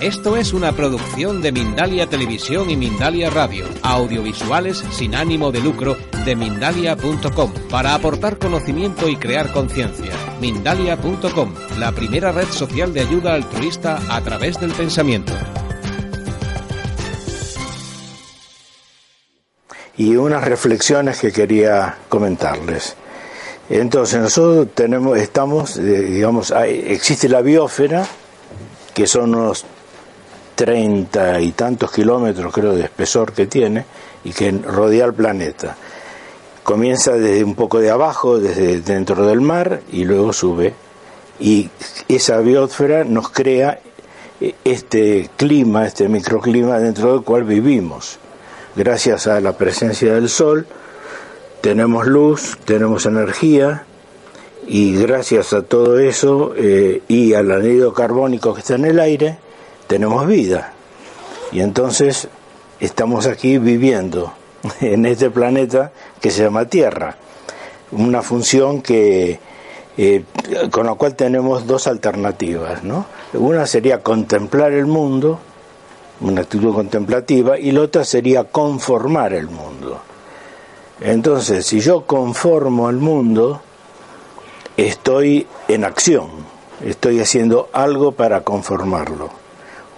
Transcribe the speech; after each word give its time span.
Esto 0.00 0.38
es 0.38 0.54
una 0.54 0.72
producción 0.72 1.42
de 1.42 1.52
Mindalia 1.52 2.06
Televisión 2.06 2.70
y 2.70 2.76
Mindalia 2.76 3.28
Radio, 3.28 3.66
audiovisuales 3.82 4.82
sin 4.92 5.14
ánimo 5.14 5.52
de 5.52 5.60
lucro 5.60 5.94
de 6.24 6.34
mindalia.com, 6.36 7.52
para 7.68 7.94
aportar 7.94 8.38
conocimiento 8.38 9.10
y 9.10 9.16
crear 9.16 9.52
conciencia. 9.52 10.14
Mindalia.com, 10.40 11.52
la 11.78 11.92
primera 11.92 12.32
red 12.32 12.46
social 12.46 12.94
de 12.94 13.00
ayuda 13.02 13.34
altruista 13.34 14.00
a 14.08 14.22
través 14.22 14.58
del 14.58 14.72
pensamiento. 14.72 15.34
Y 19.98 20.16
unas 20.16 20.44
reflexiones 20.44 21.20
que 21.20 21.30
quería 21.30 21.98
comentarles. 22.08 22.96
Entonces, 23.68 24.18
nosotros 24.18 24.68
tenemos, 24.74 25.18
estamos, 25.18 25.76
eh, 25.76 25.82
digamos, 25.82 26.54
existe 26.56 27.28
la 27.28 27.42
biosfera, 27.42 28.06
que 28.94 29.06
son 29.06 29.34
unos 29.34 29.66
treinta 30.60 31.40
y 31.40 31.52
tantos 31.52 31.90
kilómetros, 31.90 32.52
creo, 32.52 32.74
de 32.74 32.82
espesor 32.82 33.32
que 33.32 33.46
tiene 33.46 33.86
y 34.24 34.32
que 34.34 34.52
rodea 34.52 35.06
el 35.06 35.14
planeta. 35.14 35.74
Comienza 36.62 37.12
desde 37.12 37.42
un 37.42 37.54
poco 37.54 37.78
de 37.78 37.88
abajo, 37.88 38.38
desde 38.38 38.82
dentro 38.82 39.26
del 39.26 39.40
mar, 39.40 39.80
y 39.90 40.04
luego 40.04 40.34
sube. 40.34 40.74
Y 41.38 41.70
esa 42.08 42.40
biosfera 42.40 43.04
nos 43.04 43.30
crea 43.30 43.80
eh, 44.38 44.54
este 44.62 45.30
clima, 45.38 45.86
este 45.86 46.10
microclima 46.10 46.78
dentro 46.78 47.14
del 47.14 47.22
cual 47.22 47.44
vivimos. 47.44 48.18
Gracias 48.76 49.28
a 49.28 49.40
la 49.40 49.56
presencia 49.56 50.12
del 50.12 50.28
sol, 50.28 50.66
tenemos 51.62 52.06
luz, 52.06 52.58
tenemos 52.66 53.06
energía, 53.06 53.84
y 54.66 54.94
gracias 54.94 55.54
a 55.54 55.62
todo 55.62 55.98
eso 55.98 56.52
eh, 56.54 57.00
y 57.08 57.32
al 57.32 57.50
anhídrido 57.50 57.94
carbónico 57.94 58.52
que 58.52 58.60
está 58.60 58.74
en 58.74 58.84
el 58.84 59.00
aire, 59.00 59.38
tenemos 59.90 60.24
vida. 60.24 60.72
Y 61.50 61.60
entonces 61.62 62.28
estamos 62.78 63.26
aquí 63.26 63.58
viviendo 63.58 64.32
en 64.80 65.04
este 65.04 65.30
planeta 65.30 65.90
que 66.20 66.30
se 66.30 66.44
llama 66.44 66.66
Tierra. 66.66 67.16
Una 67.90 68.22
función 68.22 68.82
que 68.82 69.40
eh, 69.98 70.22
con 70.70 70.86
la 70.86 70.94
cual 70.94 71.16
tenemos 71.16 71.66
dos 71.66 71.88
alternativas, 71.88 72.84
¿no? 72.84 73.06
Una 73.32 73.66
sería 73.66 74.00
contemplar 74.00 74.70
el 74.70 74.86
mundo, 74.86 75.40
una 76.20 76.42
actitud 76.42 76.72
contemplativa, 76.72 77.58
y 77.58 77.72
la 77.72 77.80
otra 77.80 78.04
sería 78.04 78.44
conformar 78.44 79.32
el 79.32 79.48
mundo. 79.48 80.00
Entonces, 81.00 81.66
si 81.66 81.80
yo 81.80 82.06
conformo 82.06 82.88
el 82.88 82.98
mundo, 82.98 83.60
estoy 84.76 85.48
en 85.66 85.84
acción, 85.84 86.28
estoy 86.80 87.18
haciendo 87.18 87.68
algo 87.72 88.12
para 88.12 88.42
conformarlo. 88.42 89.39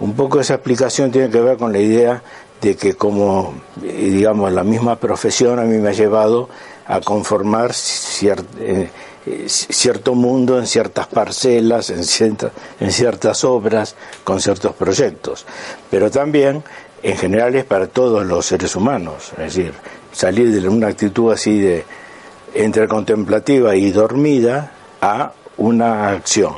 Un 0.03 0.15
poco 0.15 0.41
esa 0.41 0.55
explicación 0.55 1.11
tiene 1.11 1.29
que 1.29 1.39
ver 1.39 1.55
con 1.55 1.71
la 1.71 1.79
idea 1.79 2.21
de 2.59 2.75
que 2.75 2.95
como, 2.95 3.53
eh, 3.81 4.09
digamos, 4.11 4.51
la 4.51 4.65
misma 4.65 4.97
profesión 4.97 5.59
a 5.59 5.61
mí 5.61 5.77
me 5.77 5.91
ha 5.91 5.93
llevado 5.93 6.49
a 6.85 6.99
conformar 6.99 7.71
eh, 7.71 8.89
eh, 9.25 9.45
cierto 9.47 10.13
mundo 10.13 10.59
en 10.59 10.67
ciertas 10.67 11.07
parcelas, 11.07 11.89
en 11.89 12.03
en 12.81 12.91
ciertas 12.91 13.45
obras, 13.45 13.95
con 14.25 14.41
ciertos 14.41 14.73
proyectos. 14.73 15.45
Pero 15.89 16.11
también, 16.11 16.65
en 17.01 17.15
general, 17.15 17.55
es 17.55 17.63
para 17.63 17.87
todos 17.87 18.25
los 18.25 18.45
seres 18.45 18.75
humanos. 18.75 19.31
Es 19.37 19.55
decir, 19.55 19.71
salir 20.11 20.51
de 20.51 20.67
una 20.67 20.87
actitud 20.87 21.31
así 21.31 21.59
de 21.59 21.85
entre 22.53 22.89
contemplativa 22.89 23.73
y 23.77 23.89
dormida 23.91 24.73
a 24.99 25.31
una 25.55 26.09
acción, 26.09 26.55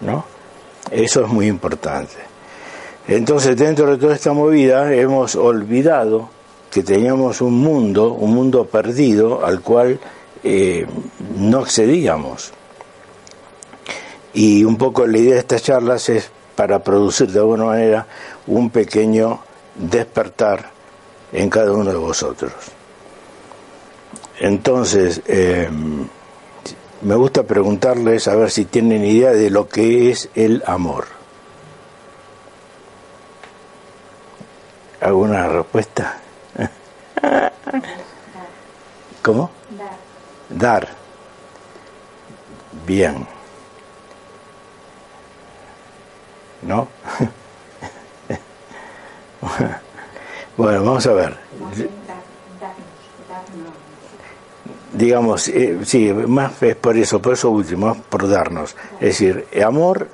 ¿no? 0.00 0.24
Eso 0.92 1.24
es 1.24 1.28
muy 1.28 1.48
importante. 1.48 2.27
Entonces, 3.08 3.56
dentro 3.56 3.90
de 3.90 3.96
toda 3.96 4.14
esta 4.14 4.34
movida 4.34 4.92
hemos 4.92 5.34
olvidado 5.34 6.28
que 6.70 6.82
teníamos 6.82 7.40
un 7.40 7.54
mundo, 7.54 8.12
un 8.12 8.34
mundo 8.34 8.66
perdido 8.66 9.46
al 9.46 9.62
cual 9.62 9.98
eh, 10.44 10.86
no 11.38 11.60
accedíamos. 11.60 12.52
Y 14.34 14.62
un 14.62 14.76
poco 14.76 15.06
la 15.06 15.16
idea 15.16 15.34
de 15.34 15.40
estas 15.40 15.62
charlas 15.62 16.10
es 16.10 16.30
para 16.54 16.84
producir 16.84 17.32
de 17.32 17.38
alguna 17.38 17.64
manera 17.64 18.06
un 18.46 18.68
pequeño 18.68 19.40
despertar 19.74 20.70
en 21.32 21.48
cada 21.48 21.72
uno 21.72 21.90
de 21.90 21.96
vosotros. 21.96 22.52
Entonces, 24.38 25.22
eh, 25.26 25.66
me 27.00 27.14
gusta 27.14 27.44
preguntarles 27.44 28.28
a 28.28 28.36
ver 28.36 28.50
si 28.50 28.66
tienen 28.66 29.02
idea 29.02 29.30
de 29.30 29.48
lo 29.48 29.66
que 29.66 30.10
es 30.10 30.28
el 30.34 30.62
amor. 30.66 31.17
¿Alguna 35.00 35.46
respuesta? 35.48 36.18
¿Cómo? 39.22 39.50
Dar. 40.48 40.88
Bien. 42.86 43.26
¿No? 46.62 46.88
bueno, 50.56 50.84
vamos 50.84 51.06
a 51.06 51.12
ver. 51.12 51.36
Digamos, 54.92 55.48
eh, 55.48 55.78
sí, 55.84 56.12
más 56.12 56.60
es 56.62 56.74
por 56.74 56.96
eso, 56.96 57.22
por 57.22 57.34
eso 57.34 57.50
último, 57.50 57.94
por 58.08 58.28
darnos. 58.28 58.74
Es 58.94 59.18
decir, 59.18 59.46
amor 59.64 60.08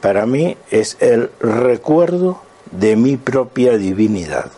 para 0.00 0.26
mí 0.26 0.56
es 0.70 0.96
el 1.00 1.30
recuerdo 1.40 2.42
de 2.72 2.96
mi 2.96 3.16
propia 3.16 3.76
divinidad. 3.76 4.50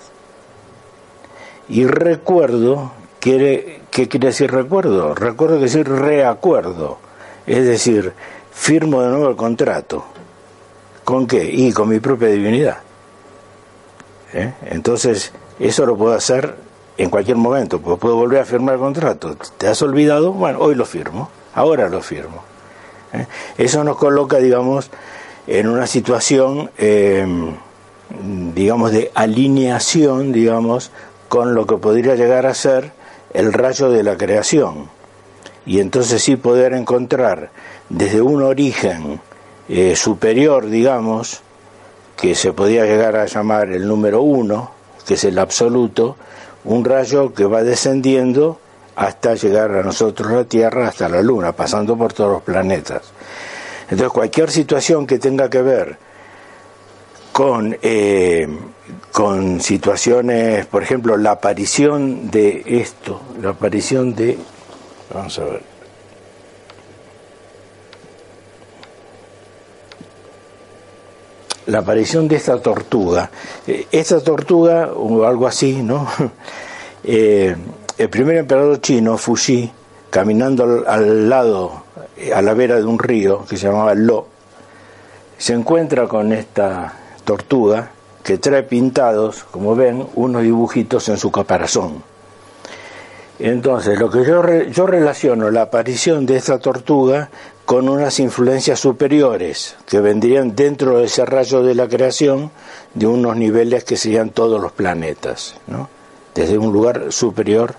Y 1.68 1.86
recuerdo, 1.86 2.92
quiere, 3.20 3.82
¿qué 3.90 4.08
quiere 4.08 4.28
decir 4.28 4.50
recuerdo? 4.50 5.14
Recuerdo 5.14 5.58
quiere 5.58 5.72
decir 5.72 5.88
reacuerdo. 5.88 6.98
Es 7.46 7.64
decir, 7.64 8.12
firmo 8.52 9.02
de 9.02 9.08
nuevo 9.08 9.28
el 9.28 9.36
contrato. 9.36 10.04
¿Con 11.04 11.26
qué? 11.26 11.44
Y 11.44 11.72
con 11.72 11.88
mi 11.88 12.00
propia 12.00 12.28
divinidad. 12.28 12.78
¿Eh? 14.32 14.52
Entonces, 14.66 15.32
eso 15.58 15.86
lo 15.86 15.96
puedo 15.96 16.14
hacer 16.14 16.54
en 16.96 17.10
cualquier 17.10 17.36
momento, 17.36 17.80
pues 17.80 17.98
puedo 17.98 18.16
volver 18.16 18.40
a 18.40 18.44
firmar 18.44 18.74
el 18.74 18.80
contrato. 18.80 19.36
¿Te 19.58 19.68
has 19.68 19.82
olvidado? 19.82 20.32
Bueno, 20.32 20.60
hoy 20.60 20.74
lo 20.74 20.84
firmo, 20.84 21.28
ahora 21.54 21.88
lo 21.88 22.00
firmo. 22.00 22.42
¿Eh? 23.12 23.26
Eso 23.58 23.84
nos 23.84 23.96
coloca, 23.96 24.38
digamos, 24.38 24.90
en 25.46 25.68
una 25.68 25.86
situación, 25.86 26.70
eh, 26.78 27.26
digamos, 28.54 28.92
de 28.92 29.10
alineación, 29.14 30.32
digamos, 30.32 30.90
con 31.28 31.54
lo 31.54 31.66
que 31.66 31.76
podría 31.76 32.14
llegar 32.14 32.46
a 32.46 32.54
ser 32.54 32.92
el 33.32 33.52
rayo 33.52 33.90
de 33.90 34.02
la 34.02 34.16
creación. 34.16 34.88
Y 35.66 35.80
entonces 35.80 36.22
sí 36.22 36.36
poder 36.36 36.74
encontrar 36.74 37.50
desde 37.88 38.20
un 38.20 38.42
origen 38.42 39.20
eh, 39.68 39.96
superior, 39.96 40.66
digamos, 40.66 41.40
que 42.16 42.34
se 42.34 42.52
podría 42.52 42.84
llegar 42.84 43.16
a 43.16 43.26
llamar 43.26 43.70
el 43.70 43.88
número 43.88 44.22
uno, 44.22 44.70
que 45.06 45.14
es 45.14 45.24
el 45.24 45.38
absoluto, 45.38 46.16
un 46.64 46.84
rayo 46.84 47.32
que 47.34 47.44
va 47.44 47.62
descendiendo 47.62 48.58
hasta 48.96 49.34
llegar 49.34 49.72
a 49.72 49.82
nosotros 49.82 50.30
la 50.30 50.44
Tierra, 50.44 50.88
hasta 50.88 51.08
la 51.08 51.20
Luna, 51.20 51.52
pasando 51.52 51.96
por 51.96 52.12
todos 52.12 52.32
los 52.32 52.42
planetas. 52.42 53.02
Entonces 53.90 54.12
cualquier 54.12 54.50
situación 54.50 55.06
que 55.06 55.18
tenga 55.18 55.50
que 55.50 55.62
ver 55.62 55.98
con, 57.34 57.76
eh, 57.82 58.46
con 59.10 59.60
situaciones, 59.60 60.66
por 60.66 60.84
ejemplo, 60.84 61.16
la 61.16 61.32
aparición 61.32 62.30
de 62.30 62.62
esto, 62.64 63.20
la 63.42 63.50
aparición 63.50 64.14
de, 64.14 64.38
vamos 65.12 65.36
a 65.40 65.44
ver, 65.44 65.62
la 71.66 71.80
aparición 71.80 72.28
de 72.28 72.36
esta 72.36 72.62
tortuga. 72.62 73.28
Eh, 73.66 73.88
Esta 73.90 74.20
tortuga, 74.20 74.92
o 74.94 75.24
algo 75.24 75.48
así, 75.48 75.82
¿no? 75.82 76.06
Eh, 77.06 77.54
el 77.98 78.08
primer 78.08 78.36
emperador 78.36 78.80
chino, 78.80 79.18
Fuxi, 79.18 79.70
caminando 80.08 80.84
al, 80.86 81.28
lado, 81.28 81.82
a 82.34 82.40
la 82.40 82.54
vera 82.54 82.76
de 82.76 82.84
un 82.84 82.98
río 82.98 83.44
que 83.44 83.58
se 83.58 83.66
llamaba 83.66 83.94
Lo, 83.94 84.26
se 85.36 85.52
encuentra 85.52 86.08
con 86.08 86.32
esta 86.32 87.03
tortuga 87.24 87.90
que 88.22 88.38
trae 88.38 88.62
pintados, 88.62 89.44
como 89.44 89.76
ven, 89.76 90.06
unos 90.14 90.42
dibujitos 90.42 91.08
en 91.08 91.18
su 91.18 91.30
caparazón. 91.30 92.02
Entonces, 93.38 93.98
lo 93.98 94.10
que 94.10 94.24
yo, 94.24 94.42
yo 94.70 94.86
relaciono 94.86 95.50
la 95.50 95.62
aparición 95.62 96.24
de 96.24 96.36
esta 96.36 96.58
tortuga 96.58 97.30
con 97.64 97.88
unas 97.88 98.20
influencias 98.20 98.78
superiores 98.78 99.76
que 99.86 100.00
vendrían 100.00 100.54
dentro 100.54 100.98
de 100.98 101.06
ese 101.06 101.24
rayo 101.24 101.62
de 101.62 101.74
la 101.74 101.88
creación 101.88 102.50
de 102.94 103.06
unos 103.06 103.36
niveles 103.36 103.84
que 103.84 103.96
serían 103.96 104.30
todos 104.30 104.60
los 104.60 104.72
planetas, 104.72 105.56
¿no? 105.66 105.88
desde 106.34 106.58
un 106.58 106.72
lugar 106.72 107.12
superior 107.12 107.74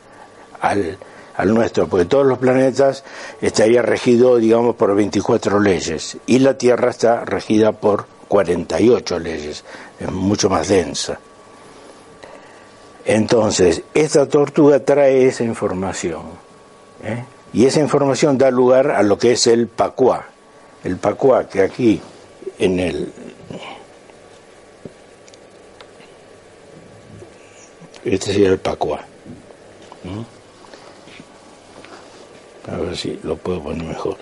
al, 0.60 0.98
al 1.36 1.54
nuestro, 1.54 1.88
porque 1.88 2.06
todos 2.06 2.26
los 2.26 2.38
planetas 2.38 3.04
estarían 3.42 3.86
regidos, 3.86 4.42
digamos, 4.42 4.76
por 4.76 4.96
24 4.96 5.60
leyes 5.60 6.18
y 6.26 6.40
la 6.40 6.58
Tierra 6.58 6.90
está 6.90 7.24
regida 7.26 7.74
por 7.74 8.08
48 8.28 9.20
leyes, 9.20 9.64
es 10.00 10.12
mucho 10.12 10.50
más 10.50 10.68
densa. 10.68 11.20
Entonces, 13.06 13.84
esta 13.94 14.28
tortuga 14.28 14.80
trae 14.80 15.28
esa 15.28 15.44
información. 15.44 16.24
¿eh? 17.04 17.24
Y 17.54 17.66
esa 17.66 17.80
información 17.80 18.38
da 18.38 18.50
lugar 18.50 18.92
a 18.92 19.04
lo 19.04 19.18
que 19.18 19.34
es 19.34 19.46
el 19.48 19.68
pacuá. 19.68 20.28
El 20.84 20.98
pacuá 20.98 21.48
que 21.48 21.62
aquí 21.62 22.02
en 22.58 22.80
el... 22.80 23.14
Este 28.04 28.34
sería 28.34 28.50
el 28.50 28.60
pacuá. 28.60 29.06
A 32.72 32.78
ver 32.78 32.98
si 32.98 33.20
lo 33.24 33.36
puedo 33.38 33.64
poner 33.64 33.84
mejor. 33.84 34.18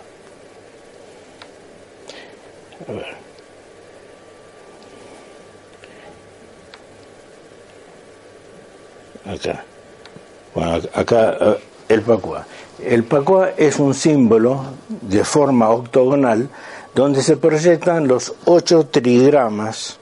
A 2.87 2.91
ver. 2.91 3.22
Acá. 9.25 9.63
Bueno, 10.53 10.79
acá 10.93 11.37
eh, 11.39 11.57
el 11.89 12.01
pacuá. 12.01 12.45
El 12.83 13.03
pacuá 13.03 13.51
es 13.57 13.79
un 13.79 13.93
símbolo 13.93 14.63
de 14.89 15.23
forma 15.23 15.69
octogonal 15.69 16.49
donde 16.93 17.23
se 17.23 17.37
proyectan 17.37 18.07
los 18.07 18.33
ocho 18.45 18.85
trigramas 18.85 19.97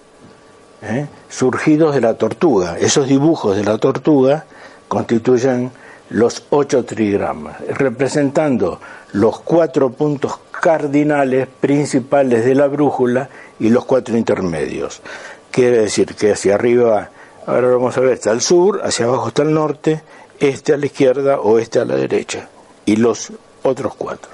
¿eh? 0.81 1.07
surgidos 1.29 1.95
de 1.95 2.01
la 2.01 2.15
tortuga. 2.15 2.77
Esos 2.77 3.07
dibujos 3.07 3.55
de 3.55 3.63
la 3.63 3.77
tortuga 3.77 4.45
constituyen 4.87 5.71
los 6.09 6.43
ocho 6.49 6.83
trigramas, 6.83 7.61
representando 7.69 8.79
los 9.13 9.39
cuatro 9.39 9.91
puntos 9.91 10.39
cardinales 10.51 11.47
principales 11.47 12.43
de 12.45 12.55
la 12.55 12.67
brújula 12.67 13.29
y 13.59 13.69
los 13.69 13.85
cuatro 13.85 14.17
intermedios. 14.17 15.01
Quiere 15.49 15.79
decir 15.79 16.13
que 16.15 16.33
hacia 16.33 16.55
arriba, 16.55 17.09
ahora 17.45 17.69
vamos 17.69 17.97
a 17.97 18.01
ver, 18.01 18.13
está 18.13 18.31
el 18.31 18.41
sur, 18.41 18.81
hacia 18.83 19.05
abajo 19.05 19.29
está 19.29 19.43
el 19.43 19.53
norte, 19.53 20.03
este 20.39 20.73
a 20.73 20.77
la 20.77 20.85
izquierda, 20.85 21.39
oeste 21.39 21.79
a 21.79 21.85
la 21.85 21.95
derecha, 21.95 22.49
y 22.85 22.95
los 22.95 23.31
otros 23.63 23.95
cuatro. 23.95 24.31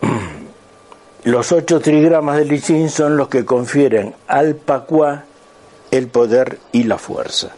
Los 1.24 1.52
ocho 1.52 1.80
trigramas 1.80 2.36
del 2.36 2.52
I 2.52 2.88
son 2.90 3.16
los 3.16 3.28
que 3.28 3.46
confieren 3.46 4.14
al 4.26 4.56
Pacuá 4.56 5.24
el 5.90 6.08
poder 6.08 6.58
y 6.70 6.82
la 6.82 6.98
fuerza. 6.98 7.48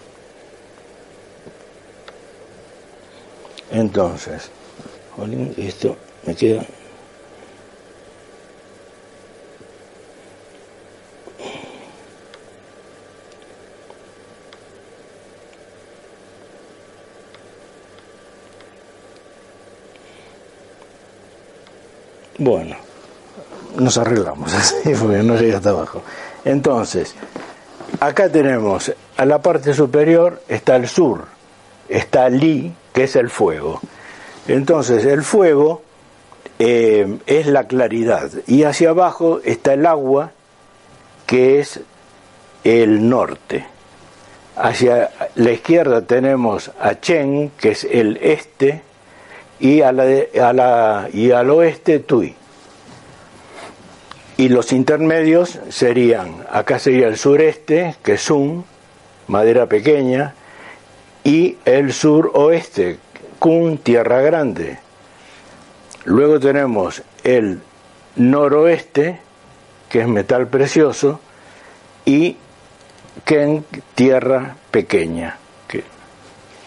Entonces, 3.73 4.51
esto 5.57 5.97
me 6.25 6.37
queda. 6.37 6.65
Bueno, 22.39 22.77
nos 23.79 23.99
arreglamos 23.99 24.53
así 24.55 24.93
porque 25.01 25.23
no 25.23 25.37
llega 25.37 25.59
hasta 25.59 25.71
abajo. 25.71 26.03
Entonces, 26.45 27.15
acá 28.01 28.29
tenemos 28.29 28.93
a 29.17 29.25
la 29.25 29.41
parte 29.41 29.73
superior 29.73 30.43
está 30.49 30.77
el 30.77 30.89
sur, 30.89 31.25
está 31.89 32.29
Li, 32.29 32.73
que 32.93 33.05
es 33.05 33.17
el 33.17 33.31
fuego. 33.31 33.81
Entonces 34.49 35.05
el 35.05 35.23
fuego 35.23 35.83
eh, 36.59 37.19
es 37.27 37.47
la 37.47 37.65
claridad 37.65 38.31
y 38.47 38.65
hacia 38.65 38.91
abajo 38.91 39.41
está 39.45 39.75
el 39.75 39.87
agua, 39.87 40.33
que 41.27 41.61
es 41.61 41.81
el 42.65 43.09
norte. 43.09 43.67
Hacia 44.57 45.11
la 45.35 45.51
izquierda 45.51 46.03
tenemos 46.03 46.71
a 46.81 46.99
Chen, 47.01 47.51
que 47.59 47.71
es 47.71 47.85
el 47.85 48.19
este, 48.23 48.83
y, 49.59 49.81
a 49.81 49.93
la, 49.93 51.09
y 51.13 51.31
al 51.31 51.51
oeste 51.51 52.01
Tui. 52.01 52.35
Y 54.37 54.49
los 54.49 54.73
intermedios 54.73 55.59
serían, 55.71 56.45
acá 56.51 56.79
sería 56.79 57.09
el 57.09 57.17
sureste, 57.17 57.97
que 58.03 58.15
es 58.15 58.31
Un, 58.31 58.65
madera 59.29 59.67
pequeña, 59.67 60.35
y 61.25 61.57
el 61.65 61.93
suroeste, 61.93 62.99
Kun, 63.39 63.79
Tierra 63.79 64.21
Grande. 64.21 64.79
Luego 66.05 66.39
tenemos 66.39 67.03
el 67.25 67.61
noroeste, 68.17 69.21
que 69.89 70.03
es 70.03 70.09
metal 70.09 70.49
precioso, 70.49 71.21
y 72.05 72.37
Ken, 73.25 73.65
Tierra 73.95 74.57
Pequeña. 74.71 75.39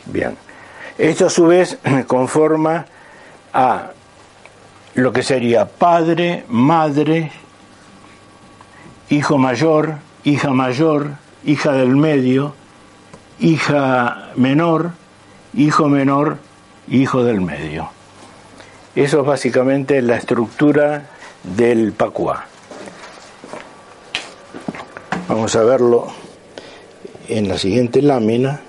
bien. 0.06 0.49
Esto 1.00 1.28
a 1.28 1.30
su 1.30 1.48
vez 1.48 1.78
conforma 2.07 2.86
a 3.54 3.92
lo 4.96 5.13
que 5.13 5.24
sería 5.24 5.66
padre, 5.66 6.44
madre, 6.50 7.31
hijo 9.10 9.38
mayor, 9.38 9.96
hija 10.25 10.50
mayor, 10.50 11.12
hija 11.46 11.72
del 11.72 11.96
medio, 11.96 12.54
hija 13.40 14.31
menor, 14.36 14.92
hijo 15.54 15.88
menor, 15.88 16.38
hijo 16.90 17.24
del 17.24 17.40
medio. 17.40 17.92
Eso 18.94 19.22
es 19.22 19.25
básicamente 19.25 20.02
la 20.02 20.18
estructura 20.18 21.12
del 21.44 21.94
Pacuá. 21.94 22.45
Vamos 25.30 25.56
a 25.56 25.63
verlo 25.63 26.07
en 27.30 27.47
la 27.47 27.57
siguiente 27.57 28.02
lámina. 28.02 28.59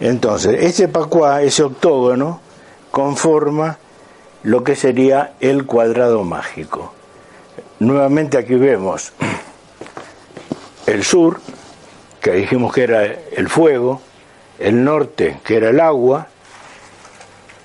Entonces, 0.00 0.64
ese 0.64 0.88
Pacuá, 0.88 1.42
ese 1.42 1.62
octógono, 1.62 2.40
conforma 2.90 3.78
lo 4.42 4.64
que 4.64 4.74
sería 4.74 5.34
el 5.40 5.66
cuadrado 5.66 6.24
mágico. 6.24 6.94
Nuevamente 7.78 8.38
aquí 8.38 8.54
vemos 8.54 9.12
el 10.86 11.04
sur, 11.04 11.40
que 12.20 12.32
dijimos 12.32 12.72
que 12.72 12.82
era 12.82 13.04
el 13.04 13.48
fuego, 13.48 14.00
el 14.58 14.82
norte, 14.82 15.38
que 15.44 15.56
era 15.56 15.68
el 15.68 15.80
agua, 15.80 16.28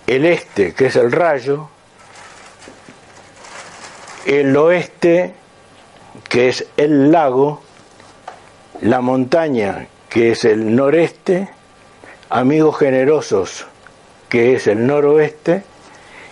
el 0.05 0.25
este, 0.25 0.73
que 0.73 0.87
es 0.87 0.95
el 0.97 1.11
rayo, 1.11 1.69
el 4.25 4.55
oeste, 4.55 5.33
que 6.27 6.49
es 6.49 6.65
el 6.77 7.11
lago, 7.11 7.61
la 8.81 9.01
montaña, 9.01 9.87
que 10.09 10.31
es 10.31 10.45
el 10.45 10.75
noreste, 10.75 11.54
amigos 12.29 12.77
generosos, 12.77 13.65
que 14.29 14.55
es 14.55 14.67
el 14.67 14.85
noroeste, 14.85 15.63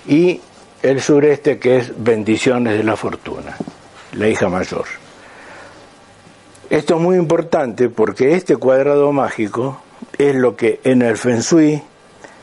y 0.08 0.42
el 0.82 1.02
sureste, 1.02 1.60
que 1.60 1.78
es 1.78 1.94
bendiciones 1.96 2.78
de 2.78 2.84
la 2.84 2.96
fortuna 2.96 3.56
la 4.16 4.28
hija 4.28 4.50
mayor. 4.50 4.86
Esto 6.70 6.96
es 6.96 7.02
muy 7.02 7.18
importante 7.18 7.90
porque 7.90 8.36
este 8.36 8.58
cuadrado 8.58 9.12
mágico 9.12 9.82
es 10.18 10.36
lo 10.36 10.56
que 10.56 10.80
en 10.84 11.02
el 11.02 11.18
Feng 11.18 11.42
Shui 11.42 11.82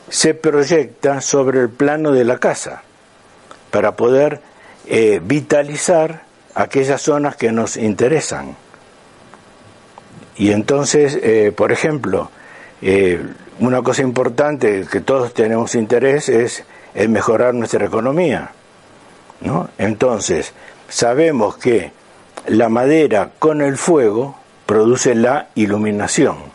se 0.09 0.33
proyecta 0.33 1.21
sobre 1.21 1.61
el 1.61 1.69
plano 1.69 2.11
de 2.11 2.25
la 2.25 2.37
casa 2.37 2.83
para 3.71 3.95
poder 3.95 4.41
eh, 4.87 5.21
vitalizar 5.23 6.23
aquellas 6.53 7.01
zonas 7.01 7.35
que 7.35 7.51
nos 7.51 7.77
interesan. 7.77 8.55
Y 10.35 10.51
entonces, 10.51 11.17
eh, 11.21 11.53
por 11.55 11.71
ejemplo, 11.71 12.29
eh, 12.81 13.21
una 13.59 13.81
cosa 13.81 14.01
importante 14.01 14.85
que 14.91 15.01
todos 15.01 15.33
tenemos 15.33 15.75
interés 15.75 16.29
es 16.29 16.63
en 16.93 17.11
mejorar 17.11 17.53
nuestra 17.53 17.85
economía. 17.85 18.51
¿no? 19.41 19.69
Entonces, 19.77 20.53
sabemos 20.89 21.57
que 21.57 21.91
la 22.47 22.69
madera 22.69 23.31
con 23.37 23.61
el 23.61 23.77
fuego 23.77 24.35
produce 24.65 25.15
la 25.15 25.49
iluminación. 25.55 26.51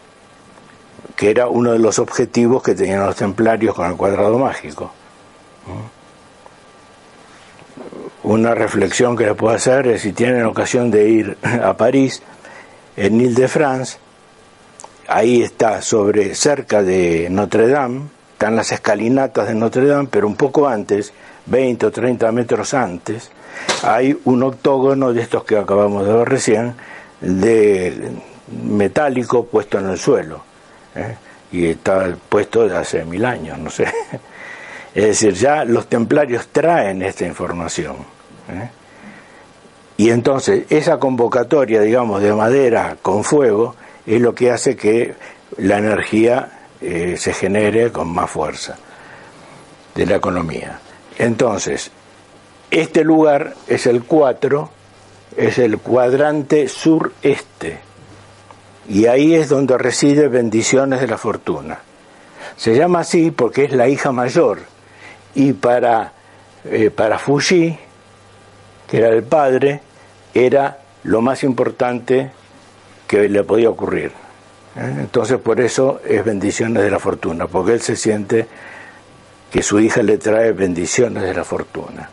que 1.16 1.30
era 1.30 1.49
uno 1.49 1.73
de 1.73 1.78
los 1.78 1.99
objetivos 1.99 2.62
que 2.62 2.75
tenían 2.75 3.06
los 3.06 3.16
templarios 3.16 3.75
con 3.75 3.87
el 3.90 3.97
cuadrado 3.97 4.38
mágico. 4.38 4.92
Una 8.23 8.54
reflexión 8.54 9.16
que 9.16 9.25
les 9.25 9.35
puedo 9.35 9.54
hacer 9.54 9.87
es 9.87 10.02
si 10.02 10.12
tienen 10.12 10.45
ocasión 10.45 10.90
de 10.90 11.09
ir 11.09 11.38
a 11.42 11.75
París, 11.75 12.23
en 12.97 13.18
Ile-de-France, 13.21 13.99
ahí 15.08 15.42
está 15.42 15.82
sobre 15.82 16.34
cerca 16.34 16.82
de 16.82 17.28
Notre 17.30 17.68
Dame, 17.68 18.02
están 18.32 18.56
las 18.56 18.72
escalinatas 18.72 19.48
de 19.48 19.54
Notre 19.54 19.86
Dame, 19.86 20.08
pero 20.10 20.26
un 20.26 20.36
poco 20.36 20.68
antes, 20.68 21.12
20 21.46 21.86
o 21.86 21.90
30 21.90 22.32
metros 22.32 22.75
antes, 22.75 23.30
hay 23.82 24.18
un 24.25 24.42
octógono 24.42 25.12
de 25.12 25.22
estos 25.22 25.44
que 25.44 25.56
acabamos 25.56 26.06
de 26.06 26.12
ver 26.12 26.28
recién, 26.28 26.75
de 27.20 28.12
metálico 28.62 29.46
puesto 29.46 29.78
en 29.78 29.90
el 29.90 29.98
suelo. 29.98 30.42
¿eh? 30.94 31.16
Y 31.52 31.66
está 31.66 32.14
puesto 32.28 32.68
de 32.68 32.76
hace 32.76 33.04
mil 33.04 33.25
años, 33.25 33.58
no 33.58 33.70
sé. 33.70 33.86
Es 34.94 35.04
decir, 35.04 35.34
ya 35.34 35.64
los 35.64 35.88
templarios 35.88 36.48
traen 36.48 37.02
esta 37.02 37.26
información. 37.26 37.96
¿eh? 38.48 38.70
Y 39.98 40.10
entonces 40.10 40.64
esa 40.70 40.98
convocatoria, 40.98 41.82
digamos, 41.82 42.22
de 42.22 42.32
madera 42.32 42.96
con 43.02 43.22
fuego 43.22 43.75
es 44.06 44.20
lo 44.20 44.34
que 44.34 44.50
hace 44.50 44.76
que 44.76 45.14
la 45.58 45.78
energía 45.78 46.56
eh, 46.80 47.16
se 47.18 47.32
genere 47.32 47.90
con 47.90 48.08
más 48.08 48.30
fuerza 48.30 48.76
de 49.94 50.06
la 50.06 50.16
economía. 50.16 50.78
Entonces, 51.18 51.90
este 52.70 53.04
lugar 53.04 53.54
es 53.66 53.86
el 53.86 54.04
4, 54.04 54.70
es 55.36 55.58
el 55.58 55.78
cuadrante 55.78 56.68
sureste, 56.68 57.80
y 58.88 59.06
ahí 59.06 59.34
es 59.34 59.48
donde 59.48 59.78
reside 59.78 60.28
bendiciones 60.28 61.00
de 61.00 61.08
la 61.08 61.18
fortuna. 61.18 61.80
Se 62.56 62.75
llama 62.76 63.00
así 63.00 63.30
porque 63.30 63.64
es 63.64 63.72
la 63.72 63.88
hija 63.88 64.12
mayor, 64.12 64.60
y 65.34 65.52
para, 65.52 66.12
eh, 66.64 66.90
para 66.90 67.18
Fuji, 67.18 67.78
que 68.88 68.98
era 68.98 69.08
el 69.08 69.25
padre, 69.25 69.80
era 70.34 70.78
lo 71.04 71.22
más 71.22 71.42
importante 71.42 72.30
que 73.06 73.28
le 73.28 73.44
podía 73.44 73.70
ocurrir. 73.70 74.12
¿eh? 74.76 74.94
Entonces 75.00 75.38
por 75.38 75.60
eso 75.60 76.00
es 76.06 76.25
bendiciones 76.25 76.82
de 76.82 76.90
la 76.90 76.98
fortuna, 76.98 77.46
porque 77.46 77.72
él 77.72 77.80
se 77.80 77.96
siente 77.96 78.46
que 79.50 79.62
su 79.62 79.80
hija 79.80 80.02
le 80.02 80.18
trae 80.18 80.52
bendiciones 80.52 81.22
de 81.22 81.34
la 81.34 81.44
fortuna. 81.44 82.10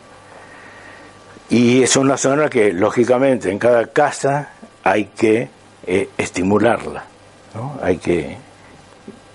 Y 1.50 1.82
es 1.82 1.96
una 1.96 2.16
zona 2.16 2.48
que, 2.48 2.72
lógicamente, 2.72 3.50
en 3.50 3.58
cada 3.58 3.86
casa 3.88 4.50
hay 4.82 5.06
que 5.06 5.48
eh, 5.86 6.08
estimularla, 6.16 7.04
hay 7.82 7.98
que 7.98 8.36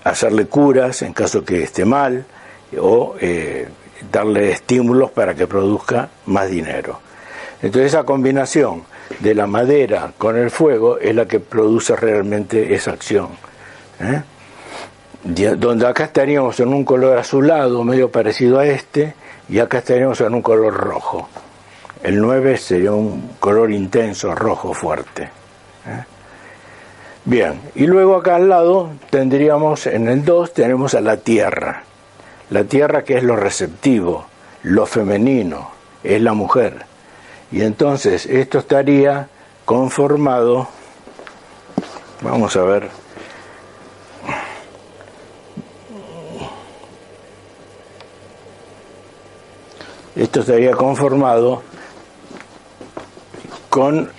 hacerle 0.04 0.46
curas 0.46 1.02
en 1.02 1.12
caso 1.12 1.44
que 1.44 1.62
esté 1.62 1.84
mal 1.84 2.24
o 2.78 3.14
eh, 3.20 3.68
darle 4.10 4.50
estímulos 4.50 5.10
para 5.10 5.34
que 5.34 5.46
produzca 5.46 6.08
más 6.26 6.50
dinero. 6.50 7.00
Entonces 7.62 7.92
esa 7.92 8.04
combinación 8.04 8.84
de 9.18 9.34
la 9.34 9.46
madera 9.46 10.12
con 10.16 10.36
el 10.36 10.50
fuego 10.50 10.98
es 10.98 11.14
la 11.14 11.26
que 11.26 11.40
produce 11.40 11.96
realmente 11.96 12.74
esa 12.74 12.92
acción. 12.92 13.28
¿eh? 14.00 14.22
Donde 15.56 15.86
acá 15.86 16.04
estaríamos 16.04 16.58
en 16.60 16.68
un 16.68 16.84
color 16.84 17.18
azulado 17.18 17.84
medio 17.84 18.10
parecido 18.10 18.58
a 18.58 18.66
este 18.66 19.14
y 19.48 19.58
acá 19.58 19.78
estaríamos 19.78 20.20
en 20.20 20.34
un 20.34 20.42
color 20.42 20.72
rojo. 20.72 21.28
El 22.02 22.20
9 22.20 22.56
sería 22.56 22.92
un 22.92 23.32
color 23.38 23.70
intenso, 23.70 24.34
rojo, 24.34 24.72
fuerte. 24.72 25.24
¿eh? 25.24 26.04
Bien, 27.26 27.60
y 27.74 27.86
luego 27.86 28.16
acá 28.16 28.36
al 28.36 28.48
lado 28.48 28.90
tendríamos, 29.10 29.86
en 29.86 30.08
el 30.08 30.24
2 30.24 30.54
tenemos 30.54 30.94
a 30.94 31.02
la 31.02 31.18
tierra. 31.18 31.82
La 32.48 32.64
tierra 32.64 33.04
que 33.04 33.18
es 33.18 33.22
lo 33.22 33.36
receptivo, 33.36 34.24
lo 34.62 34.86
femenino, 34.86 35.70
es 36.02 36.22
la 36.22 36.32
mujer. 36.32 36.89
Y 37.52 37.62
entonces 37.62 38.26
esto 38.26 38.58
estaría 38.58 39.28
conformado, 39.64 40.68
vamos 42.20 42.56
a 42.56 42.62
ver, 42.62 42.88
esto 50.14 50.40
estaría 50.40 50.72
conformado 50.72 51.62
con, 53.68 54.10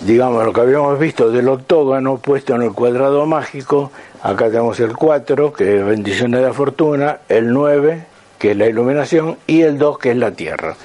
digamos, 0.00 0.44
lo 0.44 0.52
que 0.52 0.60
habíamos 0.60 0.98
visto 0.98 1.30
del 1.30 1.48
octógono 1.48 2.18
puesto 2.18 2.54
en 2.54 2.62
el 2.62 2.72
cuadrado 2.72 3.26
mágico. 3.26 3.90
Acá 4.22 4.46
tenemos 4.46 4.78
el 4.80 4.96
4, 4.96 5.52
que 5.52 5.78
es 5.78 5.84
bendición 5.84 6.30
de 6.30 6.40
la 6.40 6.52
fortuna, 6.52 7.18
el 7.28 7.52
9, 7.52 8.06
que 8.38 8.52
es 8.52 8.56
la 8.56 8.66
iluminación, 8.66 9.36
y 9.46 9.62
el 9.62 9.78
2, 9.78 9.98
que 9.98 10.10
es 10.12 10.16
la 10.16 10.30
tierra. 10.30 10.76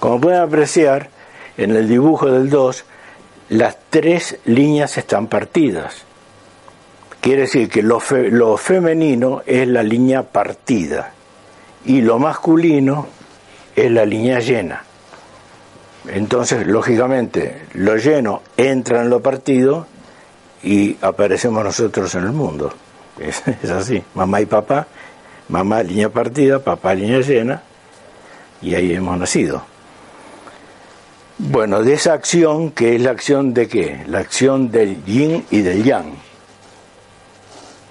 Como 0.00 0.20
pueden 0.20 0.40
apreciar, 0.40 1.10
en 1.56 1.74
el 1.74 1.88
dibujo 1.88 2.30
del 2.30 2.50
2, 2.50 2.84
las 3.50 3.76
tres 3.90 4.38
líneas 4.44 4.96
están 4.98 5.26
partidas. 5.26 6.04
Quiere 7.20 7.42
decir 7.42 7.68
que 7.68 7.82
lo, 7.82 8.00
lo 8.30 8.56
femenino 8.56 9.42
es 9.44 9.66
la 9.66 9.82
línea 9.82 10.22
partida 10.22 11.12
y 11.84 12.00
lo 12.00 12.18
masculino 12.18 13.08
es 13.74 13.90
la 13.90 14.04
línea 14.04 14.38
llena. 14.40 14.84
Entonces, 16.08 16.66
lógicamente, 16.66 17.62
lo 17.74 17.96
lleno 17.96 18.42
entra 18.56 19.02
en 19.02 19.10
lo 19.10 19.20
partido 19.20 19.86
y 20.62 20.96
aparecemos 21.02 21.64
nosotros 21.64 22.14
en 22.14 22.24
el 22.24 22.32
mundo. 22.32 22.72
Es, 23.18 23.42
así, 23.70 24.02
mamá 24.14 24.40
y 24.40 24.46
papá, 24.46 24.86
mamá 25.48 25.82
línea 25.82 26.08
partida, 26.08 26.60
papá 26.60 26.94
línea 26.94 27.20
llena, 27.20 27.62
y 28.62 28.74
ahí 28.74 28.94
hemos 28.94 29.18
nacido. 29.18 29.64
Bueno, 31.40 31.84
de 31.84 31.94
esa 31.94 32.14
acción, 32.14 32.72
que 32.72 32.96
es 32.96 33.00
la 33.00 33.12
acción 33.12 33.54
de 33.54 33.68
qué? 33.68 34.02
La 34.08 34.18
acción 34.18 34.72
del 34.72 35.04
yin 35.04 35.46
y 35.50 35.62
del 35.62 35.84
yang. 35.84 36.14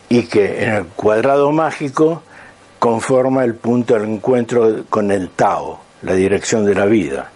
Y 0.10 0.24
que 0.24 0.64
en 0.64 0.74
el 0.74 0.86
cuadrado 0.88 1.52
mágico 1.54 2.24
conforma 2.78 3.46
el 3.46 3.56
punto 3.56 3.94
del 3.94 4.04
encuentro 4.04 4.84
con 4.90 5.12
el 5.12 5.30
Tao, 5.30 5.80
la 6.02 6.14
dirección 6.14 6.66
de 6.66 6.76
la 6.76 6.86
vida. 6.86 7.32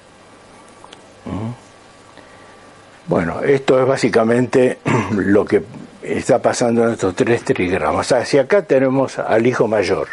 Bueno, 3.07 3.41
esto 3.41 3.79
es 3.79 3.87
básicamente 3.87 4.79
lo 5.15 5.45
que 5.45 5.63
está 6.03 6.41
pasando 6.41 6.83
en 6.83 6.91
estos 6.91 7.15
tres 7.15 7.43
trigramas. 7.43 8.11
Hacia 8.11 8.41
acá 8.41 8.63
tenemos 8.63 9.17
al 9.17 9.47
hijo 9.47 9.67
mayor. 9.67 10.07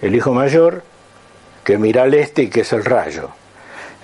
El 0.00 0.14
hijo 0.14 0.32
mayor 0.32 0.82
que 1.64 1.78
mira 1.78 2.02
al 2.02 2.14
este 2.14 2.44
y 2.44 2.48
que 2.48 2.60
es 2.60 2.72
el 2.72 2.84
rayo. 2.84 3.30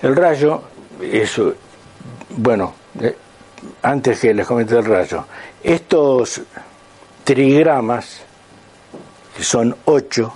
El 0.01 0.15
rayo, 0.15 0.63
eso, 0.99 1.53
bueno, 2.37 2.73
eh, 2.99 3.15
antes 3.83 4.19
que 4.19 4.33
les 4.33 4.45
comente 4.45 4.75
el 4.75 4.85
rayo, 4.85 5.25
estos 5.63 6.41
trigramas, 7.23 8.21
que 9.35 9.43
son 9.43 9.75
ocho, 9.85 10.33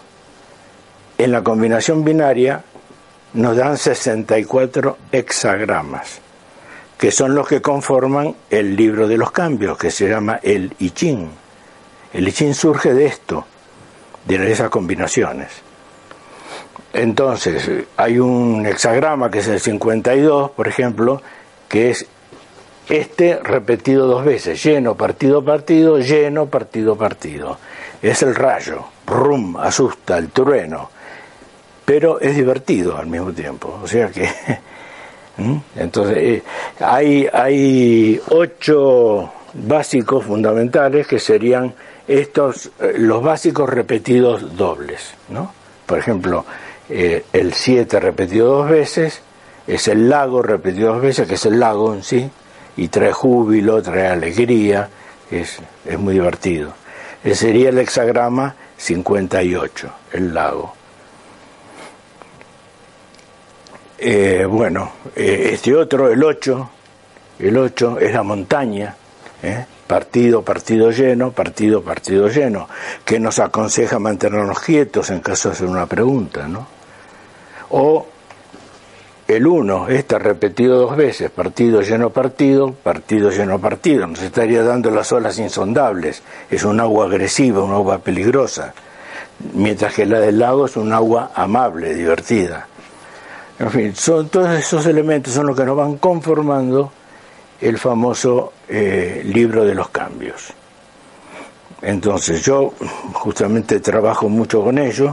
en 1.17 1.31
la 1.31 1.43
combinación 1.43 2.03
binaria 2.03 2.63
nos 3.33 3.57
dan 3.57 3.77
64 3.77 4.97
hexagramas, 5.12 6.19
que 6.97 7.12
son 7.12 7.35
los 7.35 7.47
que 7.47 7.62
conforman 7.62 8.35
el 8.50 8.75
libro 8.75 9.07
de 9.07 9.17
los 9.17 9.31
cambios, 9.31 9.77
que 9.77 9.91
se 9.91 10.07
llama 10.07 10.39
el 10.41 10.74
I 10.79 10.91
Ching. 10.91 11.29
El 12.13 12.27
I 12.27 12.31
Ching 12.31 12.53
surge 12.53 12.93
de 12.93 13.05
esto, 13.05 13.45
de 14.25 14.51
esas 14.51 14.69
combinaciones. 14.69 15.64
Entonces, 16.95 17.69
hay 17.97 18.19
un 18.19 18.65
hexagrama 18.65 19.29
que 19.29 19.39
es 19.39 19.47
el 19.47 19.59
52, 19.59 20.51
por 20.51 20.67
ejemplo, 20.67 21.21
que 21.67 21.91
es 21.91 22.05
este 22.89 23.39
repetido 23.43 24.07
dos 24.07 24.23
veces, 24.23 24.63
lleno, 24.63 24.95
partido, 24.95 25.43
partido, 25.43 25.99
lleno, 25.99 26.45
partido, 26.45 26.95
partido. 26.95 27.57
Es 28.01 28.21
el 28.21 28.35
rayo, 28.35 28.85
rum, 29.05 29.57
asusta, 29.57 30.17
el 30.17 30.29
trueno 30.29 30.89
pero 31.85 32.19
es 32.19 32.35
divertido 32.35 32.97
al 32.97 33.05
mismo 33.05 33.31
tiempo. 33.31 33.79
O 33.81 33.87
sea 33.87 34.09
que. 34.09 34.27
Entonces, 35.75 36.17
eh, 36.17 36.43
hay, 36.79 37.27
hay 37.31 38.19
ocho 38.29 39.31
básicos 39.53 40.25
fundamentales 40.25 41.05
que 41.07 41.19
serían 41.19 41.73
estos, 42.07 42.71
eh, 42.79 42.95
los 42.97 43.21
básicos 43.21 43.69
repetidos 43.69 44.55
dobles. 44.55 45.13
¿no? 45.29 45.53
Por 45.85 45.99
ejemplo, 45.99 46.45
eh, 46.89 47.25
el 47.33 47.53
7 47.53 47.99
repetido 47.99 48.57
dos 48.57 48.69
veces 48.69 49.21
es 49.67 49.87
el 49.87 50.09
lago 50.09 50.41
repetido 50.41 50.93
dos 50.93 51.01
veces, 51.01 51.27
que 51.27 51.35
es 51.35 51.45
el 51.45 51.59
lago 51.59 51.93
en 51.93 52.03
sí, 52.03 52.29
y 52.77 52.87
trae 52.89 53.11
júbilo, 53.11 53.81
trae 53.81 54.07
alegría, 54.07 54.89
es, 55.31 55.59
es 55.85 55.99
muy 55.99 56.13
divertido. 56.13 56.73
Ese 57.23 57.47
sería 57.47 57.69
el 57.69 57.79
hexagrama 57.79 58.55
58, 58.77 59.89
el 60.13 60.33
lago. 60.33 60.73
Eh, 63.97 64.45
bueno, 64.47 64.91
eh, 65.15 65.51
este 65.53 65.73
otro, 65.73 66.11
el 66.11 66.23
8, 66.23 66.69
el 67.39 67.57
8 67.57 67.99
es 67.99 68.13
la 68.13 68.23
montaña, 68.23 68.95
¿eh? 69.41 69.65
partido, 69.87 70.43
partido 70.43 70.91
lleno, 70.91 71.31
partido, 71.31 71.81
partido 71.81 72.27
lleno, 72.27 72.67
que 73.03 73.19
nos 73.19 73.39
aconseja 73.39 73.97
mantenernos 73.97 74.59
quietos 74.59 75.09
en 75.09 75.21
caso 75.21 75.49
de 75.49 75.55
hacer 75.55 75.67
una 75.67 75.87
pregunta, 75.87 76.47
¿no? 76.47 76.75
O 77.77 78.05
el 79.27 79.46
uno, 79.46 79.89
está 79.89 80.17
repetido 80.17 80.79
dos 80.79 80.96
veces, 80.96 81.29
partido 81.29 81.82
lleno 81.82 82.10
partido, 82.10 82.72
partido 82.72 83.32
lleno 83.32 83.60
partido, 83.60 84.08
nos 84.08 84.22
estaría 84.22 84.63
dando 84.63 84.91
las 84.91 85.12
olas 85.12 85.38
insondables, 85.39 86.24
es 86.50 86.63
un 86.63 86.79
agua 86.79 87.08
agresiva, 87.08 87.62
un 87.62 87.74
agua 87.74 87.98
peligrosa, 87.98 88.74
mientras 89.55 89.94
que 89.94 90.05
la 90.05 90.22
del 90.22 90.39
lago 90.39 90.67
es 90.67 90.77
un 90.77 90.94
agua 90.94 91.32
amable, 91.36 91.94
divertida. 91.94 92.65
En 93.60 93.70
fin, 93.70 93.94
son, 93.94 94.29
todos 94.29 94.58
esos 94.58 94.86
elementos 94.86 95.34
son 95.34 95.48
los 95.48 95.58
que 95.58 95.65
nos 95.65 95.75
van 95.75 95.98
conformando 95.98 96.94
el 97.60 97.77
famoso 97.77 98.53
eh, 98.70 99.22
libro 99.25 99.65
de 99.65 99.75
los 99.75 99.89
cambios. 99.89 100.53
Entonces 101.82 102.41
yo 102.41 102.72
justamente 103.12 103.82
trabajo 103.82 104.29
mucho 104.29 104.63
con 104.63 104.77
ellos 104.77 105.12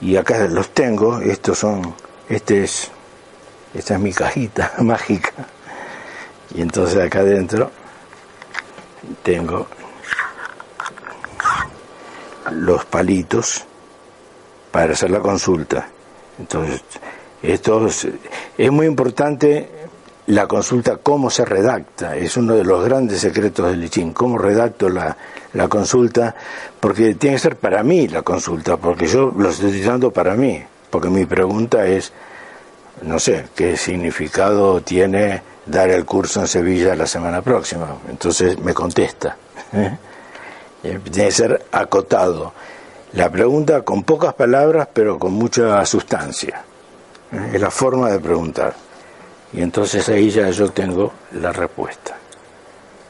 y 0.00 0.16
acá 0.16 0.46
los 0.48 0.70
tengo, 0.70 1.20
estos 1.20 1.58
son, 1.58 1.94
este 2.28 2.64
es, 2.64 2.90
esta 3.74 3.94
es 3.94 4.00
mi 4.00 4.12
cajita 4.12 4.72
mágica 4.78 5.32
y 6.54 6.62
entonces 6.62 6.98
acá 6.98 7.20
adentro 7.20 7.70
tengo 9.22 9.66
los 12.52 12.84
palitos 12.86 13.64
para 14.70 14.92
hacer 14.92 15.10
la 15.10 15.20
consulta. 15.20 15.88
Entonces, 16.38 16.82
esto 17.42 17.86
es, 17.86 18.08
es 18.56 18.70
muy 18.70 18.86
importante 18.86 19.68
la 20.26 20.46
consulta, 20.46 20.96
cómo 20.96 21.30
se 21.30 21.44
redacta, 21.44 22.16
es 22.16 22.36
uno 22.36 22.54
de 22.54 22.64
los 22.64 22.84
grandes 22.84 23.20
secretos 23.20 23.70
del 23.70 23.80
Lichín, 23.80 24.12
cómo 24.12 24.38
redacto 24.38 24.88
la, 24.88 25.16
la, 25.52 25.68
consulta, 25.68 26.34
porque 26.78 27.14
tiene 27.14 27.36
que 27.36 27.42
ser 27.42 27.56
para 27.56 27.82
mí 27.82 28.08
la 28.08 28.22
consulta, 28.22 28.76
porque 28.76 29.06
yo 29.06 29.32
lo 29.36 29.50
estoy 29.50 29.68
utilizando 29.68 30.10
para 30.10 30.34
mí, 30.34 30.62
porque 30.90 31.08
mi 31.08 31.26
pregunta 31.26 31.86
es, 31.86 32.12
no 33.02 33.18
sé, 33.18 33.46
qué 33.54 33.76
significado 33.76 34.80
tiene 34.80 35.42
dar 35.66 35.90
el 35.90 36.04
curso 36.04 36.40
en 36.40 36.46
Sevilla 36.46 36.94
la 36.94 37.06
semana 37.06 37.42
próxima, 37.42 37.96
entonces 38.08 38.58
me 38.58 38.74
contesta. 38.74 39.36
¿eh? 39.72 39.96
Tiene 40.82 41.00
que 41.02 41.30
ser 41.30 41.66
acotado. 41.72 42.52
La 43.12 43.30
pregunta 43.30 43.82
con 43.82 44.02
pocas 44.04 44.34
palabras, 44.34 44.88
pero 44.92 45.18
con 45.18 45.32
mucha 45.32 45.84
sustancia. 45.84 46.62
¿eh? 47.32 47.50
Es 47.54 47.60
la 47.60 47.70
forma 47.70 48.10
de 48.10 48.20
preguntar. 48.20 48.74
Y 49.52 49.62
entonces 49.62 50.08
ahí 50.08 50.30
ya 50.30 50.48
yo 50.50 50.70
tengo 50.70 51.12
la 51.32 51.52
respuesta. 51.52 52.19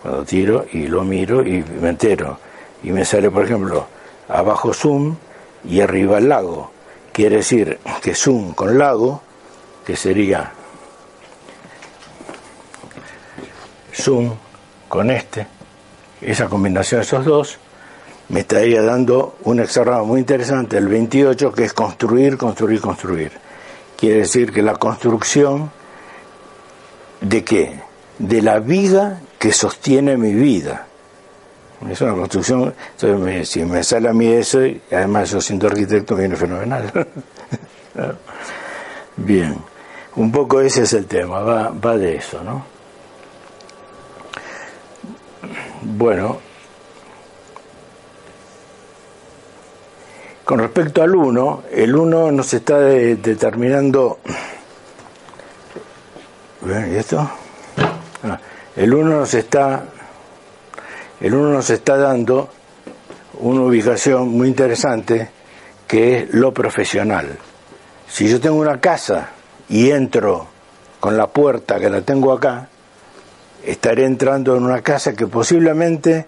Cuando 0.02 0.24
tiro 0.24 0.66
y 0.72 0.86
lo 0.86 1.04
miro 1.04 1.46
y 1.46 1.62
me 1.80 1.90
entero. 1.90 2.38
Y 2.82 2.90
me 2.90 3.04
sale, 3.04 3.30
por 3.30 3.44
ejemplo, 3.44 3.86
abajo 4.28 4.72
zoom 4.72 5.16
y 5.64 5.80
arriba 5.80 6.18
el 6.18 6.28
lago. 6.28 6.70
Quiere 7.12 7.36
decir 7.36 7.78
que 8.02 8.14
zoom 8.14 8.52
con 8.52 8.78
lago, 8.78 9.20
que 9.84 9.96
sería 9.96 10.52
zoom 13.92 14.32
con 14.88 15.10
este, 15.10 15.46
esa 16.20 16.48
combinación 16.48 17.00
de 17.00 17.06
esos 17.06 17.24
dos, 17.24 17.58
me 18.30 18.40
estaría 18.40 18.82
dando 18.82 19.36
un 19.42 19.60
extrarramo 19.60 20.06
muy 20.06 20.20
interesante, 20.20 20.78
el 20.78 20.88
28, 20.88 21.52
que 21.52 21.64
es 21.64 21.72
construir, 21.74 22.38
construir, 22.38 22.80
construir. 22.80 23.32
Quiere 23.98 24.20
decir 24.20 24.52
que 24.52 24.62
la 24.62 24.76
construcción 24.76 25.70
¿De 27.20 27.44
qué? 27.44 27.80
De 28.18 28.40
la 28.40 28.60
viga 28.60 29.20
que 29.40 29.52
sostiene 29.52 30.18
mi 30.18 30.34
vida. 30.34 30.86
Es 31.90 31.98
una 32.02 32.12
construcción, 32.12 32.74
entonces 32.92 33.48
si 33.48 33.64
me 33.64 33.82
sale 33.82 34.10
a 34.10 34.12
mí 34.12 34.26
eso, 34.26 34.64
y 34.66 34.82
además 34.92 35.30
yo 35.30 35.40
siendo 35.40 35.66
arquitecto, 35.66 36.14
viene 36.14 36.36
fenomenal. 36.36 36.92
Bien, 39.16 39.56
un 40.16 40.30
poco 40.30 40.60
ese 40.60 40.82
es 40.82 40.92
el 40.92 41.06
tema, 41.06 41.40
va, 41.40 41.70
va 41.70 41.96
de 41.96 42.16
eso, 42.16 42.44
¿no? 42.44 42.66
Bueno, 45.80 46.38
con 50.44 50.58
respecto 50.58 51.02
al 51.02 51.14
1, 51.14 51.62
el 51.72 51.96
1 51.96 52.32
nos 52.32 52.52
está 52.52 52.78
determinando 52.78 54.18
¿Y 56.66 56.96
esto? 56.96 57.18
Ah, 58.22 58.38
el 58.76 58.94
uno 58.94 59.18
nos 59.18 59.34
está 59.34 59.84
el 61.20 61.34
uno 61.34 61.52
nos 61.52 61.68
está 61.68 61.96
dando 61.96 62.48
una 63.40 63.62
ubicación 63.62 64.28
muy 64.28 64.48
interesante 64.48 65.28
que 65.86 66.18
es 66.18 66.34
lo 66.34 66.54
profesional. 66.54 67.36
Si 68.08 68.28
yo 68.28 68.40
tengo 68.40 68.56
una 68.56 68.80
casa 68.80 69.30
y 69.68 69.90
entro 69.90 70.46
con 70.98 71.16
la 71.16 71.26
puerta 71.26 71.78
que 71.78 71.90
la 71.90 72.00
tengo 72.02 72.32
acá, 72.32 72.68
estaré 73.64 74.04
entrando 74.04 74.56
en 74.56 74.64
una 74.64 74.82
casa 74.82 75.12
que 75.14 75.26
posiblemente, 75.26 76.26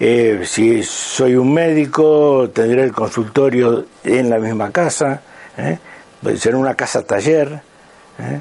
eh, 0.00 0.42
si 0.44 0.82
soy 0.82 1.34
un 1.34 1.52
médico, 1.52 2.50
tendré 2.54 2.84
el 2.84 2.92
consultorio 2.92 3.86
en 4.04 4.30
la 4.30 4.38
misma 4.38 4.70
casa, 4.70 5.20
¿eh? 5.58 5.78
ser 6.38 6.54
una 6.54 6.74
casa 6.74 7.02
taller. 7.02 7.60
¿eh? 8.18 8.40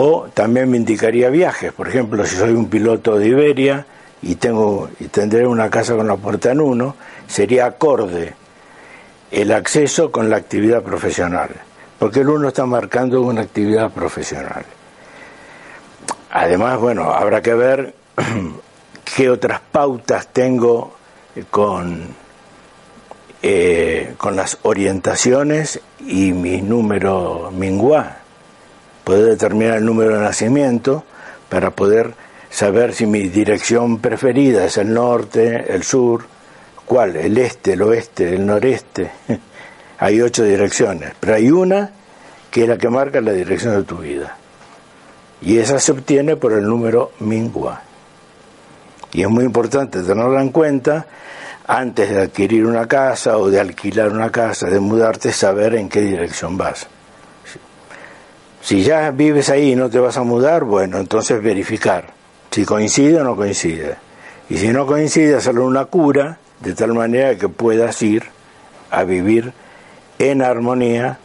O 0.00 0.28
también 0.32 0.70
me 0.70 0.76
indicaría 0.76 1.28
viajes. 1.28 1.72
Por 1.72 1.88
ejemplo, 1.88 2.24
si 2.24 2.36
soy 2.36 2.52
un 2.52 2.68
piloto 2.68 3.18
de 3.18 3.26
Iberia 3.26 3.84
y 4.22 4.36
tengo 4.36 4.88
y 5.00 5.08
tendré 5.08 5.44
una 5.44 5.68
casa 5.70 5.96
con 5.96 6.06
la 6.06 6.16
puerta 6.16 6.52
en 6.52 6.60
uno, 6.60 6.94
sería 7.26 7.66
acorde 7.66 8.32
el 9.32 9.50
acceso 9.50 10.12
con 10.12 10.30
la 10.30 10.36
actividad 10.36 10.84
profesional, 10.84 11.50
porque 11.98 12.20
el 12.20 12.28
uno 12.28 12.46
está 12.46 12.64
marcando 12.64 13.22
una 13.22 13.40
actividad 13.40 13.90
profesional. 13.90 14.64
Además, 16.30 16.78
bueno, 16.78 17.10
habrá 17.10 17.42
que 17.42 17.54
ver 17.54 17.94
qué 19.16 19.28
otras 19.28 19.60
pautas 19.72 20.28
tengo 20.28 20.94
con, 21.50 22.06
eh, 23.42 24.14
con 24.16 24.36
las 24.36 24.58
orientaciones 24.62 25.80
y 26.06 26.32
mi 26.32 26.62
número 26.62 27.50
minguá 27.50 28.17
poder 29.08 29.24
determinar 29.24 29.78
el 29.78 29.86
número 29.86 30.18
de 30.18 30.20
nacimiento 30.20 31.02
para 31.48 31.70
poder 31.70 32.12
saber 32.50 32.92
si 32.92 33.06
mi 33.06 33.30
dirección 33.30 34.00
preferida 34.00 34.66
es 34.66 34.76
el 34.76 34.92
norte, 34.92 35.72
el 35.72 35.82
sur, 35.82 36.26
cuál, 36.84 37.16
el 37.16 37.38
este, 37.38 37.72
el 37.72 37.80
oeste, 37.80 38.34
el 38.34 38.44
noreste. 38.44 39.10
hay 39.98 40.20
ocho 40.20 40.44
direcciones, 40.44 41.14
pero 41.18 41.36
hay 41.36 41.50
una 41.50 41.90
que 42.50 42.64
es 42.64 42.68
la 42.68 42.76
que 42.76 42.90
marca 42.90 43.22
la 43.22 43.32
dirección 43.32 43.76
de 43.76 43.84
tu 43.84 43.96
vida. 43.96 44.36
Y 45.40 45.56
esa 45.56 45.78
se 45.78 45.92
obtiene 45.92 46.36
por 46.36 46.52
el 46.52 46.64
número 46.64 47.12
Mingua. 47.20 47.80
Y 49.14 49.22
es 49.22 49.28
muy 49.30 49.44
importante 49.44 50.02
tenerla 50.02 50.42
en 50.42 50.50
cuenta 50.50 51.06
antes 51.66 52.10
de 52.10 52.20
adquirir 52.24 52.66
una 52.66 52.86
casa 52.86 53.38
o 53.38 53.48
de 53.48 53.58
alquilar 53.58 54.10
una 54.10 54.28
casa, 54.28 54.66
de 54.66 54.80
mudarte, 54.80 55.32
saber 55.32 55.76
en 55.76 55.88
qué 55.88 56.02
dirección 56.02 56.58
vas. 56.58 56.86
Si 58.68 58.82
ya 58.82 59.10
vives 59.12 59.48
ahí 59.48 59.72
y 59.72 59.76
no 59.76 59.88
te 59.88 59.98
vas 59.98 60.18
a 60.18 60.24
mudar, 60.24 60.64
bueno, 60.64 60.98
entonces 60.98 61.42
verificar 61.42 62.12
si 62.50 62.66
coincide 62.66 63.18
o 63.18 63.24
no 63.24 63.34
coincide. 63.34 63.96
Y 64.50 64.58
si 64.58 64.68
no 64.68 64.84
coincide, 64.84 65.36
hacerle 65.36 65.62
una 65.62 65.86
cura 65.86 66.38
de 66.60 66.74
tal 66.74 66.92
manera 66.92 67.34
que 67.38 67.48
puedas 67.48 68.02
ir 68.02 68.24
a 68.90 69.04
vivir 69.04 69.54
en 70.18 70.42
armonía 70.42 71.18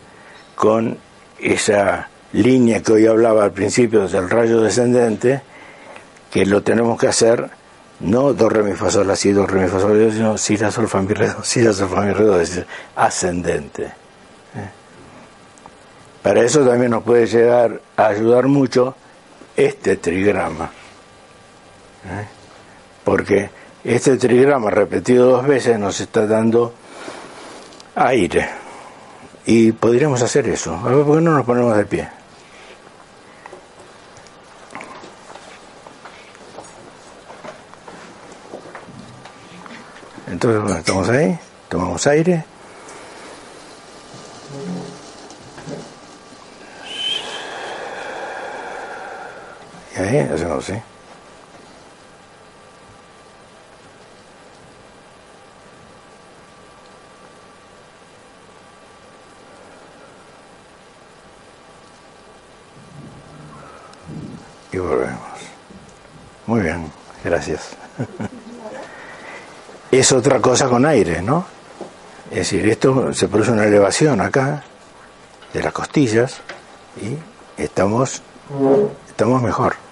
con 0.55 0.97
esa 1.37 2.07
línea 2.31 2.81
que 2.81 2.93
hoy 2.93 3.07
hablaba 3.07 3.43
al 3.43 3.51
principio 3.51 4.07
del 4.07 4.29
rayo 4.29 4.61
descendente, 4.61 5.41
que 6.31 6.45
lo 6.45 6.63
tenemos 6.63 6.97
que 6.97 7.07
hacer 7.07 7.49
no 7.99 8.31
do 8.31 8.47
re 8.47 8.63
mi 8.63 8.71
fa 8.71 8.89
sol 8.89 9.11
sino 9.17 10.37
si 10.37 10.55
la 10.55 10.71
sol 10.71 10.87
mi 11.05 11.13
re 11.13 11.27
si 11.43 11.61
la 11.61 12.41
es 12.41 12.61
ascendente 12.95 14.02
para 16.23 16.41
eso 16.41 16.65
también 16.65 16.91
nos 16.91 17.03
puede 17.03 17.27
llegar 17.27 17.81
a 17.97 18.07
ayudar 18.07 18.47
mucho 18.47 18.95
este 19.57 19.97
trigrama. 19.97 20.71
¿eh? 22.05 22.25
Porque 23.03 23.49
este 23.83 24.15
trigrama 24.15 24.69
repetido 24.69 25.29
dos 25.29 25.45
veces 25.45 25.77
nos 25.77 25.99
está 25.99 26.25
dando 26.25 26.73
aire. 27.95 28.49
Y 29.45 29.73
podríamos 29.73 30.21
hacer 30.21 30.47
eso. 30.47 30.73
A 30.73 30.87
ver, 30.89 31.05
¿por 31.05 31.17
qué 31.17 31.21
no 31.21 31.33
nos 31.33 31.45
ponemos 31.45 31.75
de 31.75 31.85
pie? 31.85 32.07
Entonces, 40.31 40.61
bueno, 40.61 40.77
estamos 40.77 41.09
ahí, 41.09 41.37
tomamos 41.67 42.07
aire. 42.07 42.45
¿Eh? 50.15 50.83
Y 64.71 64.77
volvemos. 64.77 65.17
Muy 66.45 66.61
bien, 66.61 66.91
gracias. 67.23 67.69
es 69.91 70.11
otra 70.11 70.39
cosa 70.39 70.67
con 70.67 70.85
aire, 70.85 71.21
¿no? 71.21 71.45
Es 72.29 72.37
decir, 72.37 72.67
esto 72.67 73.13
se 73.13 73.27
produce 73.27 73.51
una 73.51 73.65
elevación 73.65 74.21
acá 74.21 74.63
de 75.53 75.63
las 75.63 75.73
costillas 75.73 76.41
y 77.01 77.17
estamos, 77.61 78.21
estamos 79.09 79.41
mejor. 79.41 79.82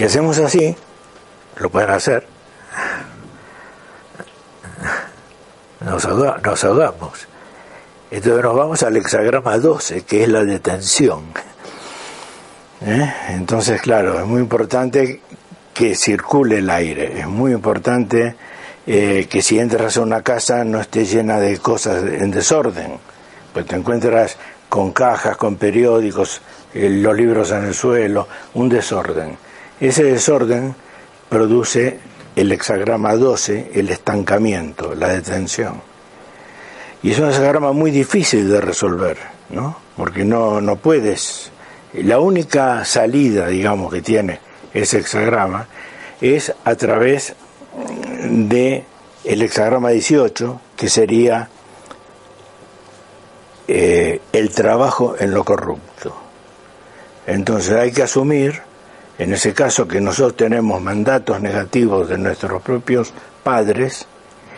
Si 0.00 0.06
hacemos 0.06 0.38
así, 0.38 0.74
lo 1.58 1.68
pueden 1.68 1.90
hacer, 1.90 2.26
nos, 5.82 6.08
nos 6.08 6.64
ahogamos. 6.64 7.28
Entonces 8.10 8.42
nos 8.42 8.56
vamos 8.56 8.82
al 8.82 8.96
hexagrama 8.96 9.58
12, 9.58 10.04
que 10.04 10.22
es 10.22 10.28
la 10.30 10.42
detención. 10.42 11.24
¿Eh? 12.80 13.12
Entonces, 13.28 13.82
claro, 13.82 14.18
es 14.18 14.24
muy 14.24 14.40
importante 14.40 15.20
que 15.74 15.94
circule 15.94 16.60
el 16.60 16.70
aire, 16.70 17.20
es 17.20 17.26
muy 17.26 17.52
importante 17.52 18.36
eh, 18.86 19.26
que 19.28 19.42
si 19.42 19.58
entras 19.58 19.98
a 19.98 20.00
una 20.00 20.22
casa 20.22 20.64
no 20.64 20.80
esté 20.80 21.04
llena 21.04 21.38
de 21.38 21.58
cosas 21.58 22.04
en 22.04 22.30
desorden, 22.30 22.96
pues 23.52 23.66
te 23.66 23.76
encuentras 23.76 24.38
con 24.66 24.92
cajas, 24.92 25.36
con 25.36 25.56
periódicos, 25.56 26.40
eh, 26.72 26.88
los 26.88 27.14
libros 27.14 27.50
en 27.50 27.64
el 27.64 27.74
suelo, 27.74 28.26
un 28.54 28.70
desorden. 28.70 29.49
Ese 29.80 30.04
desorden 30.04 30.74
produce 31.28 31.98
el 32.36 32.52
hexagrama 32.52 33.14
12, 33.14 33.70
el 33.74 33.88
estancamiento, 33.88 34.94
la 34.94 35.08
detención. 35.08 35.80
Y 37.02 37.12
es 37.12 37.18
un 37.18 37.28
hexagrama 37.28 37.72
muy 37.72 37.90
difícil 37.90 38.50
de 38.50 38.60
resolver, 38.60 39.16
¿no? 39.48 39.76
Porque 39.96 40.24
no, 40.24 40.60
no 40.60 40.76
puedes. 40.76 41.50
La 41.94 42.20
única 42.20 42.84
salida, 42.84 43.48
digamos, 43.48 43.92
que 43.92 44.02
tiene 44.02 44.38
ese 44.74 44.98
hexagrama 44.98 45.66
es 46.20 46.52
a 46.64 46.74
través 46.74 47.34
de 48.28 48.84
el 49.24 49.42
hexagrama 49.42 49.90
18, 49.90 50.60
que 50.76 50.88
sería 50.88 51.48
eh, 53.68 54.20
el 54.32 54.50
trabajo 54.50 55.14
en 55.18 55.32
lo 55.32 55.44
corrupto. 55.44 56.14
Entonces 57.26 57.72
hay 57.72 57.92
que 57.92 58.02
asumir, 58.02 58.62
en 59.20 59.34
ese 59.34 59.52
caso, 59.52 59.86
que 59.86 60.00
nosotros 60.00 60.34
tenemos 60.34 60.80
mandatos 60.80 61.42
negativos 61.42 62.08
de 62.08 62.16
nuestros 62.16 62.62
propios 62.62 63.12
padres, 63.44 64.06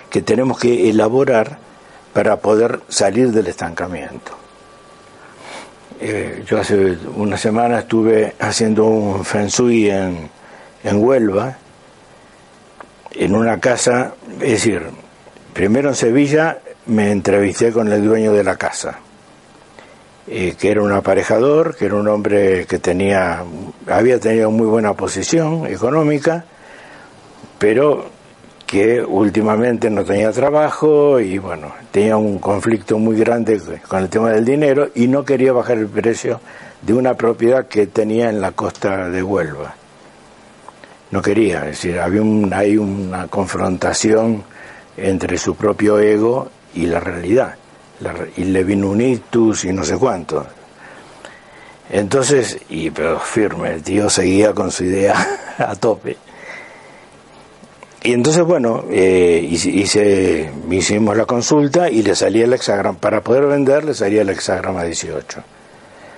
que 0.09 0.23
tenemos 0.23 0.57
que 0.57 0.89
elaborar 0.89 1.59
para 2.13 2.37
poder 2.37 2.79
salir 2.89 3.33
del 3.33 3.49
estancamiento. 3.49 4.31
Eh, 6.01 6.45
yo 6.47 6.61
hace 6.61 6.97
una 7.17 7.37
semana 7.37 7.81
estuve 7.81 8.37
haciendo 8.39 8.85
un 8.85 9.25
feng 9.25 9.49
shui 9.49 9.91
en, 9.91 10.31
en 10.85 11.05
Huelva, 11.05 11.59
en 13.11 13.35
una 13.35 13.59
casa, 13.59 14.15
es 14.35 14.51
decir, 14.51 14.81
primero 15.53 15.89
en 15.89 15.97
Sevilla 15.97 16.61
me 16.87 17.11
entrevisté 17.11 17.73
con 17.73 17.93
el 17.93 18.05
dueño 18.05 18.33
de 18.33 18.45
la 18.45 18.55
casa, 18.55 19.01
eh, 20.27 20.55
que 20.59 20.71
era 20.71 20.83
un 20.83 20.93
aparejador, 20.93 21.75
que 21.77 21.87
era 21.87 21.97
un 21.97 22.09
hombre 22.09 22.67
que 22.67 22.79
tenía, 22.79 23.43
había 23.89 24.21
tenido 24.21 24.51
muy 24.51 24.67
buena 24.67 24.95
posición 24.95 25.67
económica, 25.67 26.45
pero 27.59 28.07
que 28.67 29.03
últimamente 29.03 29.91
no 29.91 30.05
tenía 30.05 30.33
trabajo 30.33 31.21
y 31.21 31.39
bueno, 31.39 31.75
tenía 31.91 32.17
un 32.17 32.39
conflicto 32.39 32.99
muy 32.99 33.17
grande 33.19 33.61
con 33.87 34.03
el 34.03 34.09
tema 34.09 34.31
del 34.31 34.45
dinero 34.45 34.89
y 34.95 35.09
no 35.09 35.25
quería 35.25 35.53
bajar 35.53 35.77
el 35.77 35.89
precio 35.89 36.41
de 36.81 36.95
una 36.95 37.15
propiedad 37.15 37.67
que 37.67 37.87
tenía 37.87 38.31
en 38.31 38.41
la 38.41 38.53
costa 38.53 39.09
de 39.11 39.23
Huelva. 39.23 39.75
No 41.11 41.21
quería, 41.21 41.59
es 41.69 41.83
decir, 41.83 42.01
había 42.01 42.23
un, 42.23 42.51
hay 42.55 42.79
una 42.79 43.27
confrontación 43.29 44.43
entre 44.97 45.37
su 45.37 45.55
propio 45.55 45.99
ego 45.99 46.49
y 46.75 46.87
la 46.87 47.01
realidad, 47.01 47.57
y 48.37 48.45
le 48.45 48.65
vino 48.65 48.91
un 48.91 49.01
ictus 49.01 49.65
y 49.65 49.73
no 49.73 49.85
sé 49.85 49.97
cuánto. 49.97 50.47
Entonces, 51.91 52.59
y 52.71 52.91
pero 52.91 53.21
firme, 53.21 53.75
el 53.75 53.83
tío 53.83 54.09
seguía 54.09 54.53
con 54.53 54.71
su 54.71 54.85
idea 54.85 55.15
a 55.59 55.75
tope. 55.75 56.17
Y 58.05 58.13
entonces, 58.15 58.43
bueno, 58.43 58.85
eh, 58.91 59.47
hice, 59.49 60.51
hicimos 60.71 61.17
la 61.17 61.25
consulta 61.25 61.89
y 61.89 62.03
le 62.03 62.17
salía 62.17 62.47
el 62.47 62.53
hexagrama, 62.53 62.99
para 62.99 63.21
poder 63.21 63.47
vender 63.47 63.85
le 63.85 63.95
salía 63.95 64.23
el 64.23 64.31
hexagrama 64.31 64.83
18. 64.83 65.43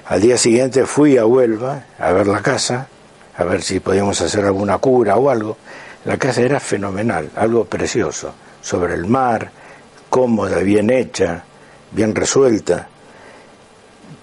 Al 0.06 0.20
día 0.20 0.38
siguiente 0.38 0.86
fui 0.86 1.18
a 1.18 1.26
Huelva 1.26 1.84
a 1.98 2.12
ver 2.12 2.26
la 2.26 2.40
casa, 2.40 2.88
a 3.36 3.44
ver 3.44 3.60
si 3.62 3.80
podíamos 3.80 4.20
hacer 4.20 4.44
alguna 4.44 4.78
cura 4.78 5.16
o 5.16 5.28
algo. 5.28 5.58
La 6.04 6.16
casa 6.18 6.40
era 6.40 6.60
fenomenal, 6.60 7.30
algo 7.36 7.64
precioso, 7.64 8.32
sobre 8.62 8.94
el 8.94 9.06
mar, 9.06 9.50
cómoda, 10.08 10.58
bien 10.58 10.90
hecha, 10.90 11.44
bien 11.94 12.14
resuelta, 12.14 12.88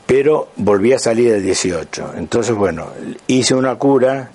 pero 0.06 0.50
volví 0.58 0.94
a 0.94 1.00
salir 1.00 1.34
el 1.34 1.44
18. 1.44 2.14
Entonces, 2.18 2.56
bueno, 2.56 2.88
hice 3.28 3.56
una 3.56 3.76
cura 3.76 4.32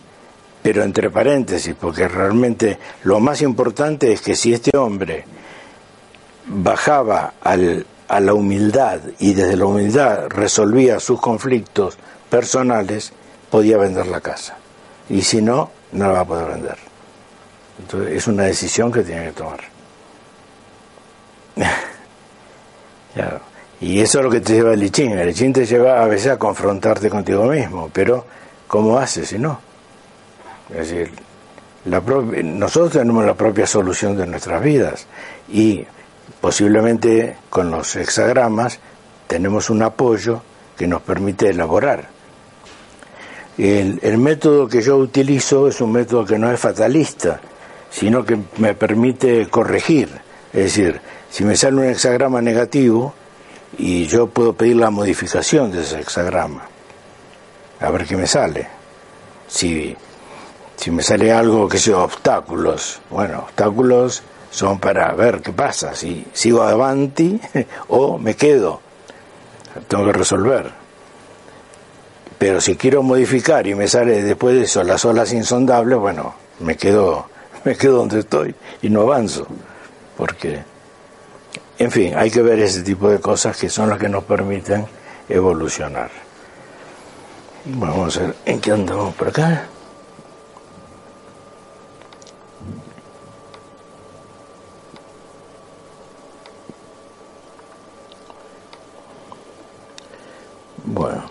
pero 0.67 0.83
entre 0.83 1.11
paréntesis, 1.11 1.77
porque 1.81 2.09
realmente 2.09 2.77
lo 3.05 3.21
más 3.21 3.41
importante 3.41 4.13
es 4.13 4.21
que 4.21 4.35
si 4.35 4.53
este 4.53 4.77
hombre 4.77 5.25
bajaba 6.45 7.35
al, 7.41 7.87
a 8.09 8.19
la 8.19 8.35
humildad 8.35 8.99
y 9.21 9.33
desde 9.33 9.57
la 9.57 9.67
humildad 9.67 10.27
resolvía 10.29 10.99
sus 10.99 11.21
conflictos 11.21 11.97
personales, 12.29 13.13
podía 13.49 13.79
vender 13.79 14.09
la 14.09 14.21
casa. 14.21 14.57
Y 15.09 15.23
si 15.23 15.41
no, 15.41 15.71
no 15.93 16.09
la 16.09 16.15
va 16.15 16.21
a 16.23 16.25
poder 16.25 16.49
vender. 16.49 16.79
Entonces 17.79 18.17
es 18.17 18.27
una 18.27 18.43
decisión 18.43 18.91
que 18.91 19.03
tiene 19.03 19.27
que 19.27 19.33
tomar. 19.35 19.61
Y 23.81 24.01
eso 24.01 24.19
es 24.19 24.25
lo 24.25 24.31
que 24.31 24.41
te 24.41 24.55
lleva 24.55 24.73
el 24.73 24.81
lichín. 24.81 25.13
El 25.13 25.29
lichín 25.29 25.53
te 25.53 25.67
lleva 25.67 26.03
a 26.03 26.07
veces 26.07 26.33
a 26.33 26.39
confrontarte 26.39 27.11
contigo 27.11 27.45
mismo, 27.45 27.91
pero 27.93 28.25
¿cómo 28.67 28.99
haces 28.99 29.29
si 29.29 29.39
no? 29.39 29.61
Es 30.71 30.91
decir, 30.91 31.11
nosotros 31.85 32.93
tenemos 32.93 33.25
la 33.25 33.35
propia 33.35 33.67
solución 33.67 34.17
de 34.17 34.27
nuestras 34.27 34.63
vidas 34.63 35.07
y 35.49 35.85
posiblemente 36.41 37.37
con 37.51 37.71
los 37.71 37.95
hexagramas 37.95 38.81
tenemos 39.27 39.71
un 39.71 39.83
apoyo 39.83 40.43
que 40.77 40.87
nos 40.87 41.03
permite 41.03 41.51
elaborar. 41.51 42.09
El, 43.59 44.01
el, 44.03 44.19
método 44.19 44.69
que 44.69 44.83
yo 44.83 44.97
utilizo 44.99 45.69
es 45.69 45.81
un 45.81 45.93
método 45.93 46.27
que 46.27 46.39
no 46.39 46.51
es 46.53 46.61
fatalista, 46.61 47.41
sino 47.91 48.25
que 48.25 48.39
me 48.59 48.75
permite 48.75 49.49
corregir. 49.49 50.11
Es 50.53 50.65
decir, 50.65 51.01
si 51.31 51.45
me 51.45 51.57
sale 51.57 51.77
un 51.77 51.85
hexagrama 51.85 52.41
negativo, 52.41 53.15
y 53.79 54.07
yo 54.07 54.27
puedo 54.29 54.53
pedir 54.53 54.77
la 54.77 54.91
modificación 54.91 55.71
de 55.73 55.83
ese 55.83 56.01
hexagrama, 56.01 56.63
a 57.81 57.91
ver 57.91 58.07
qué 58.07 58.17
me 58.17 58.27
sale. 58.27 58.69
Si 59.49 59.97
si 60.77 60.91
me 60.91 61.03
sale 61.03 61.33
algo 61.33 61.69
que 61.69 61.79
sea 61.79 61.99
obstáculos, 61.99 63.01
bueno, 63.11 63.41
obstáculos 63.41 64.23
son 64.51 64.79
para 64.79 65.13
ver 65.13 65.41
qué 65.41 65.53
pasa, 65.53 65.95
si 65.95 66.27
sigo 66.33 66.63
avanti 66.63 67.41
o 67.89 68.19
me 68.19 68.37
quedo, 68.37 68.81
tengo 69.89 70.05
que 70.05 70.13
resolver. 70.13 70.71
Pero 72.39 72.61
si 72.61 72.77
quiero 72.77 73.03
modificar 73.03 73.67
y 73.67 73.75
me 73.75 73.89
sale 73.89 74.23
después 74.23 74.55
de 74.55 74.63
eso 74.65 74.83
las 74.85 75.05
olas 75.05 75.33
insondables, 75.33 75.99
bueno, 75.99 76.35
me 76.61 76.77
quedo, 76.77 77.27
me 77.65 77.75
quedo 77.75 77.99
donde 77.99 78.21
estoy 78.21 78.55
y 78.83 78.91
no 78.91 79.01
avanzo, 79.03 79.47
porque, 80.17 80.63
en 81.79 81.91
fin, 81.91 82.15
hay 82.17 82.31
que 82.31 82.43
ver 82.43 82.59
ese 82.61 82.83
tipo 82.83 83.09
de 83.09 83.21
cosas 83.21 83.57
que 83.57 83.69
son 83.69 83.91
las 83.91 83.99
que 83.99 84.09
nos 84.09 84.25
permiten 84.25 84.87
evolucionar. 85.29 86.11
Vamos 87.67 88.17
a 88.17 88.21
ver 88.21 88.37
en 88.47 88.61
qué 88.61 88.73
andamos 88.73 89.15
por 89.15 89.29
acá. 89.29 89.67
Bueno, 100.85 101.25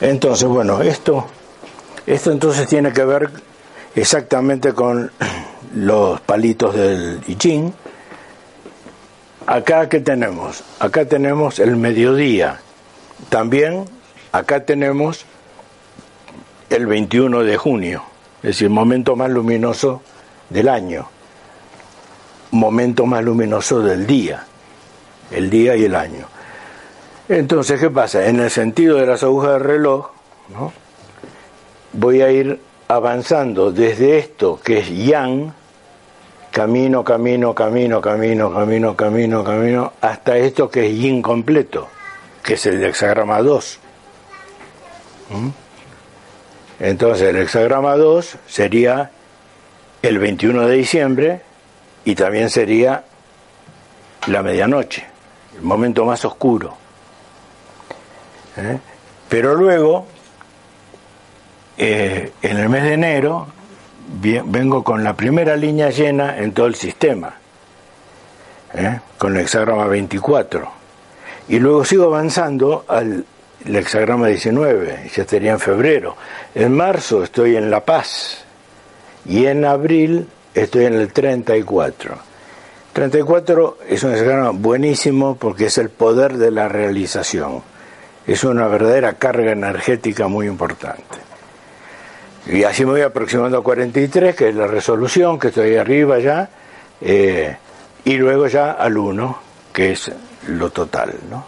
entonces, 0.00 0.48
bueno, 0.48 0.80
esto, 0.80 1.26
esto 2.06 2.30
entonces 2.30 2.68
tiene 2.68 2.92
que 2.92 3.04
ver 3.04 3.30
exactamente 3.94 4.72
con 4.72 5.10
los 5.74 6.20
palitos 6.20 6.74
del 6.74 7.20
I 7.26 7.72
Acá, 9.46 9.88
¿qué 9.88 10.00
tenemos? 10.00 10.64
Acá 10.78 11.04
tenemos 11.04 11.58
el 11.58 11.76
mediodía. 11.76 12.60
También 13.28 13.84
acá 14.32 14.64
tenemos 14.64 15.26
el 16.70 16.86
21 16.86 17.44
de 17.44 17.56
junio, 17.56 18.02
es 18.38 18.50
decir, 18.50 18.70
momento 18.70 19.16
más 19.16 19.30
luminoso 19.30 20.02
del 20.48 20.68
año, 20.68 21.08
momento 22.50 23.04
más 23.06 23.22
luminoso 23.22 23.80
del 23.80 24.06
día, 24.06 24.44
el 25.30 25.50
día 25.50 25.76
y 25.76 25.84
el 25.84 25.94
año. 25.94 26.26
Entonces, 27.28 27.78
¿qué 27.80 27.90
pasa? 27.90 28.26
En 28.26 28.40
el 28.40 28.50
sentido 28.50 28.96
de 28.96 29.06
las 29.06 29.22
agujas 29.22 29.52
del 29.52 29.60
reloj, 29.60 30.10
¿no? 30.48 30.72
voy 31.92 32.22
a 32.22 32.30
ir 32.30 32.60
avanzando 32.88 33.72
desde 33.72 34.18
esto 34.18 34.60
que 34.62 34.78
es 34.78 34.90
yang, 34.90 35.52
camino, 36.54 37.02
camino, 37.02 37.52
camino, 37.52 38.00
camino, 38.00 38.52
camino, 38.52 38.94
camino, 38.94 39.42
camino, 39.42 39.92
hasta 40.00 40.36
esto 40.36 40.70
que 40.70 40.86
es 40.86 40.96
yin 40.96 41.20
completo, 41.20 41.88
que 42.44 42.54
es 42.54 42.64
el 42.66 42.82
hexagrama 42.84 43.42
2. 43.42 43.80
¿Mm? 45.30 45.48
Entonces 46.78 47.28
el 47.30 47.38
hexagrama 47.38 47.96
2 47.96 48.36
sería 48.46 49.10
el 50.00 50.18
21 50.20 50.68
de 50.68 50.76
diciembre 50.76 51.40
y 52.04 52.14
también 52.14 52.48
sería 52.48 53.02
la 54.28 54.40
medianoche, 54.44 55.04
el 55.56 55.62
momento 55.62 56.04
más 56.04 56.24
oscuro. 56.24 56.76
¿Eh? 58.56 58.78
Pero 59.28 59.56
luego, 59.56 60.06
eh, 61.76 62.30
en 62.42 62.56
el 62.58 62.68
mes 62.68 62.84
de 62.84 62.92
enero, 62.92 63.48
vengo 64.20 64.82
con 64.82 65.02
la 65.02 65.14
primera 65.14 65.56
línea 65.56 65.90
llena 65.90 66.38
en 66.38 66.52
todo 66.52 66.66
el 66.66 66.74
sistema, 66.74 67.34
¿eh? 68.74 69.00
con 69.18 69.36
el 69.36 69.42
hexagrama 69.42 69.86
24. 69.86 70.70
Y 71.48 71.58
luego 71.58 71.84
sigo 71.84 72.04
avanzando 72.04 72.84
al 72.88 73.24
hexagrama 73.64 74.28
19, 74.28 75.10
ya 75.14 75.22
estaría 75.22 75.52
en 75.52 75.60
febrero. 75.60 76.16
En 76.54 76.74
marzo 76.74 77.22
estoy 77.22 77.56
en 77.56 77.70
La 77.70 77.84
Paz 77.84 78.44
y 79.26 79.46
en 79.46 79.64
abril 79.64 80.28
estoy 80.54 80.86
en 80.86 80.94
el 80.94 81.12
34. 81.12 82.16
34 82.92 83.78
es 83.88 84.04
un 84.04 84.12
hexagrama 84.12 84.50
buenísimo 84.50 85.36
porque 85.36 85.66
es 85.66 85.78
el 85.78 85.90
poder 85.90 86.38
de 86.38 86.50
la 86.50 86.68
realización. 86.68 87.62
Es 88.26 88.44
una 88.44 88.68
verdadera 88.68 89.14
carga 89.14 89.52
energética 89.52 90.28
muy 90.28 90.46
importante. 90.46 91.23
Y 92.46 92.62
así 92.64 92.84
me 92.84 92.92
voy 92.92 93.00
aproximando 93.00 93.58
a 93.58 93.62
43, 93.62 94.36
que 94.36 94.50
es 94.50 94.54
la 94.54 94.66
resolución, 94.66 95.38
que 95.38 95.48
estoy 95.48 95.76
arriba 95.76 96.18
ya, 96.18 96.48
eh, 97.00 97.56
y 98.04 98.16
luego 98.16 98.46
ya 98.48 98.72
al 98.72 98.98
1, 98.98 99.38
que 99.72 99.92
es 99.92 100.12
lo 100.48 100.70
total. 100.70 101.14
¿no? 101.30 101.44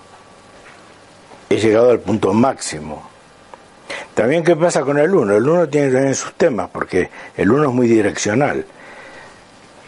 He 1.50 1.56
llegado 1.56 1.90
al 1.90 2.00
punto 2.00 2.32
máximo. 2.32 3.11
También, 4.14 4.42
¿qué 4.42 4.56
pasa 4.56 4.80
con 4.80 4.98
el 4.98 5.14
1? 5.14 5.37
El 5.37 5.46
1 5.46 5.68
tiene 5.68 5.92
también 5.92 6.14
sus 6.14 6.32
temas, 6.32 6.70
porque 6.72 7.11
el 7.37 7.52
1 7.52 7.68
es 7.68 7.74
muy 7.74 7.88
direccional, 7.88 8.64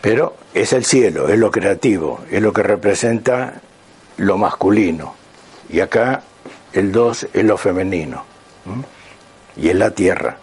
pero 0.03 0.37
es 0.53 0.75
el 0.75 0.85
cielo, 0.85 1.29
es 1.29 1.39
lo 1.39 1.51
creativo, 1.51 2.21
es 2.31 2.43
lo 2.43 2.53
que 2.53 2.63
representa 2.63 3.55
lo 4.19 4.37
masculino. 4.37 5.15
Y 5.71 5.81
acá 5.81 6.23
el 6.75 6.93
2 6.93 7.29
es 7.33 7.45
lo 7.45 7.57
femenino, 7.57 8.25
y 9.57 9.71
es 9.71 9.75
la 9.75 9.91
tierra. 9.91 10.37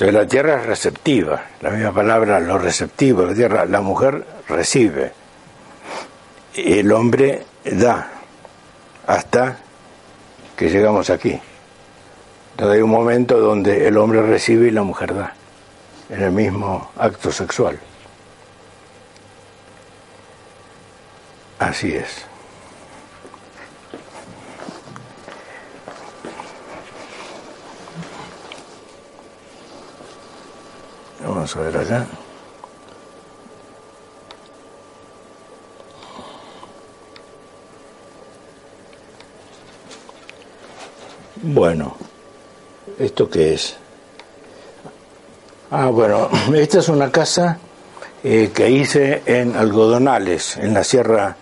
Entonces 0.00 0.14
la 0.18 0.26
tierra 0.26 0.60
es 0.62 0.66
receptiva, 0.66 1.42
la 1.60 1.68
misma 1.68 1.92
palabra, 1.92 2.40
lo 2.40 2.56
receptivo, 2.56 3.26
la 3.26 3.34
tierra, 3.34 3.66
la 3.66 3.82
mujer 3.82 4.24
recibe, 4.48 5.12
el 6.54 6.90
hombre 6.90 7.44
da, 7.66 8.10
hasta 9.06 9.58
que 10.56 10.70
llegamos 10.70 11.10
aquí. 11.10 11.38
Entonces 12.52 12.76
hay 12.76 12.80
un 12.80 12.88
momento 12.88 13.38
donde 13.38 13.88
el 13.88 13.98
hombre 13.98 14.22
recibe 14.22 14.68
y 14.68 14.70
la 14.70 14.84
mujer 14.84 15.14
da, 15.14 15.34
en 16.08 16.22
el 16.22 16.32
mismo 16.32 16.92
acto 16.96 17.30
sexual. 17.30 17.78
Así 21.58 21.94
es. 21.94 22.29
Vamos 31.40 31.56
a 31.56 31.60
ver 31.60 31.76
acá. 31.78 32.06
Bueno, 41.36 41.96
¿esto 42.98 43.30
qué 43.30 43.54
es? 43.54 43.74
Ah, 45.70 45.86
bueno, 45.86 46.28
esta 46.54 46.80
es 46.80 46.90
una 46.90 47.10
casa 47.10 47.58
eh, 48.22 48.50
que 48.54 48.68
hice 48.68 49.22
en 49.24 49.56
Algodonales, 49.56 50.58
en 50.58 50.74
la 50.74 50.84
sierra, 50.84 51.36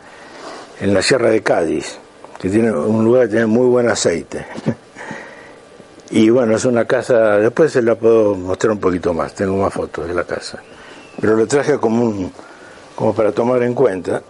en 0.78 0.94
la 0.94 1.02
sierra 1.02 1.30
de 1.30 1.42
Cádiz, 1.42 1.98
que 2.40 2.48
tiene 2.48 2.70
un 2.70 3.04
lugar 3.04 3.24
que 3.24 3.30
tiene 3.30 3.46
muy 3.46 3.66
buen 3.66 3.90
aceite. 3.90 4.46
Y 6.11 6.31
bueno, 6.31 6.57
es 6.57 6.64
una 6.64 6.87
casa, 6.87 7.37
después 7.37 7.73
se 7.73 7.83
la 7.83 7.94
puedo 7.94 8.35
mostrar 8.35 8.73
un 8.73 8.81
poquito 8.81 9.12
más, 9.12 9.35
tengo 9.35 9.57
más 9.57 9.73
fotos 9.73 10.09
de 10.09 10.14
la 10.14 10.25
casa. 10.25 10.59
Pero 11.21 11.37
lo 11.37 11.47
traje 11.47 11.79
como 11.79 12.05
un 12.05 12.33
como 12.99 13.14
para 13.14 13.31
tomar 13.31 13.62
en 13.62 13.75
cuenta. 13.75 14.23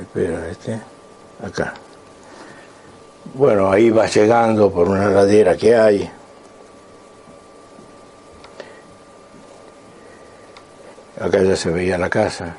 Espera, 0.00 0.48
este, 0.48 0.80
acá. 1.44 1.74
Bueno, 3.34 3.70
ahí 3.70 3.90
va 3.90 4.06
llegando 4.06 4.72
por 4.72 4.88
una 4.88 5.08
ladera 5.08 5.56
que 5.56 5.76
hay. 5.76 6.10
Acá 11.20 11.42
ya 11.42 11.54
se 11.54 11.70
veía 11.70 11.96
la 11.96 12.10
casa. 12.10 12.56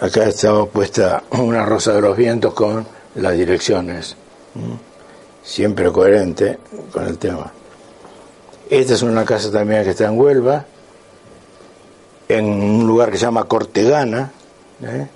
Acá 0.00 0.24
estaba 0.24 0.66
puesta 0.66 1.22
una 1.30 1.64
rosa 1.64 1.92
de 1.92 2.00
los 2.00 2.16
vientos 2.16 2.54
con 2.54 2.86
las 3.14 3.32
direcciones, 3.32 4.16
siempre 5.42 5.90
coherente 5.90 6.58
con 6.92 7.06
el 7.06 7.18
tema. 7.18 7.52
Esta 8.68 8.94
es 8.94 9.02
una 9.02 9.24
casa 9.24 9.50
también 9.50 9.84
que 9.84 9.90
está 9.90 10.06
en 10.06 10.18
Huelva, 10.18 10.64
en 12.28 12.44
un 12.46 12.86
lugar 12.86 13.10
que 13.10 13.16
se 13.16 13.24
llama 13.24 13.44
Cortegana, 13.44 14.32
¿eh? 14.82 15.06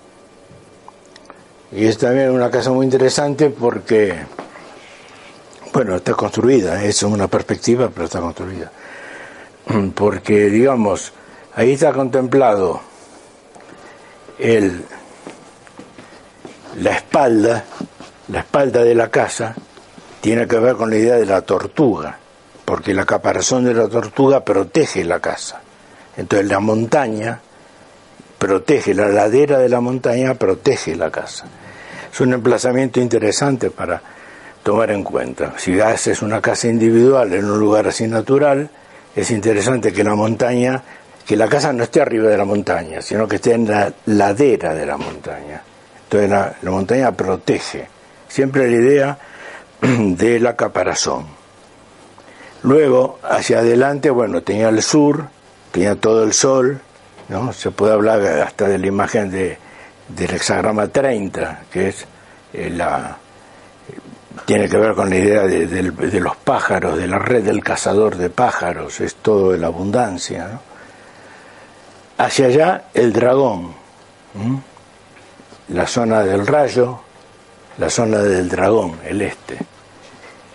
y 1.73 1.85
es 1.85 1.99
también 1.99 2.31
una 2.31 2.51
casa 2.51 2.71
muy 2.71 2.85
interesante 2.85 3.51
porque, 3.51 4.15
bueno, 5.73 5.97
está 5.97 6.15
construida, 6.15 6.83
es 6.85 7.03
una 7.03 7.29
perspectiva, 7.29 7.91
pero 7.93 8.07
está 8.07 8.21
construida, 8.21 8.71
porque 9.95 10.49
digamos, 10.49 11.13
ahí 11.55 11.73
está 11.73 11.93
contemplado 11.93 12.90
la 16.77 16.91
espalda, 16.91 17.65
la 18.29 18.39
espalda 18.41 18.83
de 18.83 18.95
la 18.95 19.09
casa, 19.09 19.55
tiene 20.21 20.47
que 20.47 20.59
ver 20.59 20.77
con 20.77 20.91
la 20.91 20.97
idea 20.97 21.17
de 21.17 21.27
la 21.27 21.43
tortuga, 21.43 22.19
porque 22.65 22.95
la 22.95 23.05
caparazón 23.05 23.65
de 23.65 23.75
la 23.75 23.89
tortuga 23.89 24.45
protege 24.45 25.05
la 25.05 25.21
casa. 25.21 25.61
Entonces 26.17 26.49
la 26.49 26.61
montaña 26.61 27.41
protege, 28.39 28.95
la 28.95 29.09
ladera 29.09 29.59
de 29.59 29.69
la 29.69 29.81
montaña 29.81 30.35
protege 30.35 30.97
la 30.97 31.11
casa. 31.11 31.47
Es 32.13 32.21
un 32.21 32.33
emplazamiento 32.33 33.01
interesante 33.01 33.71
para 33.71 34.01
tomar 34.63 34.91
en 34.91 35.05
cuenta. 35.05 35.55
Si 35.59 35.79
haces 35.81 36.23
una 36.23 36.41
casa 36.41 36.69
individual 36.69 37.33
en 37.35 37.45
un 37.45 37.59
lugar 37.59 37.87
así 37.89 38.07
natural, 38.07 38.71
es 39.15 39.31
interesante 39.31 39.93
que 39.93 40.05
la 40.05 40.15
montaña 40.15 40.83
que 41.27 41.37
la 41.37 41.49
casa 41.49 41.73
no 41.73 41.85
esté 41.85 42.01
arriba 42.01 42.29
de 42.29 42.37
la 42.37 42.45
montaña, 42.45 43.01
sino 43.01 43.29
que 43.29 43.37
esté 43.37 43.55
en 43.55 43.69
la 43.69 43.93
ladera 44.07 44.75
de 44.75 44.87
la 44.87 44.97
montaña. 44.97 45.63
Entonces 46.05 46.29
la, 46.29 46.71
montaña 46.71 47.13
protege. 47.13 47.89
Siempre 48.29 48.69
la 48.69 48.77
idea 48.77 49.19
de 49.81 50.41
la 50.41 50.57
caparazón. 50.57 51.27
Luego, 52.63 53.21
hacia 53.23 53.61
adelante, 53.61 54.11
bueno, 54.11 54.43
tenía 54.43 54.69
el 54.69 54.83
sur, 54.83 55.27
tenía 55.71 55.95
todo 55.95 56.25
el 56.25 56.33
sol, 56.33 56.81
¿no? 57.29 57.53
Se 57.53 57.71
puede 57.71 57.93
hablar 57.95 58.21
hasta 58.21 58.69
de 58.69 58.79
la 58.79 58.87
imagen 58.87 59.31
de, 59.31 59.57
del 60.09 60.35
hexagrama 60.35 60.89
30, 60.89 61.63
que 61.71 61.89
es 61.89 62.07
eh, 62.53 62.71
la 62.71 63.17
tiene 64.45 64.69
que 64.69 64.77
ver 64.77 64.95
con 64.95 65.11
la 65.11 65.17
idea 65.17 65.43
de, 65.43 65.67
de, 65.67 66.21
los 66.21 66.37
pájaros, 66.37 66.99
de 66.99 67.07
la 67.07 67.19
red 67.19 67.45
del 67.45 67.63
cazador 67.63 68.17
de 68.17 68.31
pájaros, 68.31 69.01
es 69.01 69.17
todo 69.17 69.53
de 69.53 69.59
la 69.59 69.69
abundancia. 69.69 70.49
¿no? 70.49 70.70
Hacia 72.21 72.49
allá 72.49 72.85
el 72.93 73.15
dragón, 73.15 73.73
la 75.69 75.87
zona 75.87 76.23
del 76.23 76.47
rayo, 76.47 77.01
la 77.79 77.89
zona 77.89 78.19
del 78.19 78.47
dragón, 78.47 78.99
el 79.07 79.23
este. 79.23 79.57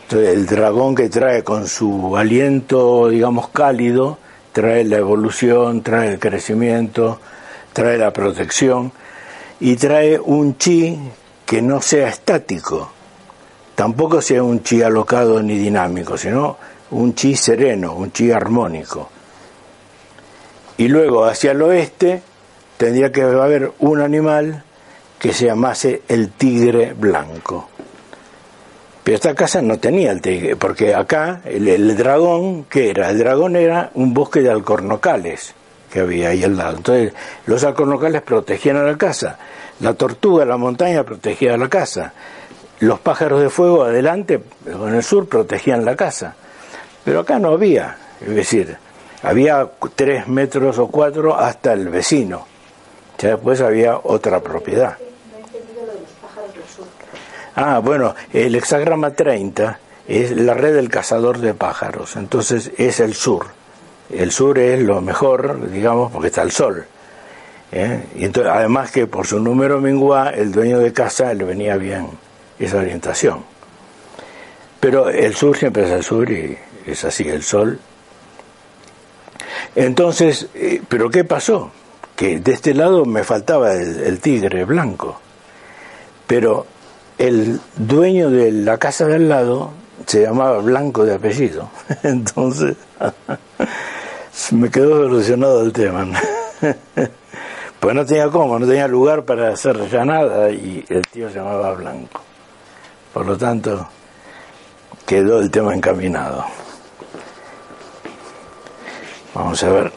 Entonces 0.04 0.30
el 0.30 0.46
dragón 0.46 0.94
que 0.94 1.10
trae 1.10 1.44
con 1.44 1.68
su 1.68 2.16
aliento, 2.16 3.10
digamos, 3.10 3.48
cálido, 3.48 4.20
trae 4.52 4.84
la 4.84 4.98
evolución, 4.98 5.82
trae 5.82 6.12
el 6.12 6.20
crecimiento, 6.20 7.20
trae 7.74 7.98
la 7.98 8.14
protección 8.14 8.92
y 9.60 9.76
trae 9.76 10.20
un 10.20 10.60
chi 10.60 10.96
que 11.48 11.64
no 11.64 11.82
sea 11.82 12.10
estático, 12.10 12.92
tampoco 13.74 14.22
sea 14.22 14.44
un 14.44 14.62
chi 14.62 14.84
alocado 14.84 15.42
ni 15.42 15.58
dinámico, 15.58 16.16
sino 16.16 16.58
un 16.92 17.16
chi 17.16 17.36
sereno, 17.36 17.96
un 17.96 18.12
chi 18.12 18.30
armónico. 18.30 19.15
Y 20.78 20.88
luego 20.88 21.26
hacia 21.26 21.52
el 21.52 21.62
oeste 21.62 22.22
tendría 22.78 23.12
que 23.12 23.22
haber 23.22 23.72
un 23.80 24.02
animal 24.02 24.64
que 25.20 25.34
se 25.34 25.46
llamase 25.46 26.02
el 26.08 26.32
tigre 26.32 26.94
blanco. 26.94 27.70
Pero 29.04 29.16
esta 29.16 29.36
casa 29.36 29.62
no 29.62 29.78
tenía 29.78 30.12
el 30.12 30.22
tigre, 30.22 30.56
porque 30.56 30.96
acá 30.96 31.42
el, 31.46 31.96
dragón, 31.96 32.66
¿qué 32.66 32.90
era? 32.90 33.12
El 33.12 33.20
dragón 33.20 33.56
era 33.56 33.92
un 33.94 34.14
bosque 34.14 34.42
de 34.42 34.50
alcornocales 34.50 35.54
que 35.92 36.00
había 36.00 36.30
ahí 36.30 36.44
al 36.44 36.58
lado. 36.58 36.78
Entonces, 36.78 37.14
los 37.46 37.64
alcornocales 37.64 38.24
protegían 38.24 38.78
a 38.78 38.84
la 38.84 38.98
casa. 38.98 39.38
La 39.80 39.94
tortuga 39.94 40.44
la 40.44 40.58
montaña 40.58 41.04
protegía 41.04 41.54
a 41.54 41.58
la 41.58 41.70
casa. 41.70 42.14
Los 42.80 43.00
pájaros 43.00 43.42
de 43.42 43.50
fuego 43.50 43.84
adelante, 43.84 44.42
en 44.66 44.96
el 44.96 45.04
sur, 45.04 45.28
protegían 45.28 45.86
la 45.86 45.96
casa. 45.96 46.36
Pero 47.04 47.20
acá 47.20 47.38
no 47.38 47.50
había. 47.50 47.96
Es 48.20 48.36
decir, 48.36 48.76
había 49.26 49.68
tres 49.96 50.28
metros 50.28 50.78
o 50.78 50.88
cuatro 50.88 51.36
hasta 51.36 51.74
el 51.74 51.90
vecino. 51.90 52.46
Ya 53.18 53.30
después 53.30 53.60
había 53.60 53.98
otra 53.98 54.40
propiedad. 54.40 54.98
Ah, 57.56 57.80
bueno, 57.80 58.14
el 58.34 58.54
hexagrama 58.54 59.12
30 59.12 59.80
es 60.08 60.32
la 60.32 60.54
red 60.54 60.76
del 60.76 60.90
cazador 60.90 61.40
de 61.40 61.56
pájaros, 61.56 62.16
entonces 62.18 62.72
es 62.78 63.00
el 63.00 63.16
sur. 63.16 63.48
El 64.12 64.32
sur 64.32 64.60
es 64.60 64.80
lo 64.82 65.02
mejor, 65.02 65.72
digamos, 65.72 66.12
porque 66.12 66.28
está 66.28 66.44
el 66.44 66.52
sol. 66.52 66.86
¿eh? 67.72 68.04
Y 68.16 68.26
entonces, 68.26 68.52
además 68.54 68.92
que 68.92 69.08
por 69.08 69.26
su 69.26 69.40
número 69.40 69.82
mingua, 69.82 70.30
el 70.30 70.52
dueño 70.52 70.78
de 70.78 70.94
casa 70.94 71.34
le 71.34 71.46
venía 71.46 71.78
bien 71.78 72.10
esa 72.60 72.78
orientación. 72.78 73.44
Pero 74.80 75.10
el 75.10 75.34
sur 75.34 75.58
siempre 75.58 75.86
es 75.86 75.90
el 75.90 76.04
sur 76.04 76.30
y 76.30 76.56
es 76.86 77.04
así, 77.06 77.28
el 77.28 77.42
sol 77.42 77.80
entonces, 79.76 80.48
eh, 80.56 80.82
¿pero 80.88 81.10
qué 81.10 81.24
pasó? 81.24 81.72
Que 82.16 82.40
de 82.40 82.54
este 82.54 82.74
lado 82.74 83.06
me 83.06 83.24
faltaba 83.24 83.74
el, 83.74 84.20
tigre 84.20 84.64
blanco, 84.66 85.20
pero 86.28 86.66
el 87.18 87.60
dueño 87.76 88.30
de 88.30 88.52
la 88.52 88.78
casa 88.78 89.06
del 89.06 89.28
lado 89.30 89.72
se 90.06 90.22
llamaba 90.22 90.60
Blanco 90.60 91.06
de 91.06 91.16
apellido. 91.16 91.70
Entonces, 92.04 92.76
me 94.52 94.70
quedó 94.70 95.04
solucionado 95.04 95.64
el 95.64 95.74
tema. 95.74 96.08
pues 97.80 97.96
no 97.96 98.06
tenía 98.06 98.30
cómo, 98.30 98.58
no 98.60 98.66
tenía 98.66 98.88
lugar 98.88 99.24
para 99.24 99.50
hacer 99.50 99.90
ya 99.90 100.06
nada 100.06 100.52
y 100.52 100.86
el 100.90 101.02
tío 101.08 101.30
se 101.30 101.36
llamaba 101.36 101.74
Blanco. 101.74 102.22
Por 103.14 103.26
lo 103.26 103.38
tanto, 103.38 103.88
quedó 105.06 105.40
el 105.40 105.52
tema 105.52 105.74
encaminado. 105.74 106.46
Vamos 109.36 109.62
a 109.64 109.70
ver. 109.70 109.92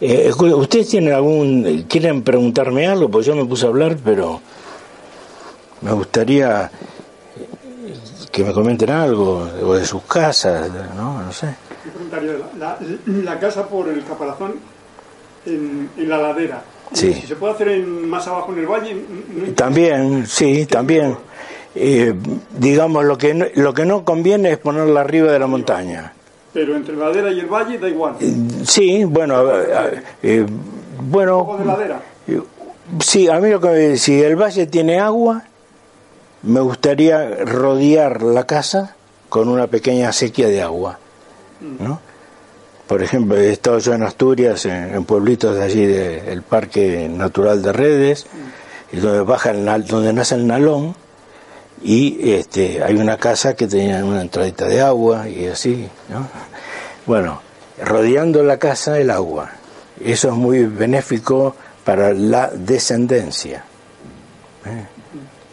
Eh, 0.00 0.32
¿Ustedes 0.32 0.88
tienen 0.88 1.12
algún, 1.12 1.84
quieren 1.86 2.22
preguntarme 2.22 2.86
algo? 2.86 3.10
Pues 3.10 3.26
yo 3.26 3.36
me 3.36 3.44
puse 3.44 3.66
a 3.66 3.68
hablar, 3.68 3.98
pero 4.02 4.40
me 5.82 5.92
gustaría 5.92 6.70
que 8.32 8.42
me 8.42 8.52
comenten 8.52 8.88
algo, 8.90 9.46
o 9.62 9.74
de 9.74 9.84
sus 9.84 10.02
casas, 10.04 10.70
¿no? 10.96 11.22
No 11.22 11.32
sé. 11.32 11.54
La, 12.58 12.78
la, 13.06 13.38
casa 13.38 13.66
por 13.66 13.88
el 13.88 14.02
caparazón 14.04 14.54
en, 15.44 15.90
la 15.96 16.16
ladera. 16.16 16.62
Sí. 16.92 17.12
Si 17.12 17.26
se 17.26 17.36
puede 17.36 17.52
hacer 17.54 17.68
en, 17.68 18.08
más 18.08 18.26
abajo 18.26 18.52
en 18.52 18.60
el 18.60 18.66
valle. 18.66 19.04
también, 19.54 20.26
sí, 20.26 20.64
también. 20.64 21.16
Eh, 21.74 22.14
digamos, 22.56 23.04
lo 23.04 23.18
que, 23.18 23.34
no, 23.34 23.44
lo 23.54 23.74
que 23.74 23.84
no 23.84 24.04
conviene 24.04 24.52
es 24.52 24.58
ponerla 24.58 25.02
arriba 25.02 25.30
de 25.30 25.38
la 25.38 25.46
montaña. 25.46 26.14
Pero 26.52 26.76
entre 26.76 26.96
ladera 26.96 27.30
y 27.30 27.40
el 27.40 27.46
valle 27.46 27.78
da 27.78 27.88
igual. 27.88 28.16
Sí, 28.64 29.04
bueno, 29.04 29.44
eh, 30.22 30.46
bueno. 31.00 31.56
de 31.58 31.64
ladera? 31.64 32.00
Sí, 32.98 33.28
a 33.28 33.38
mí 33.38 33.50
lo 33.50 33.60
que 33.60 33.96
si 33.96 34.20
el 34.20 34.34
valle 34.34 34.66
tiene 34.66 34.98
agua, 34.98 35.44
me 36.42 36.60
gustaría 36.60 37.44
rodear 37.44 38.22
la 38.22 38.44
casa 38.44 38.96
con 39.28 39.48
una 39.48 39.68
pequeña 39.68 40.12
sequía 40.12 40.48
de 40.48 40.60
agua, 40.62 40.98
mm. 41.60 41.84
¿no? 41.84 42.00
Por 42.88 43.04
ejemplo, 43.04 43.36
he 43.36 43.52
estado 43.52 43.78
yo 43.78 43.94
en 43.94 44.02
Asturias, 44.02 44.66
en, 44.66 45.04
pueblitos 45.04 45.54
de 45.54 45.62
allí 45.62 45.86
del 45.86 46.42
Parque 46.42 47.08
Natural 47.08 47.62
de 47.62 47.72
Redes, 47.72 48.26
mm. 48.26 48.96
y 48.96 49.00
donde 49.00 49.20
baja 49.20 49.52
el, 49.52 49.86
donde 49.86 50.12
nace 50.12 50.34
el 50.34 50.48
nalón, 50.48 50.96
y 51.82 52.32
este, 52.32 52.82
hay 52.82 52.96
una 52.96 53.16
casa 53.16 53.54
que 53.54 53.66
tenía 53.66 54.04
una 54.04 54.20
entradita 54.20 54.66
de 54.66 54.80
agua 54.82 55.28
y 55.28 55.46
así, 55.46 55.88
¿no? 56.08 56.28
Bueno, 57.06 57.40
rodeando 57.82 58.42
la 58.42 58.58
casa 58.58 58.98
el 58.98 59.10
agua. 59.10 59.50
Eso 60.02 60.28
es 60.28 60.34
muy 60.34 60.64
benéfico 60.64 61.54
para 61.84 62.12
la 62.12 62.50
descendencia. 62.50 63.64
¿eh? 64.66 64.86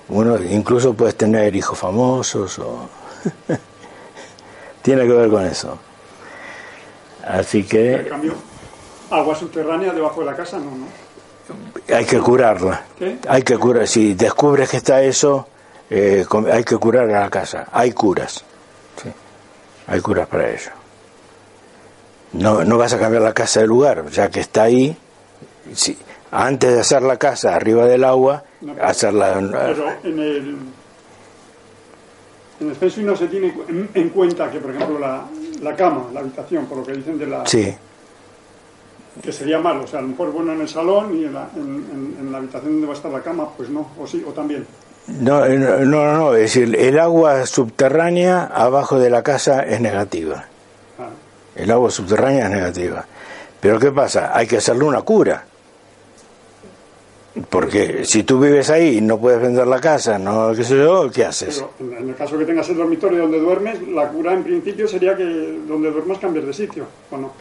Uno 0.10 0.38
incluso 0.42 0.94
puedes 0.94 1.16
tener 1.16 1.56
hijos 1.56 1.78
famosos 1.78 2.60
o 2.60 2.90
tiene 4.82 5.04
que 5.04 5.14
ver 5.14 5.30
con 5.30 5.46
eso. 5.46 5.78
Así 7.26 7.64
que. 7.64 7.96
En 7.96 8.10
cambio, 8.10 8.34
agua 9.10 9.36
subterránea 9.36 9.94
debajo 9.94 10.22
de 10.22 10.26
la 10.28 10.36
casa, 10.36 10.58
no, 10.58 10.72
no. 10.72 10.88
Hay 11.96 12.06
que 12.06 12.20
curarla. 12.20 12.84
Hay 13.28 13.44
que 13.44 13.58
curar. 13.58 13.88
Si 13.88 14.14
descubres 14.14 14.70
que 14.70 14.78
está 14.78 15.02
eso, 15.02 15.48
eh, 15.90 16.26
hay 16.52 16.64
que 16.64 16.78
curar 16.78 17.10
a 17.10 17.22
la 17.22 17.30
casa. 17.30 17.68
Hay 17.72 17.92
curas. 17.92 18.44
Hay 19.88 20.02
curas 20.02 20.28
para 20.28 20.50
ello. 20.50 20.72
No, 22.34 22.64
no 22.66 22.78
vas 22.78 22.94
a 22.94 23.00
cambiar 23.00 23.22
la 23.22 23.34
casa 23.34 23.62
de 23.62 23.68
lugar, 23.68 24.10
ya 24.10 24.30
que 24.30 24.42
está 24.42 24.64
ahí. 24.64 24.96
Si, 25.74 25.98
antes 26.32 26.74
de 26.74 26.80
hacer 26.82 27.02
la 27.02 27.18
casa 27.18 27.56
arriba 27.56 27.86
del 27.86 28.04
agua, 28.04 28.44
hacerla. 28.82 29.36
Pero 29.36 29.90
en 30.04 30.20
el, 30.20 30.58
en 32.60 32.70
el 32.70 33.06
no 33.06 33.16
se 33.16 33.28
tiene 33.28 33.54
en, 33.94 34.10
cuenta 34.10 34.52
que, 34.52 34.60
por 34.60 34.76
ejemplo, 34.76 35.00
la, 35.00 35.26
la, 35.62 35.76
cama, 35.76 36.08
la 36.14 36.20
habitación, 36.20 36.66
por 36.66 36.80
lo 36.80 36.86
que 36.86 36.94
dicen 36.94 37.18
de 37.18 37.28
la. 37.28 37.46
Sí. 37.46 37.74
Que 39.24 39.32
sería 39.32 39.58
malo, 39.58 39.86
o 39.86 39.88
sea, 39.88 40.00
a 40.00 40.02
lo 40.02 40.10
mejor 40.10 40.32
bueno 40.32 40.52
en 40.52 40.62
el 40.62 40.70
salón 40.70 41.18
y 41.18 41.24
en 41.24 41.34
la, 41.34 41.50
en 41.56 42.30
la 42.32 42.38
habitación 42.40 42.74
donde 42.74 42.88
va 42.88 42.94
a 42.94 42.98
estar 42.98 43.12
la 43.12 43.22
cama, 43.22 43.50
pues 43.56 43.70
no, 43.70 43.90
o 43.98 44.06
sí, 44.06 44.24
o 44.28 44.32
también. 44.32 44.68
No, 45.08 45.48
no, 45.48 45.78
no, 45.86 46.14
no, 46.14 46.34
es 46.36 46.54
decir, 46.54 46.76
el 46.76 47.00
agua 47.00 47.46
subterránea 47.46 48.46
abajo 48.46 49.00
de 49.00 49.10
la 49.10 49.24
casa 49.24 49.64
es 49.64 49.80
negativa. 49.80 50.46
El 51.56 51.72
agua 51.72 51.90
subterránea 51.90 52.46
es 52.46 52.52
negativa. 52.52 53.06
Pero 53.60 53.80
¿qué 53.80 53.92
pasa? 53.92 54.32
Hay 54.36 54.48
que 54.48 54.58
hacerle 54.58 54.84
una 54.84 55.02
cura. 55.02 55.46
Porque 57.50 58.04
si 58.04 58.24
tú 58.24 58.40
vives 58.40 58.70
ahí 58.70 58.98
y 58.98 59.02
no 59.02 59.20
puedes 59.20 59.42
vender 59.42 59.68
la 59.68 59.80
casa, 59.80 60.18
no 60.18 60.54
qué 60.56 60.64
sé 60.64 60.76
yo, 60.76 61.10
¿qué 61.12 61.26
haces? 61.26 61.64
Pero 61.78 61.98
en 61.98 62.10
el 62.10 62.16
caso 62.16 62.38
que 62.38 62.46
tengas 62.46 62.68
el 62.70 62.78
dormitorio 62.78 63.20
donde 63.20 63.40
duermes, 63.40 63.88
la 63.88 64.10
cura 64.10 64.34
en 64.34 64.44
principio 64.44 64.88
sería 64.88 65.16
que 65.16 65.24
donde 65.68 65.92
duermas 65.92 66.18
cambies 66.18 66.46
de 66.48 66.54
sitio, 66.54 66.86
¿o 67.12 67.18
no? 67.18 67.32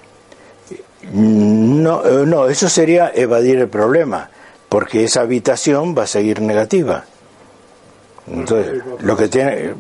No, 1.13 2.05
eh, 2.05 2.27
no, 2.27 2.47
eso 2.47 2.69
sería 2.69 3.11
evadir 3.15 3.59
el 3.59 3.69
problema, 3.69 4.29
porque 4.69 5.05
esa 5.05 5.23
habitación 5.23 5.97
va 5.97 6.03
a 6.03 6.07
seguir 6.07 6.41
negativa. 6.43 7.05
Entonces, 8.27 8.83
lo 9.01 9.17
que 9.17 9.29
tiene 9.29 9.75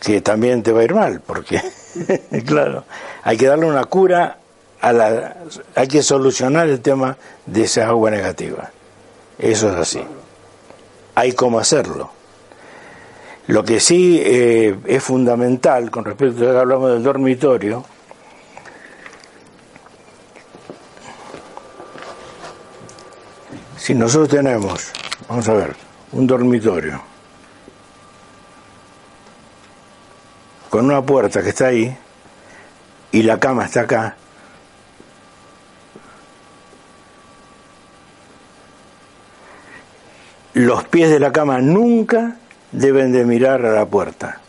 que 0.00 0.20
también 0.22 0.62
te 0.62 0.72
va 0.72 0.80
a 0.80 0.84
ir 0.84 0.94
mal, 0.94 1.20
porque, 1.20 1.60
claro, 2.46 2.84
hay 3.22 3.36
que 3.36 3.46
darle 3.46 3.66
una 3.66 3.84
cura 3.84 4.38
a 4.80 4.92
la, 4.92 5.36
hay 5.74 5.88
que 5.88 6.02
solucionar 6.02 6.68
el 6.68 6.80
tema 6.80 7.16
de 7.46 7.62
esa 7.62 7.86
agua 7.86 8.10
negativa. 8.10 8.70
Eso 9.38 9.70
es 9.70 9.76
así. 9.76 10.00
Hay 11.14 11.32
cómo 11.32 11.58
hacerlo. 11.58 12.10
Lo 13.48 13.64
que 13.64 13.80
sí 13.80 14.20
eh, 14.24 14.78
es 14.86 15.02
fundamental 15.02 15.90
con 15.90 16.04
respecto 16.04 16.44
a 16.44 16.46
lo 16.46 16.52
que 16.52 16.58
hablamos 16.58 16.92
del 16.92 17.02
dormitorio, 17.02 17.84
si 23.76 23.94
nosotros 23.94 24.28
tenemos, 24.28 24.92
vamos 25.28 25.48
a 25.48 25.54
ver, 25.54 25.74
un 26.12 26.26
dormitorio, 26.26 27.02
con 30.70 30.84
una 30.84 31.02
puerta 31.02 31.42
que 31.42 31.50
está 31.50 31.66
ahí 31.66 31.94
y 33.12 33.22
la 33.24 33.38
cama 33.38 33.64
está 33.64 33.80
acá, 33.80 34.16
los 40.54 40.84
pies 40.84 41.10
de 41.10 41.18
la 41.18 41.32
cama 41.32 41.60
nunca 41.60 42.36
deben 42.70 43.12
de 43.12 43.24
mirar 43.24 43.66
a 43.66 43.72
la 43.72 43.86
puerta. 43.86 44.40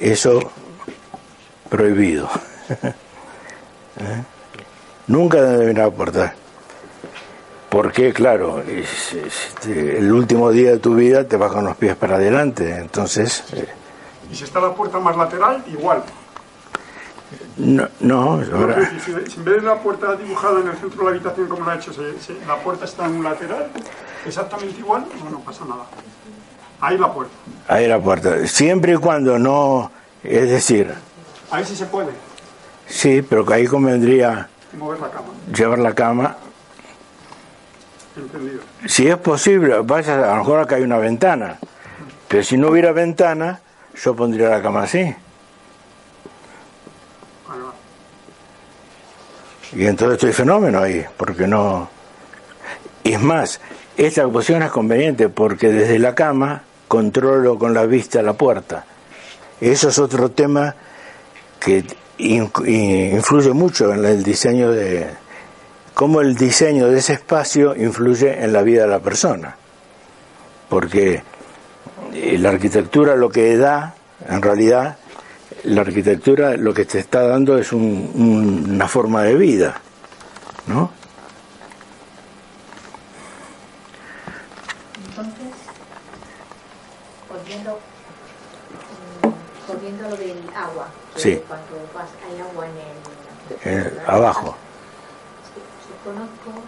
Eso 0.00 0.52
prohibido. 1.68 2.30
¿Eh? 4.00 4.22
Nunca 5.08 5.42
deben 5.42 5.68
mirar 5.68 5.86
a 5.86 5.88
la 5.88 5.94
puerta. 5.94 6.34
Porque, 7.68 8.12
claro, 8.14 8.60
es- 8.62 9.12
es- 9.12 9.66
el 9.66 10.10
último 10.12 10.50
día 10.50 10.70
de 10.72 10.78
tu 10.78 10.94
vida 10.94 11.24
te 11.24 11.36
vas 11.36 11.52
con 11.52 11.64
los 11.66 11.76
pies 11.76 11.96
para 11.96 12.16
adelante. 12.16 12.76
Entonces, 12.76 13.44
eh, 13.52 13.68
Y 14.30 14.34
si 14.34 14.44
está 14.44 14.60
la 14.60 14.72
puerta 14.74 14.98
más 14.98 15.16
lateral, 15.16 15.62
igual. 15.70 16.02
no, 17.58 17.88
no, 18.00 18.40
ahora, 18.54 18.90
si, 19.04 19.12
si 19.30 19.38
en 19.38 19.44
vez 19.44 19.56
de 19.56 19.62
la 19.62 19.76
puerta 19.76 20.14
dibujada 20.16 20.60
en 20.60 20.68
el 20.68 20.76
centro 20.76 20.98
de 20.98 21.04
la 21.04 21.10
habitación 21.10 21.48
como 21.48 21.64
lo 21.64 21.70
ha 21.70 21.74
hecho, 21.76 21.92
la 22.46 22.56
puerta 22.56 22.84
está 22.84 23.04
en 23.06 23.16
un 23.16 23.24
lateral, 23.24 23.66
exactamente 24.24 24.78
igual, 24.78 25.04
no, 25.24 25.30
no 25.30 25.40
pasa 25.40 25.64
nada. 25.66 25.84
Ahí 26.80 26.96
la 26.96 27.12
puerta. 27.12 27.32
ahí 27.66 27.86
la 27.88 27.98
puerta. 28.00 28.46
Siempre 28.46 28.92
y 28.94 28.96
cuando 28.96 29.38
no, 29.38 29.90
es 30.22 30.48
decir, 30.48 30.94
Ahí 31.50 31.64
sí 31.64 31.74
se 31.76 31.86
puede 31.86 32.10
sí, 32.86 33.20
pero 33.22 33.44
que 33.44 33.54
ahí 33.54 33.66
convendría 33.66 34.48
mover 34.78 35.00
la 35.00 35.10
cama. 35.10 35.26
llevar 35.54 35.78
la 35.80 35.94
cama. 35.94 36.36
Entendido. 38.18 38.60
Si 38.86 39.06
es 39.08 39.16
posible, 39.18 39.80
vaya, 39.84 40.14
a 40.32 40.34
lo 40.34 40.36
mejor 40.36 40.60
acá 40.60 40.76
hay 40.76 40.82
una 40.82 40.98
ventana. 40.98 41.58
Pero 42.26 42.42
si 42.42 42.56
no 42.58 42.68
hubiera 42.68 42.92
ventana, 42.92 43.60
yo 44.02 44.14
pondría 44.14 44.48
la 44.48 44.60
cama 44.62 44.82
así. 44.82 45.14
Y 49.72 49.86
entonces 49.86 50.14
estoy 50.14 50.32
fenómeno 50.32 50.80
ahí, 50.80 51.04
porque 51.16 51.46
no... 51.46 51.88
Y 53.04 53.12
es 53.12 53.20
más, 53.20 53.60
esta 53.96 54.26
posición 54.28 54.62
es 54.62 54.70
conveniente 54.70 55.28
porque 55.28 55.68
desde 55.68 55.98
la 55.98 56.14
cama 56.14 56.62
controlo 56.88 57.58
con 57.58 57.74
la 57.74 57.84
vista 57.86 58.22
la 58.22 58.32
puerta. 58.32 58.84
Eso 59.60 59.88
es 59.90 59.98
otro 59.98 60.30
tema 60.30 60.74
que 61.60 61.84
in- 62.18 62.50
in- 62.64 63.16
influye 63.16 63.52
mucho 63.52 63.92
en 63.92 64.04
el 64.04 64.22
diseño 64.22 64.70
de... 64.72 65.06
cómo 65.98 66.20
el 66.20 66.36
diseño 66.36 66.86
de 66.86 67.00
ese 67.00 67.14
espacio 67.14 67.74
influye 67.74 68.44
en 68.44 68.52
la 68.52 68.62
vida 68.62 68.82
de 68.82 68.88
la 68.88 69.00
persona. 69.00 69.56
Porque 70.68 71.24
eh, 72.14 72.38
la 72.38 72.50
arquitectura 72.50 73.16
lo 73.16 73.28
que 73.30 73.56
da, 73.56 73.96
en 74.28 74.40
realidad, 74.40 74.96
la 75.64 75.80
arquitectura 75.80 76.56
lo 76.56 76.72
que 76.72 76.84
te 76.84 77.00
está 77.00 77.22
dando 77.22 77.58
es 77.58 77.72
un- 77.72 78.12
un- 78.14 78.70
una 78.76 78.86
forma 78.86 79.24
de 79.24 79.34
vida, 79.34 79.74
¿no? 80.68 80.92
Entonces, 85.08 85.54
volviendo, 87.28 87.80
mm, 89.24 89.68
volviendo 89.72 90.08
lo 90.10 90.16
del 90.16 90.38
agua, 90.54 90.86
Sí. 91.16 91.42
cuando 91.48 91.66
vas, 91.92 92.08
hay 92.24 92.40
agua 92.40 92.66
en 92.68 92.72
el... 92.78 93.84
Eh, 93.86 93.98
abajo. 94.06 94.54
Conozco 96.08 96.64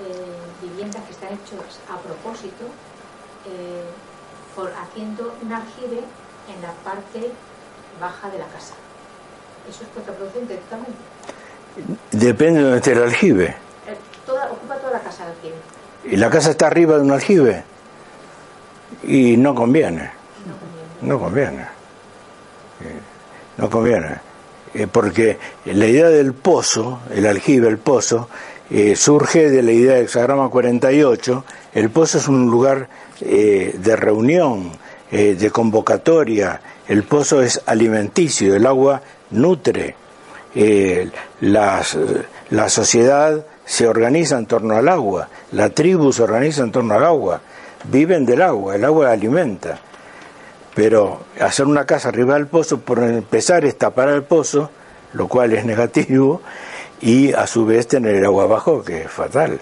eh, 0.00 0.62
viviendas 0.62 1.02
que 1.04 1.12
están 1.12 1.28
hechas 1.28 1.78
a 1.92 1.98
propósito, 1.98 2.64
eh, 3.44 3.84
por, 4.56 4.72
haciendo 4.72 5.34
un 5.42 5.52
aljibe 5.52 5.98
en 6.48 6.62
la 6.62 6.72
parte 6.82 7.30
baja 8.00 8.30
de 8.30 8.38
la 8.38 8.46
casa. 8.46 8.72
Eso 9.68 9.82
es 9.82 9.88
contraproducente 9.90 10.56
totalmente. 10.56 10.98
Depende 12.12 12.60
de 12.60 12.64
donde 12.64 12.78
esté 12.78 12.92
el 12.92 13.02
aljibe. 13.02 13.44
Eh, 13.44 13.56
toda, 14.24 14.50
ocupa 14.52 14.76
toda 14.76 14.92
la 14.92 15.00
casa 15.00 15.24
el 15.24 15.32
aljibe. 15.32 15.56
Y 16.04 16.16
la 16.16 16.30
casa 16.30 16.50
está 16.52 16.68
arriba 16.68 16.96
de 16.96 17.02
un 17.02 17.10
aljibe. 17.10 17.64
Y 19.02 19.36
no 19.36 19.54
conviene. 19.54 20.10
No 20.46 20.56
conviene. 20.56 20.88
No 21.02 21.18
conviene. 21.18 21.68
No 23.58 23.68
conviene. 23.68 24.28
Eh, 24.74 24.86
Porque 24.86 25.38
la 25.66 25.86
idea 25.86 26.08
del 26.08 26.32
pozo, 26.32 27.00
el 27.10 27.26
aljibe, 27.26 27.68
el 27.68 27.78
pozo, 27.78 28.28
eh, 28.70 28.96
surge 28.96 29.48
de 29.48 29.62
la 29.62 29.72
idea 29.72 29.94
del 29.94 30.04
hexagrama 30.04 30.50
48. 30.50 31.44
El 31.74 31.90
pozo 31.90 32.18
es 32.18 32.28
un 32.28 32.50
lugar 32.50 32.88
eh, 33.20 33.74
de 33.78 33.96
reunión, 33.96 34.72
eh, 35.10 35.34
de 35.34 35.50
convocatoria. 35.50 36.60
El 36.86 37.04
pozo 37.04 37.42
es 37.42 37.62
alimenticio, 37.66 38.54
el 38.54 38.66
agua 38.66 39.00
nutre. 39.30 39.94
La 41.40 42.68
sociedad 42.68 43.44
se 43.64 43.86
organiza 43.86 44.38
en 44.38 44.46
torno 44.46 44.74
al 44.76 44.88
agua, 44.88 45.28
la 45.52 45.68
tribu 45.70 46.12
se 46.12 46.22
organiza 46.22 46.62
en 46.62 46.72
torno 46.72 46.94
al 46.94 47.04
agua, 47.04 47.40
viven 47.84 48.24
del 48.24 48.42
agua, 48.42 48.74
el 48.74 48.84
agua 48.84 49.12
alimenta. 49.12 49.78
Pero 50.74 51.20
hacer 51.38 51.66
una 51.66 51.84
casa 51.84 52.08
arriba 52.08 52.34
del 52.34 52.46
pozo, 52.46 52.80
por 52.80 52.98
empezar, 53.00 53.64
es 53.66 53.76
tapar 53.76 54.08
el 54.08 54.22
pozo, 54.22 54.70
lo 55.12 55.28
cual 55.28 55.52
es 55.52 55.64
negativo, 55.64 56.40
y 57.00 57.32
a 57.32 57.46
su 57.46 57.64
vez 57.64 57.86
tener 57.86 58.16
el 58.16 58.24
agua 58.24 58.44
abajo, 58.44 58.82
que 58.82 59.02
es 59.02 59.10
fatal. 59.10 59.60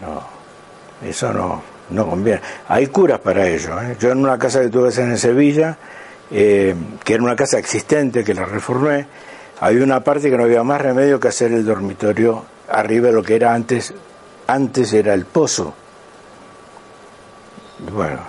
No, 0.00 1.08
eso 1.08 1.32
no, 1.32 1.62
no 1.90 2.06
conviene. 2.06 2.40
Hay 2.68 2.86
curas 2.88 3.20
para 3.20 3.46
ello. 3.46 3.80
¿eh? 3.80 3.96
Yo 3.98 4.10
en 4.10 4.18
una 4.18 4.38
casa 4.38 4.60
que 4.60 4.68
tuve 4.68 4.90
en 4.94 5.18
Sevilla, 5.18 5.76
eh, 6.30 6.74
que 7.04 7.14
era 7.14 7.22
una 7.22 7.36
casa 7.36 7.58
existente, 7.58 8.24
que 8.24 8.34
la 8.34 8.44
reformé, 8.44 9.06
había 9.60 9.82
una 9.82 10.02
parte 10.02 10.30
que 10.30 10.36
no 10.36 10.44
había 10.44 10.62
más 10.62 10.80
remedio 10.80 11.18
que 11.18 11.28
hacer 11.28 11.52
el 11.52 11.64
dormitorio 11.64 12.44
arriba 12.68 13.08
de 13.08 13.12
lo 13.12 13.22
que 13.22 13.36
era 13.36 13.54
antes. 13.54 13.92
Antes 14.46 14.92
era 14.92 15.12
el 15.12 15.26
pozo. 15.26 15.74
Bueno, 17.92 18.20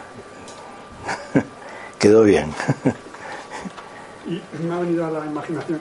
quedó 2.00 2.24
bien. 2.24 2.54
Y 4.28 4.42
me 4.64 4.76
ha 4.76 4.80
venido 4.80 5.06
a 5.06 5.12
la 5.12 5.26
imaginación. 5.26 5.80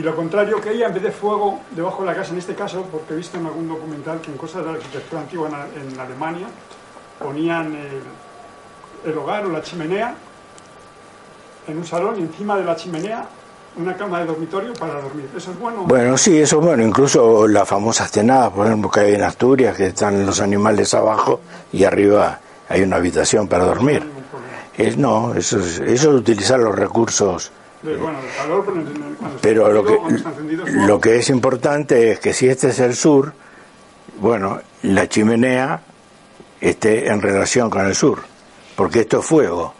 Y 0.00 0.02
lo 0.02 0.16
contrario 0.16 0.58
que 0.62 0.72
ella, 0.72 0.86
en 0.86 0.94
vez 0.94 1.02
de 1.02 1.10
fuego 1.12 1.60
debajo 1.72 2.00
de 2.00 2.06
la 2.06 2.14
casa, 2.14 2.32
en 2.32 2.38
este 2.38 2.54
caso, 2.54 2.86
porque 2.90 3.12
he 3.12 3.16
visto 3.18 3.36
en 3.36 3.44
algún 3.44 3.68
documental 3.68 4.18
que 4.22 4.30
en 4.30 4.38
cosas 4.38 4.64
de 4.64 4.72
la 4.72 4.78
arquitectura 4.78 5.20
antigua 5.20 5.50
en, 5.76 5.92
en 5.92 6.00
Alemania 6.00 6.46
ponían 7.18 7.76
el, 7.76 9.10
el 9.10 9.18
hogar 9.18 9.44
o 9.44 9.50
la 9.50 9.60
chimenea 9.60 10.14
en 11.68 11.76
un 11.76 11.84
salón 11.84 12.18
y 12.18 12.22
encima 12.22 12.56
de 12.56 12.64
la 12.64 12.76
chimenea 12.76 13.26
una 13.76 13.94
cama 13.94 14.20
de 14.20 14.24
dormitorio 14.24 14.72
para 14.72 15.02
dormir. 15.02 15.28
¿Eso 15.36 15.50
es 15.50 15.58
bueno? 15.58 15.82
Bueno, 15.82 16.16
sí, 16.16 16.40
eso 16.40 16.60
es 16.60 16.64
bueno. 16.64 16.82
Incluso 16.82 17.46
las 17.46 17.68
famosas 17.68 18.10
tenadas, 18.10 18.52
por 18.52 18.68
ejemplo, 18.68 18.90
que 18.90 19.00
hay 19.00 19.14
en 19.16 19.22
Asturias, 19.22 19.76
que 19.76 19.88
están 19.88 20.24
los 20.24 20.40
animales 20.40 20.94
abajo 20.94 21.42
y 21.74 21.84
arriba 21.84 22.40
hay 22.70 22.80
una 22.80 22.96
habitación 22.96 23.48
para 23.48 23.66
dormir. 23.66 24.02
no, 24.96 25.34
eso 25.34 25.58
es, 25.58 25.78
eso 25.78 26.10
es 26.10 26.16
utilizar 26.16 26.58
los 26.58 26.74
recursos. 26.74 27.52
Pero 29.40 29.72
lo 29.72 29.84
que, 29.84 29.98
lo 30.86 31.00
que 31.00 31.16
es 31.16 31.30
importante 31.30 32.12
es 32.12 32.20
que 32.20 32.32
si 32.32 32.48
este 32.48 32.68
es 32.68 32.78
el 32.80 32.94
sur, 32.94 33.32
bueno, 34.18 34.60
la 34.82 35.08
chimenea 35.08 35.80
esté 36.60 37.08
en 37.08 37.22
relación 37.22 37.70
con 37.70 37.86
el 37.86 37.94
sur, 37.94 38.20
porque 38.76 39.00
esto 39.00 39.20
es 39.20 39.26
fuego. 39.26 39.74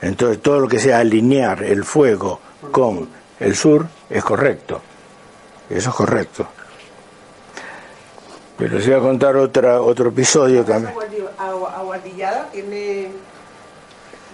Entonces 0.00 0.42
todo 0.42 0.60
lo 0.60 0.68
que 0.68 0.78
sea 0.78 0.98
alinear 0.98 1.62
el 1.62 1.84
fuego 1.84 2.40
con 2.70 3.08
el 3.40 3.54
sur 3.56 3.86
es 4.10 4.22
correcto. 4.24 4.80
Eso 5.70 5.90
es 5.90 5.96
correcto. 5.96 6.46
Pero 8.58 8.74
les 8.76 8.86
voy 8.86 8.94
a 8.96 9.00
contar 9.00 9.36
otra, 9.36 9.80
otro 9.80 10.10
episodio 10.10 10.64
también. 10.64 10.94
Aguardi- 10.94 11.28
agua- 11.38 11.74
Aguardillada 11.78 12.48
tiene. 12.52 13.10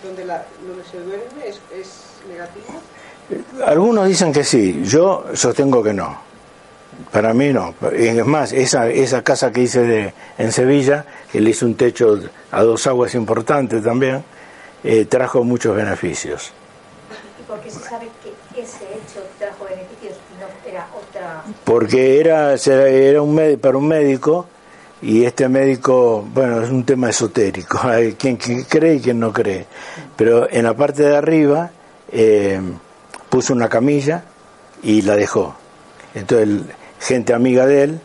donde, 0.02 0.24
la, 0.24 0.44
donde 0.66 0.84
se 0.84 0.98
duerme 1.00 1.48
es, 1.48 1.60
es 2.22 2.28
negativo. 2.28 2.80
Algunos 3.66 4.08
dicen 4.08 4.32
que 4.32 4.44
sí, 4.44 4.82
yo 4.84 5.26
sostengo 5.34 5.82
que 5.82 5.92
no. 5.92 6.28
Para 7.12 7.32
mí 7.34 7.52
no. 7.52 7.74
Es 7.92 8.24
más, 8.26 8.52
esa, 8.52 8.88
esa 8.88 9.22
casa 9.22 9.52
que 9.52 9.62
hice 9.62 9.82
de, 9.82 10.14
en 10.38 10.52
Sevilla, 10.52 11.04
que 11.30 11.40
le 11.40 11.50
hice 11.50 11.64
un 11.64 11.74
techo 11.74 12.18
a 12.50 12.62
dos 12.62 12.86
aguas 12.86 13.14
importante 13.14 13.80
también, 13.80 14.24
eh, 14.82 15.04
trajo 15.04 15.44
muchos 15.44 15.76
beneficios. 15.76 16.52
¿Y 17.38 17.42
por 17.44 17.60
qué 17.60 17.70
se 17.70 17.80
sabe 17.80 18.08
que 18.22 18.60
ese 18.60 18.84
hecho 18.84 19.24
trajo 19.38 19.64
beneficios 19.64 20.16
y 20.34 20.40
no 20.40 20.70
era 20.70 20.88
otra... 20.96 21.44
Porque 21.64 22.18
era, 22.18 22.54
era 22.54 23.22
un 23.22 23.58
para 23.60 23.76
un 23.76 23.86
médico 23.86 24.46
y 25.00 25.24
este 25.24 25.48
médico, 25.48 26.26
bueno, 26.32 26.62
es 26.62 26.70
un 26.70 26.84
tema 26.84 27.10
esotérico, 27.10 27.78
hay 27.84 28.14
quien, 28.14 28.36
quien 28.36 28.64
cree 28.64 28.94
y 28.94 29.00
quien 29.00 29.20
no 29.20 29.32
cree. 29.32 29.66
Pero 30.16 30.50
en 30.50 30.64
la 30.64 30.74
parte 30.74 31.02
de 31.04 31.16
arriba 31.16 31.70
eh, 32.12 32.60
puso 33.28 33.52
una 33.52 33.68
camilla 33.68 34.24
y 34.82 35.02
la 35.02 35.16
dejó. 35.16 35.54
Entonces, 36.14 36.62
gente 37.00 37.34
amiga 37.34 37.66
de 37.66 37.82
él, 37.84 38.00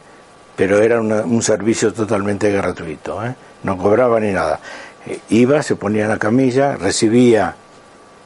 pero 0.55 0.79
era 0.81 0.99
una- 1.01 1.21
un 1.23 1.41
servicio 1.41 1.93
totalmente 1.93 2.51
gratuito, 2.51 3.23
¿eh? 3.25 3.33
no 3.63 3.77
cobraba 3.77 4.19
ni 4.19 4.31
nada. 4.31 4.59
Eh, 5.05 5.19
iba, 5.29 5.61
se 5.63 5.75
ponía 5.75 6.03
en 6.03 6.09
la 6.09 6.17
camilla, 6.19 6.75
recibía 6.77 7.55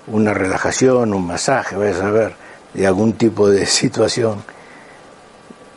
una 0.08 0.34
relajación, 0.34 1.14
un 1.14 1.26
masaje, 1.28 1.76
vaya 1.76 1.92
a 1.92 2.00
saber, 2.00 2.34
de 2.74 2.86
algún 2.88 3.14
tipo 3.14 3.50
de 3.50 3.66
situación 3.66 4.44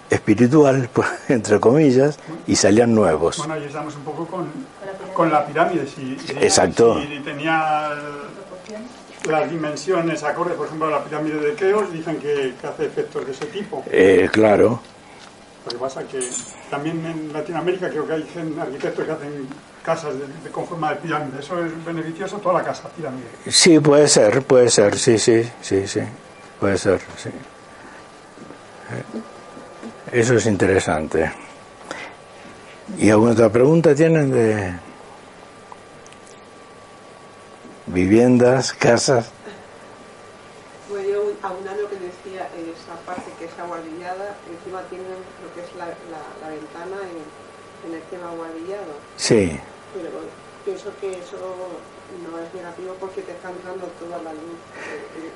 espiritual, 0.08 0.88
por- 0.92 1.06
entre 1.28 1.60
comillas, 1.60 2.18
y 2.46 2.56
salían 2.56 2.94
nuevos. 2.94 3.38
Bueno, 3.38 3.54
ahí 3.54 3.64
estamos 3.64 3.94
un 3.96 4.02
poco 4.02 4.26
con, 4.26 4.46
con 5.14 5.30
la 5.30 5.46
pirámide. 5.46 5.86
Si, 5.86 6.18
si- 6.18 6.32
Exacto. 6.32 7.00
Si 7.00 7.20
tenía 7.20 7.90
las 9.28 9.50
dimensiones 9.50 10.22
acordes, 10.22 10.56
por 10.56 10.66
ejemplo, 10.66 10.88
a 10.88 10.90
la 10.90 11.04
pirámide 11.04 11.40
de 11.40 11.54
Keops, 11.54 11.92
dicen 11.92 12.16
que, 12.18 12.54
que 12.60 12.66
hace 12.66 12.86
efectos 12.86 13.26
de 13.26 13.32
ese 13.32 13.46
tipo. 13.46 13.84
Eh, 13.90 14.28
claro, 14.32 14.80
Lo 15.66 15.70
que 15.72 15.78
pasa 15.78 16.02
es 16.02 16.08
que 16.08 16.20
también 16.70 17.04
en 17.04 17.32
Latinoamérica 17.32 17.90
creo 17.90 18.06
que 18.06 18.14
hay 18.14 18.26
arquitectos 18.60 19.04
que 19.04 19.12
hacen 19.12 19.48
casas 19.84 20.14
de, 20.14 20.50
con 20.50 20.66
forma 20.66 20.90
de 20.90 20.96
pirámide. 20.96 21.40
¿Eso 21.40 21.64
es 21.64 21.84
beneficioso? 21.84 22.38
Toda 22.38 22.54
la 22.60 22.64
casa, 22.64 22.88
pirámide. 22.88 23.26
Sí, 23.48 23.78
puede 23.78 24.08
ser, 24.08 24.42
puede 24.42 24.70
ser, 24.70 24.98
sí, 24.98 25.18
sí, 25.18 25.42
sí, 25.60 25.86
sí. 25.86 26.00
Puede 26.58 26.78
ser, 26.78 27.00
sí. 27.16 27.30
Eso 30.12 30.34
es 30.34 30.46
interesante. 30.46 31.30
¿Y 32.98 33.08
alguna 33.10 33.32
otra 33.32 33.48
pregunta 33.48 33.94
tienen 33.94 34.30
de 34.30 34.74
viviendas, 37.92 38.72
casas? 38.72 39.30
Pues 40.88 41.06
yo 41.06 41.32
aunando 41.42 41.82
lo 41.82 41.88
que 41.88 41.96
decía, 41.96 42.48
esa 42.58 42.94
parte 43.06 43.30
que 43.38 43.44
es 43.44 43.58
aguardillada, 43.58 44.36
encima 44.50 44.82
tienen 44.90 45.06
lo 45.42 45.54
que 45.54 45.60
es 45.62 45.74
la, 45.76 45.86
la, 45.86 46.48
ventana 46.48 46.96
en, 47.06 47.88
en, 47.88 47.96
el 47.96 48.02
tema 48.10 48.30
aguardillado. 48.30 48.98
Sí. 49.16 49.58
Pero 49.94 50.08
pienso 50.64 50.90
que 51.00 51.10
eso 51.12 51.38
no 52.26 52.38
es 52.38 52.52
negativo 52.54 52.96
porque 52.98 53.22
te 53.22 53.32
están 53.32 53.52
dando 53.64 53.86
toda 54.00 54.18
la 54.22 54.32
luz 54.32 54.58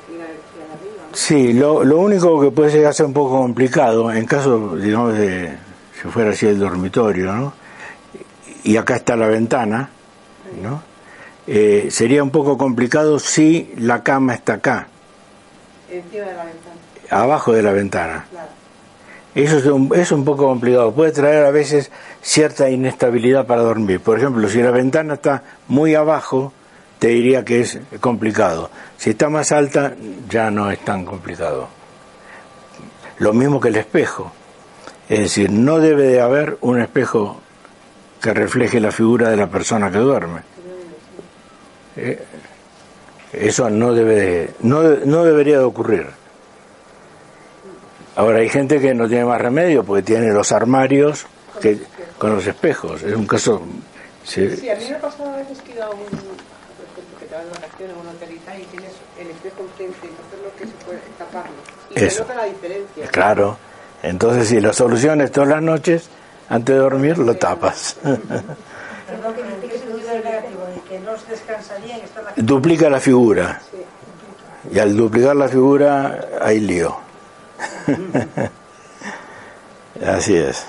y 0.08 0.18
la 0.18 0.24
energía 0.24 0.66
de 0.66 0.72
arriba. 0.72 1.02
Sí, 1.12 1.52
lo, 1.52 1.84
lo 1.84 1.98
único 1.98 2.40
que 2.40 2.50
puede 2.50 2.72
llegar 2.72 2.90
a 2.90 2.94
ser 2.94 3.06
un 3.06 3.12
poco 3.12 3.38
complicado, 3.38 4.12
en 4.12 4.26
caso, 4.26 4.76
digamos, 4.76 5.16
de 5.16 5.56
si 6.02 6.08
fuera 6.08 6.30
así 6.30 6.46
el 6.46 6.58
dormitorio, 6.58 7.32
¿no? 7.32 7.52
Y 8.64 8.76
acá 8.76 8.96
está 8.96 9.14
la 9.14 9.28
ventana, 9.28 9.88
¿no? 10.60 10.93
Eh, 11.46 11.88
sería 11.90 12.22
un 12.22 12.30
poco 12.30 12.56
complicado 12.56 13.18
si 13.18 13.72
la 13.76 14.02
cama 14.02 14.34
está 14.34 14.54
acá. 14.54 14.88
Encima 15.90 16.24
de 16.24 16.34
la 16.34 16.44
ventana. 16.44 16.76
Abajo 17.10 17.52
de 17.52 17.62
la 17.62 17.72
ventana. 17.72 18.26
Claro. 18.30 18.48
Eso 19.34 19.58
es 19.58 19.66
un, 19.66 19.90
es 19.94 20.12
un 20.12 20.24
poco 20.24 20.46
complicado. 20.46 20.92
Puede 20.92 21.10
traer 21.10 21.44
a 21.44 21.50
veces 21.50 21.90
cierta 22.22 22.70
inestabilidad 22.70 23.46
para 23.46 23.62
dormir. 23.62 24.00
Por 24.00 24.18
ejemplo, 24.18 24.48
si 24.48 24.62
la 24.62 24.70
ventana 24.70 25.14
está 25.14 25.42
muy 25.66 25.94
abajo, 25.94 26.52
te 27.00 27.08
diría 27.08 27.44
que 27.44 27.60
es 27.60 27.78
complicado. 28.00 28.70
Si 28.96 29.10
está 29.10 29.28
más 29.28 29.50
alta, 29.50 29.94
ya 30.30 30.50
no 30.50 30.70
es 30.70 30.78
tan 30.84 31.04
complicado. 31.04 31.68
Lo 33.18 33.32
mismo 33.32 33.60
que 33.60 33.68
el 33.68 33.76
espejo. 33.76 34.32
Es 35.08 35.18
decir, 35.18 35.50
no 35.50 35.80
debe 35.80 36.04
de 36.04 36.20
haber 36.20 36.56
un 36.60 36.80
espejo 36.80 37.40
que 38.22 38.32
refleje 38.32 38.80
la 38.80 38.92
figura 38.92 39.28
de 39.30 39.36
la 39.36 39.48
persona 39.48 39.90
que 39.90 39.98
duerme. 39.98 40.53
Eh, 41.96 42.22
eso 43.32 43.68
no 43.70 43.92
debe 43.92 44.14
de, 44.14 44.50
no, 44.60 44.82
no 44.82 45.24
debería 45.24 45.58
de 45.58 45.64
ocurrir. 45.64 46.06
Ahora 48.16 48.38
hay 48.38 48.48
gente 48.48 48.80
que 48.80 48.94
no 48.94 49.08
tiene 49.08 49.24
más 49.24 49.40
remedio 49.40 49.82
porque 49.82 50.02
tiene 50.02 50.32
los 50.32 50.52
armarios 50.52 51.26
que, 51.60 51.78
con 52.18 52.34
los 52.34 52.46
espejos. 52.46 53.02
Es 53.02 53.14
un 53.14 53.26
caso. 53.26 53.62
Sí, 54.22 54.56
sí 54.56 54.70
a 54.70 54.76
mí 54.76 54.84
me 54.88 54.96
ha 54.96 55.00
pasado 55.00 55.34
a 55.34 55.36
veces 55.36 55.60
que 55.62 55.72
he 55.72 55.74
ido 55.74 55.84
a 55.84 55.90
un, 55.90 56.04
que 57.18 57.26
te 57.26 57.34
vas 57.34 57.44
de 57.44 57.50
vacaciones 57.50 57.96
a 57.96 58.00
una 58.00 58.10
hotelita 58.10 58.58
y 58.58 58.62
tienes 58.64 58.92
el 59.18 59.30
espejo 59.30 59.62
enfrente, 59.62 59.98
entonces 60.02 60.38
lo 60.42 60.56
que 60.56 60.64
se 60.66 60.84
puede 60.84 60.98
es 60.98 61.18
taparlo. 61.18 61.56
Y 61.90 62.04
Eso. 62.04 62.10
se 62.10 62.20
nota 62.22 62.34
la 62.34 62.44
diferencia. 62.44 63.06
Claro. 63.08 63.58
Entonces, 64.02 64.48
si 64.48 64.60
la 64.60 64.72
solución 64.72 65.20
es 65.20 65.32
todas 65.32 65.48
las 65.48 65.62
noches, 65.62 66.08
antes 66.48 66.74
de 66.74 66.80
dormir, 66.80 67.18
lo 67.18 67.34
tapas. 67.36 67.96
descansaría 71.28 71.98
la 71.98 72.32
Duplica 72.36 72.88
la 72.90 73.00
figura. 73.00 73.60
Y 74.72 74.78
al 74.78 74.96
duplicar 74.96 75.36
la 75.36 75.48
figura, 75.48 76.28
hay 76.40 76.60
lío. 76.60 76.96
Así 80.06 80.36
es. 80.36 80.66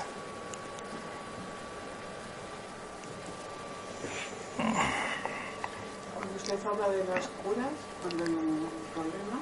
Cuando 6.14 6.36
usted 6.36 6.58
habla 6.66 6.88
de 6.90 6.98
las 7.04 7.26
curas, 7.42 7.72
cuando 8.02 8.24
hay 8.24 8.30
un 8.30 8.68
problema, 8.94 9.40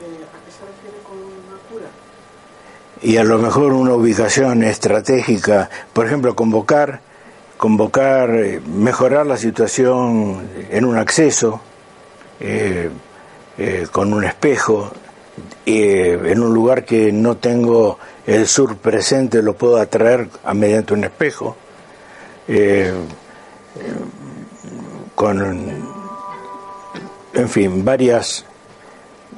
eh, 0.00 0.26
¿a 0.26 0.38
qué 0.44 0.50
se 0.50 0.66
refiere 0.66 0.98
con 1.04 1.16
una 1.18 1.58
cura? 1.70 1.86
Y 3.00 3.16
a 3.16 3.24
lo 3.24 3.38
mejor 3.38 3.72
una 3.72 3.94
ubicación 3.94 4.62
estratégica, 4.64 5.70
por 5.92 6.06
ejemplo, 6.06 6.36
convocar, 6.36 7.00
convocar, 7.62 8.30
eh, 8.30 8.60
mejorar 8.66 9.24
la 9.24 9.36
situación 9.36 10.48
en 10.68 10.84
un 10.84 10.98
acceso, 10.98 11.60
eh, 12.40 12.90
eh, 13.56 13.86
con 13.92 14.12
un 14.12 14.24
espejo, 14.24 14.90
en 15.64 16.42
un 16.42 16.52
lugar 16.52 16.84
que 16.84 17.12
no 17.12 17.36
tengo 17.36 18.00
el 18.26 18.48
sur 18.48 18.78
presente, 18.78 19.42
lo 19.42 19.54
puedo 19.54 19.76
atraer 19.76 20.28
a 20.42 20.54
mediante 20.54 20.92
un 20.92 21.04
espejo, 21.04 21.56
con, 25.14 25.68
en 27.32 27.48
fin, 27.48 27.84
varias, 27.84 28.44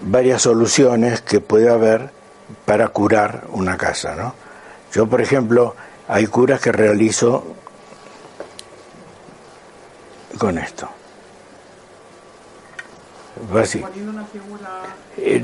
varias 0.00 0.40
soluciones 0.40 1.20
que 1.20 1.40
puede 1.40 1.68
haber 1.68 2.08
para 2.64 2.88
curar 2.88 3.44
una 3.50 3.76
casa, 3.76 4.14
¿no? 4.16 4.34
Yo, 4.94 5.06
por 5.08 5.20
ejemplo, 5.20 5.76
hay 6.08 6.26
curas 6.26 6.62
que 6.62 6.72
realizo 6.72 7.54
con 10.44 10.58
esto. 10.58 10.86
Así, 13.58 13.82
eh, 15.16 15.42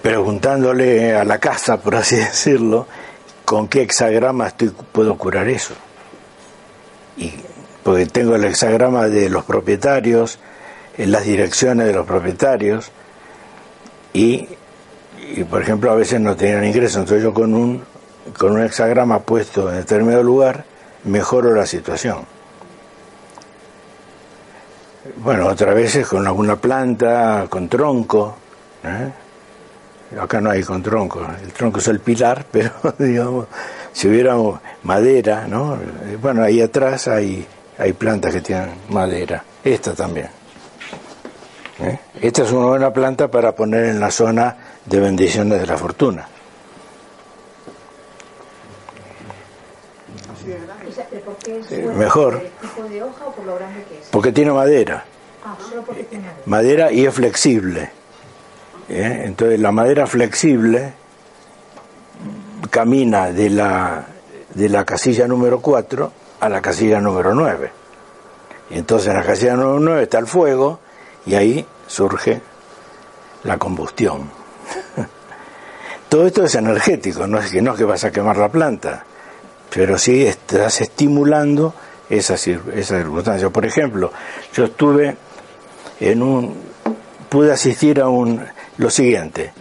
preguntándole 0.00 1.16
a 1.16 1.24
la 1.24 1.38
casa, 1.38 1.78
por 1.78 1.96
así 1.96 2.14
decirlo, 2.30 2.86
con 3.44 3.66
qué 3.66 3.82
hexagrama 3.82 4.46
estoy, 4.46 4.68
puedo 4.92 5.18
curar 5.18 5.48
eso. 5.48 5.74
Y, 7.16 7.32
porque 7.82 8.06
tengo 8.06 8.36
el 8.36 8.44
hexagrama 8.44 9.08
de 9.08 9.28
los 9.28 9.42
propietarios, 9.42 10.38
en 10.96 11.10
las 11.10 11.24
direcciones 11.24 11.88
de 11.88 11.94
los 11.94 12.06
propietarios, 12.06 12.92
y, 14.12 14.48
y, 15.34 15.42
por 15.50 15.62
ejemplo 15.62 15.90
a 15.90 15.96
veces 15.96 16.20
no 16.20 16.36
tenían 16.36 16.64
ingreso, 16.64 17.00
entonces 17.00 17.24
yo 17.24 17.34
con 17.34 17.54
un, 17.54 17.82
con 18.38 18.52
un 18.52 18.62
hexagrama 18.62 19.18
puesto 19.18 19.68
en 19.68 19.78
determinado 19.78 20.22
lugar, 20.22 20.64
mejoro 21.02 21.52
la 21.56 21.66
situación. 21.66 22.37
Bueno, 25.16 25.46
otras 25.48 25.74
veces 25.74 26.06
con 26.06 26.26
alguna 26.26 26.56
planta, 26.56 27.46
con 27.48 27.68
tronco. 27.68 28.36
¿eh? 28.84 29.10
Acá 30.20 30.40
no 30.40 30.50
hay 30.50 30.62
con 30.62 30.82
tronco, 30.82 31.26
el 31.42 31.52
tronco 31.52 31.78
es 31.80 31.88
el 31.88 32.00
pilar, 32.00 32.44
pero 32.50 32.70
digamos, 32.98 33.46
si 33.92 34.08
hubiera 34.08 34.34
madera, 34.84 35.46
¿no? 35.46 35.78
Bueno, 36.20 36.42
ahí 36.42 36.60
atrás 36.62 37.08
hay, 37.08 37.46
hay 37.78 37.92
plantas 37.92 38.32
que 38.32 38.40
tienen 38.40 38.70
madera, 38.88 39.42
esta 39.62 39.92
también. 39.94 40.28
¿eh? 41.80 41.98
Esta 42.22 42.42
es 42.42 42.52
una 42.52 42.66
buena 42.66 42.92
planta 42.92 43.28
para 43.28 43.52
poner 43.54 43.84
en 43.86 44.00
la 44.00 44.10
zona 44.10 44.56
de 44.86 44.98
bendiciones 45.00 45.60
de 45.60 45.66
la 45.66 45.76
fortuna. 45.76 46.26
así 50.32 50.48
de 50.48 50.58
grande. 50.60 50.88
Esa- 50.88 51.04
¿Por 51.04 51.10
qué 51.10 51.16
es 51.18 51.20
Eh, 51.20 51.20
buena? 51.20 51.26
mejor. 51.26 51.26
¿Por 51.26 51.26
el 51.26 51.26
tipo 51.26 51.26
de 51.26 51.26
hoja 51.26 51.26
o 51.26 51.26
por 51.26 51.26
lo 51.26 51.36
grande 51.36 51.37
que 53.86 53.98
es? 54.00 54.06
Porque 54.10 54.32
tiene 54.32 54.52
madera. 54.52 55.04
Ah, 55.44 55.56
solo 55.68 55.82
porque 55.82 56.04
tiene 56.04 56.26
madera. 56.26 56.42
madera 56.46 56.92
y 56.92 57.06
es 57.06 57.14
flexible. 57.14 57.90
¿eh? 58.88 59.22
Entonces 59.24 59.60
la 59.60 59.72
madera 59.72 60.06
flexible 60.06 60.92
camina 62.70 63.30
de 63.30 63.50
la, 63.50 64.06
de 64.54 64.68
la 64.68 64.84
casilla 64.84 65.26
número 65.26 65.60
4 65.60 66.12
a 66.40 66.48
la 66.48 66.60
casilla 66.60 67.00
número 67.00 67.34
9. 67.34 67.72
Y 68.70 68.78
entonces 68.78 69.08
en 69.08 69.16
la 69.16 69.24
casilla 69.24 69.54
número 69.54 69.80
9 69.80 70.02
está 70.02 70.18
el 70.18 70.26
fuego 70.26 70.80
y 71.26 71.34
ahí 71.34 71.66
surge 71.86 72.40
la 73.44 73.58
combustión. 73.58 74.30
Todo 76.08 76.26
esto 76.26 76.44
es 76.44 76.54
energético, 76.54 77.26
no 77.26 77.38
es 77.38 77.50
que 77.50 77.62
no 77.62 77.72
es 77.72 77.78
que 77.78 77.84
vas 77.84 78.04
a 78.04 78.10
quemar 78.10 78.36
la 78.36 78.48
planta, 78.48 79.04
pero 79.70 79.98
sí 79.98 80.24
estás 80.26 80.80
estimulando 80.80 81.74
esa, 82.08 82.34
esa 82.34 82.98
circunstancia. 82.98 83.50
Por 83.50 83.66
ejemplo, 83.66 84.12
yo 84.54 84.64
estuve 84.64 85.16
en 86.00 86.22
un 86.22 86.68
pude 87.28 87.52
asistir 87.52 88.00
a 88.00 88.08
un 88.08 88.42
lo 88.78 88.90
siguiente. 88.90 89.52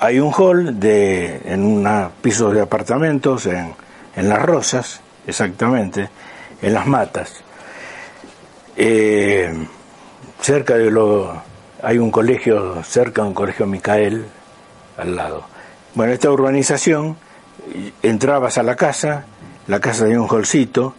Hay 0.00 0.18
un 0.18 0.32
hall 0.32 0.78
de 0.80 1.40
en 1.44 1.64
un 1.64 2.10
piso 2.22 2.50
de 2.50 2.60
apartamentos 2.60 3.46
en, 3.46 3.74
en 4.16 4.28
las 4.28 4.42
rosas 4.42 5.00
exactamente 5.26 6.08
en 6.62 6.74
las 6.74 6.86
matas. 6.86 7.42
Eh, 8.76 9.52
cerca 10.40 10.74
de 10.76 10.90
lo 10.90 11.42
hay 11.82 11.98
un 11.98 12.10
colegio 12.10 12.82
cerca 12.82 13.22
de 13.22 13.28
un 13.28 13.34
colegio 13.34 13.66
Micael 13.66 14.26
al 14.96 15.16
lado. 15.16 15.44
Bueno 15.94 16.12
esta 16.12 16.30
urbanización 16.30 17.16
entrabas 18.02 18.58
a 18.58 18.62
la 18.62 18.76
casa 18.76 19.24
la 19.66 19.80
casa 19.80 20.04
tenía 20.04 20.20
un 20.20 20.28
holcito 20.30 20.94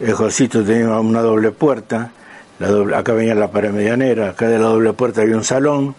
el 0.00 0.14
holcito 0.14 0.64
tenía 0.64 0.98
una 1.00 1.20
doble 1.20 1.50
puerta 1.50 2.12
la 2.58 2.68
doble- 2.68 2.96
acá 2.96 3.12
venía 3.14 3.34
la 3.34 3.50
pared 3.50 3.70
medianera, 3.70 4.30
acá 4.30 4.46
de 4.48 4.58
la 4.58 4.66
doble 4.66 4.92
puerta 4.92 5.22
había 5.22 5.34
un 5.36 5.44
salón, 5.44 5.94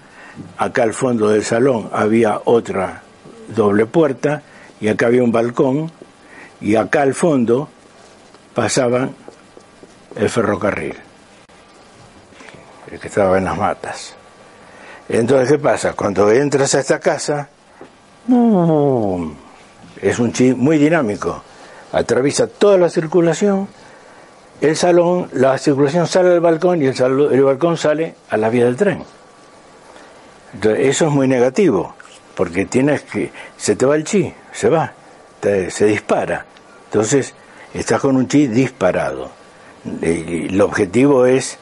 acá 0.57 0.83
al 0.83 0.93
fondo 0.93 1.27
del 1.29 1.43
salón 1.43 1.89
había 1.91 2.39
otra 2.45 3.01
doble 3.55 3.87
puerta 3.87 4.43
y 4.79 4.87
acá 4.87 5.07
había 5.07 5.23
un 5.23 5.31
balcón 5.31 5.91
y 6.61 6.75
acá 6.75 7.01
al 7.01 7.15
fondo 7.15 7.67
pasaban 8.53 9.15
el 10.15 10.29
ferrocarril, 10.29 10.95
el 12.91 12.99
que 12.99 13.07
estaba 13.07 13.39
en 13.39 13.45
las 13.45 13.57
matas. 13.57 14.15
Entonces, 15.09 15.49
¿qué 15.49 15.57
pasa? 15.57 15.93
Cuando 15.93 16.29
entras 16.31 16.75
a 16.75 16.79
esta 16.81 16.99
casa. 16.99 17.49
Es 20.01 20.19
un 20.19 20.31
chi 20.33 20.53
muy 20.53 20.77
dinámico, 20.77 21.43
atraviesa 21.91 22.47
toda 22.47 22.77
la 22.77 22.89
circulación, 22.89 23.67
el 24.61 24.75
salón, 24.75 25.29
la 25.33 25.57
circulación 25.57 26.07
sale 26.07 26.29
del 26.29 26.39
balcón 26.39 26.81
y 26.81 26.85
el, 26.85 26.95
sal- 26.95 27.29
el 27.31 27.43
balcón 27.43 27.77
sale 27.77 28.15
a 28.29 28.37
la 28.37 28.49
vía 28.49 28.65
del 28.65 28.75
tren. 28.75 29.03
Entonces, 30.53 30.87
eso 30.87 31.07
es 31.07 31.11
muy 31.11 31.27
negativo, 31.27 31.95
porque 32.35 32.65
tienes 32.65 33.01
que, 33.03 33.31
se 33.57 33.75
te 33.75 33.85
va 33.85 33.95
el 33.95 34.03
chi, 34.03 34.33
se 34.51 34.69
va, 34.69 34.93
se 35.41 35.85
dispara. 35.85 36.45
Entonces, 36.85 37.33
estás 37.73 38.01
con 38.01 38.15
un 38.17 38.27
chi 38.27 38.47
disparado. 38.47 39.31
El 40.01 40.59
objetivo 40.61 41.25
es 41.25 41.57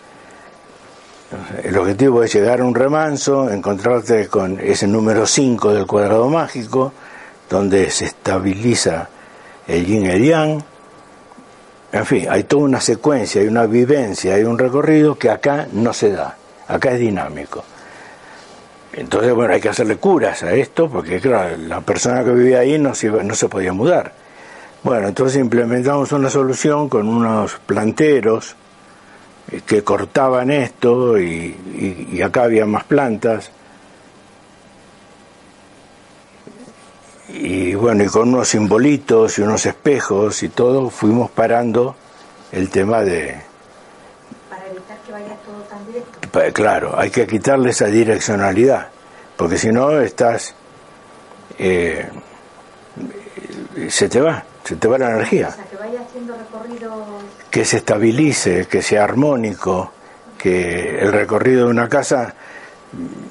el 1.64 1.78
objetivo 1.78 2.24
es 2.24 2.34
llegar 2.34 2.60
a 2.60 2.66
un 2.66 2.74
remanso, 2.74 3.52
encontrarte 3.52 4.28
con 4.28 4.60
ese 4.60 4.88
número 4.88 5.28
5 5.28 5.74
del 5.74 5.86
cuadrado 5.86 6.28
mágico, 6.28 6.92
donde 7.50 7.90
se 7.92 8.06
estabiliza 8.06 9.10
el 9.68 9.86
yin 9.86 10.06
y 10.06 10.10
el 10.10 10.24
yang. 10.24 10.64
En 11.92 12.06
fin, 12.06 12.28
hay 12.30 12.44
toda 12.44 12.64
una 12.64 12.82
secuencia, 12.82 13.42
hay 13.42 13.48
una 13.48 13.66
vivencia, 13.66 14.36
hay 14.36 14.44
un 14.44 14.60
recorrido 14.60 15.16
que 15.18 15.30
acá 15.30 15.68
no 15.72 15.92
se 15.94 16.12
da, 16.12 16.38
acá 16.68 16.92
es 16.92 17.00
dinámico. 17.00 17.64
Entonces, 18.94 19.34
bueno, 19.34 19.54
hay 19.54 19.62
que 19.62 19.70
hacerle 19.70 19.98
curas 19.98 20.44
a 20.44 20.54
esto, 20.54 20.90
porque 20.90 21.20
claro, 21.20 21.58
la 21.58 21.82
persona 21.82 22.24
que 22.24 22.32
vivía 22.32 22.60
ahí 22.60 22.78
no 22.78 22.94
se, 22.96 23.10
no 23.10 23.34
se 23.36 23.48
podía 23.48 23.72
mudar. 23.74 24.14
Bueno, 24.84 25.08
entonces 25.08 25.40
implementamos 25.40 26.12
una 26.12 26.30
solución 26.30 26.90
con 26.90 27.08
unos 27.08 27.58
planteros 27.66 28.56
eh, 29.52 29.62
que 29.66 29.84
cortaban 29.84 30.52
esto 30.52 31.20
y- 31.20 32.08
y 32.14 32.22
acá 32.22 32.44
había 32.44 32.66
más 32.66 32.84
plantas. 32.86 33.52
Y 37.32 37.76
bueno, 37.76 38.04
y 38.04 38.08
con 38.08 38.30
unos 38.30 38.48
simbolitos 38.50 39.38
y 39.38 39.42
unos 39.44 39.66
espejos 39.66 40.42
y 40.44 40.50
todo, 40.50 40.90
fuimos 40.90 41.30
parando 41.30 41.96
el 42.52 42.70
tema 42.70 43.02
de, 43.02 43.40
Para 44.50 44.68
evitar 44.68 44.98
que 45.06 45.12
vaya 45.12 45.36
todo 45.46 45.62
tan 45.70 45.86
directo. 45.86 46.54
Claro, 46.54 46.98
hay 46.98 47.12
que 47.12 47.28
quitarle 47.28 47.70
esa 47.70 47.86
direccionalidad, 47.86 48.88
porque 49.38 49.58
si 49.58 49.72
no 49.72 50.00
estás, 50.02 50.56
eh, 51.60 52.10
se 53.90 54.10
te 54.10 54.22
va, 54.22 54.44
se 54.64 54.76
te 54.76 54.88
va 54.88 54.98
la 54.98 55.08
O 55.08 55.12
energía. 55.12 55.52
sea, 55.52 55.64
que 55.66 55.78
vaya 55.78 56.02
haciendo 56.02 56.36
recorridos 56.36 56.94
Que 57.52 57.66
se 57.66 57.78
estabilice, 57.78 58.66
que 58.68 58.82
sea 58.82 59.04
armónico, 59.04 59.92
que 60.38 61.00
el 61.00 61.12
recorrido 61.12 61.66
de 61.66 61.72
una 61.72 61.88
casa, 61.88 62.34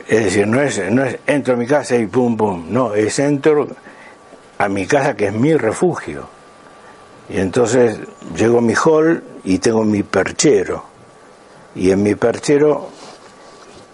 es 0.06 0.24
decir, 0.24 0.46
no 0.46 0.60
es, 0.62 0.80
no 0.90 1.04
es 1.04 1.18
entro 1.26 1.54
a 1.54 1.56
mi 1.56 1.66
casa 1.66 1.96
y 1.96 2.06
pum 2.06 2.36
pum, 2.36 2.66
no, 2.68 2.94
es 2.94 3.18
entro 3.18 3.66
a 4.58 4.68
mi 4.68 4.86
casa 4.86 5.16
que 5.16 5.28
es 5.28 5.32
mi 5.32 5.54
refugio. 5.54 6.28
Y 7.28 7.38
entonces 7.38 7.98
llego 8.36 8.58
a 8.58 8.62
mi 8.62 8.74
hall 8.74 9.22
y 9.44 9.58
tengo 9.58 9.84
mi 9.84 10.02
perchero. 10.02 10.84
Y 11.74 11.90
en 11.90 12.02
mi 12.02 12.14
perchero 12.14 12.88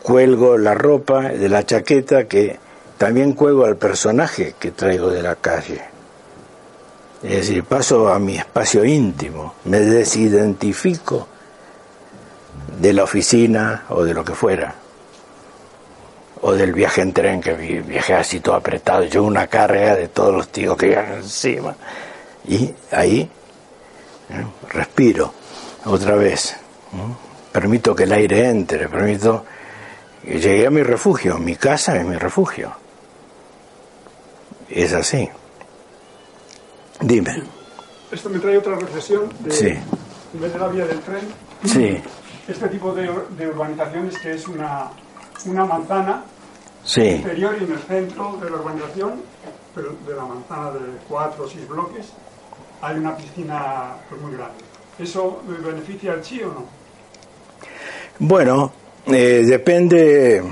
cuelgo 0.02 0.56
la 0.56 0.74
ropa 0.74 1.28
de 1.28 1.48
la 1.48 1.64
chaqueta 1.64 2.26
que 2.26 2.58
también 2.96 3.32
cuelgo 3.32 3.64
al 3.64 3.76
personaje 3.76 4.54
que 4.58 4.70
traigo 4.70 5.10
de 5.10 5.22
la 5.22 5.36
calle. 5.36 5.82
Es 7.22 7.36
decir, 7.36 7.64
paso 7.64 8.08
a 8.08 8.18
mi 8.18 8.36
espacio 8.36 8.84
íntimo, 8.84 9.54
me 9.64 9.80
desidentifico 9.80 11.26
de 12.80 12.92
la 12.92 13.04
oficina 13.04 13.84
o 13.88 14.04
de 14.04 14.14
lo 14.14 14.24
que 14.24 14.34
fuera. 14.34 14.74
O 16.47 16.53
del 16.53 16.74
viaje 16.74 17.01
en 17.01 17.12
tren, 17.14 17.40
que 17.40 17.55
vi- 17.55 17.80
viajé 17.80 18.12
así 18.14 18.40
todo 18.40 18.55
apretado, 18.57 19.05
yo 19.05 19.22
una 19.24 19.47
carga 19.47 19.97
de 19.97 20.09
todos 20.09 20.34
los 20.34 20.49
tíos 20.49 20.76
que 20.76 20.88
iban 20.88 21.12
encima. 21.14 21.74
Y 22.47 22.70
ahí 22.90 23.22
¿eh? 24.28 24.45
respiro 24.68 25.32
otra 25.86 26.16
vez. 26.16 26.55
¿no? 26.92 27.16
Permito 27.51 27.95
que 27.95 28.03
el 28.05 28.12
aire 28.12 28.49
entre, 28.51 28.88
permito 28.88 29.45
que 30.22 30.38
llegué 30.38 30.66
a 30.66 30.70
mi 30.70 30.82
refugio, 30.82 31.38
mi 31.38 31.57
casa 31.57 31.97
es 31.97 32.05
mi 32.05 32.16
refugio. 32.16 32.72
Es 34.68 34.92
así. 34.92 35.28
Dime. 37.01 37.42
Esto 38.12 38.28
me 38.28 38.38
trae 38.38 38.59
otra 38.59 38.76
reflexión 38.76 39.32
de, 39.40 39.51
Sí. 39.51 39.68
en 39.68 40.40
vez 40.40 40.53
de 40.53 40.59
la 40.59 40.68
vía 40.68 40.84
del 40.86 41.01
tren, 41.01 41.20
Sí, 41.64 41.97
este 42.47 42.68
tipo 42.68 42.92
de, 42.92 43.11
de 43.38 43.49
urbanizaciones 43.49 44.18
que 44.18 44.32
es 44.34 44.47
una, 44.47 44.90
una 45.47 45.64
manzana 45.64 46.22
sí, 46.85 47.03
interior 47.03 47.57
y 47.61 47.64
en 47.64 47.72
el 47.72 47.78
centro 47.78 48.39
de 48.43 48.51
la 48.51 48.57
urbanización, 48.57 49.22
de 49.74 50.14
la 50.14 50.24
manzana 50.24 50.70
de 50.72 50.99
cuatro 51.09 51.45
o 51.45 51.49
seis 51.49 51.66
bloques, 51.68 52.07
hay 52.80 52.99
una 52.99 53.16
piscina 53.16 53.97
pues, 54.09 54.20
muy 54.20 54.32
grande. 54.32 54.59
¿Eso 54.99 55.43
beneficia 55.47 56.12
al 56.12 56.22
chi 56.22 56.43
o 56.43 56.49
no? 56.49 56.64
Bueno, 58.18 58.72
eh, 59.07 59.43
depende. 59.45 60.43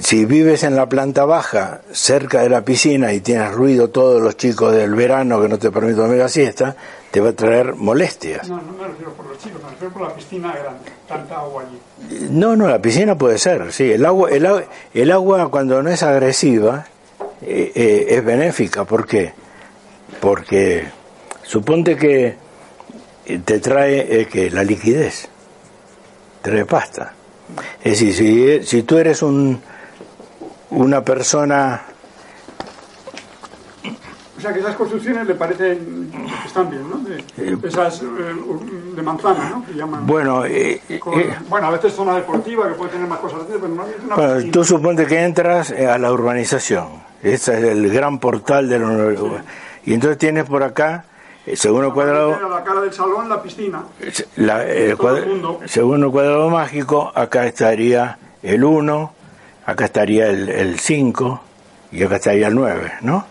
Si 0.00 0.24
vives 0.24 0.64
en 0.64 0.74
la 0.74 0.88
planta 0.88 1.24
baja, 1.24 1.80
cerca 1.92 2.42
de 2.42 2.48
la 2.48 2.62
piscina 2.64 3.12
y 3.12 3.20
tienes 3.20 3.52
ruido 3.52 3.88
todos 3.90 4.20
los 4.20 4.36
chicos 4.36 4.72
del 4.74 4.94
verano 4.94 5.40
que 5.40 5.48
no 5.48 5.58
te 5.58 5.70
permiten 5.70 5.96
dormir 5.98 6.18
la 6.18 6.28
siesta, 6.28 6.74
te 7.12 7.20
va 7.20 7.28
a 7.30 7.32
traer 7.32 7.74
molestias. 7.74 8.48
No, 8.48 8.56
no 8.60 8.72
me 8.72 8.88
refiero 8.88 9.12
por 9.12 9.26
los 9.26 9.38
chicos, 9.38 9.62
me 9.62 9.70
refiero 9.70 9.92
por 9.94 10.02
la 10.02 10.14
piscina 10.14 10.52
grande, 10.52 10.90
tanta 11.06 11.36
agua 11.38 11.62
allí. 11.62 12.28
No, 12.30 12.56
no, 12.56 12.66
la 12.68 12.80
piscina 12.82 13.16
puede 13.16 13.38
ser, 13.38 13.72
sí. 13.72 13.92
El 13.92 14.04
agua, 14.04 14.30
el, 14.30 14.44
agua- 14.44 14.64
el 14.92 15.12
agua 15.12 15.50
cuando 15.50 15.80
no 15.82 15.88
es 15.90 16.02
agresiva 16.02 16.86
eh, 17.40 17.70
eh, 17.74 18.06
es 18.10 18.24
benéfica. 18.24 18.84
¿Por 18.84 19.06
qué? 19.06 19.32
Porque 20.20 20.84
suponte 21.44 21.96
que 21.96 22.34
eh, 23.26 23.40
te 23.44 23.60
trae 23.60 24.20
eh, 24.22 24.26
que 24.26 24.50
la 24.50 24.64
liquidez, 24.64 25.28
trae 26.42 26.64
pasta. 26.66 27.12
Es 27.82 28.00
decir, 28.00 28.14
si, 28.14 28.66
si 28.66 28.82
tú 28.82 28.96
eres 28.98 29.22
un, 29.22 29.60
una 30.70 31.02
persona 31.04 31.82
O 34.36 34.40
sea 34.40 34.52
que 34.52 34.60
esas 34.60 34.74
construcciones 34.76 35.26
le 35.26 35.34
parecen 35.34 36.10
que 36.12 36.46
están 36.48 36.68
bien, 36.70 36.82
¿no? 36.90 36.98
De, 36.98 37.68
esas 37.68 38.02
eh, 38.02 38.06
de 38.94 39.02
manzana, 39.02 39.48
¿no? 39.50 39.64
Que 39.64 39.72
llaman. 39.74 40.06
Bueno, 40.06 40.44
eh, 40.44 40.80
eh, 40.88 40.98
Con- 40.98 41.14
bueno, 41.48 41.68
a 41.68 41.70
veces 41.70 41.94
zona 41.94 42.14
deportiva 42.16 42.68
que 42.68 42.74
puede 42.74 42.90
tener 42.92 43.06
más 43.08 43.20
cosas 43.20 43.40
pero 43.46 43.60
normalmente 43.68 44.04
una 44.06 44.16
bueno, 44.16 44.50
tú 44.52 44.64
suponte 44.64 45.06
que 45.06 45.22
entras 45.22 45.70
eh, 45.70 45.86
a 45.86 45.96
la 45.98 46.12
urbanización. 46.12 47.02
Ese 47.22 47.56
es 47.56 47.64
el 47.64 47.90
gran 47.90 48.18
portal 48.18 48.68
de 48.68 48.78
la 48.78 48.86
ur- 48.86 49.42
Y 49.86 49.94
entonces 49.94 50.18
tienes 50.18 50.44
por 50.44 50.62
acá, 50.62 51.04
eh, 51.06 51.13
según 51.54 51.84
el 51.84 51.92
cuadrado, 51.92 52.34
A 52.34 52.48
la 52.48 52.64
cara 52.64 52.80
del 52.80 52.92
salón, 52.92 53.28
la 53.28 53.42
piscina. 53.42 53.84
la- 54.36 54.64
el 54.64 54.90
el 54.92 54.96
según 55.66 56.02
el 56.04 56.10
cuadrado 56.10 56.48
mágico, 56.50 57.12
acá 57.14 57.46
estaría 57.46 58.18
el 58.42 58.64
1, 58.64 59.12
acá 59.66 59.84
estaría 59.84 60.28
el 60.28 60.78
5 60.78 61.40
y 61.92 62.02
acá 62.02 62.16
estaría 62.16 62.46
el 62.48 62.54
9, 62.54 62.92
¿no? 63.02 63.26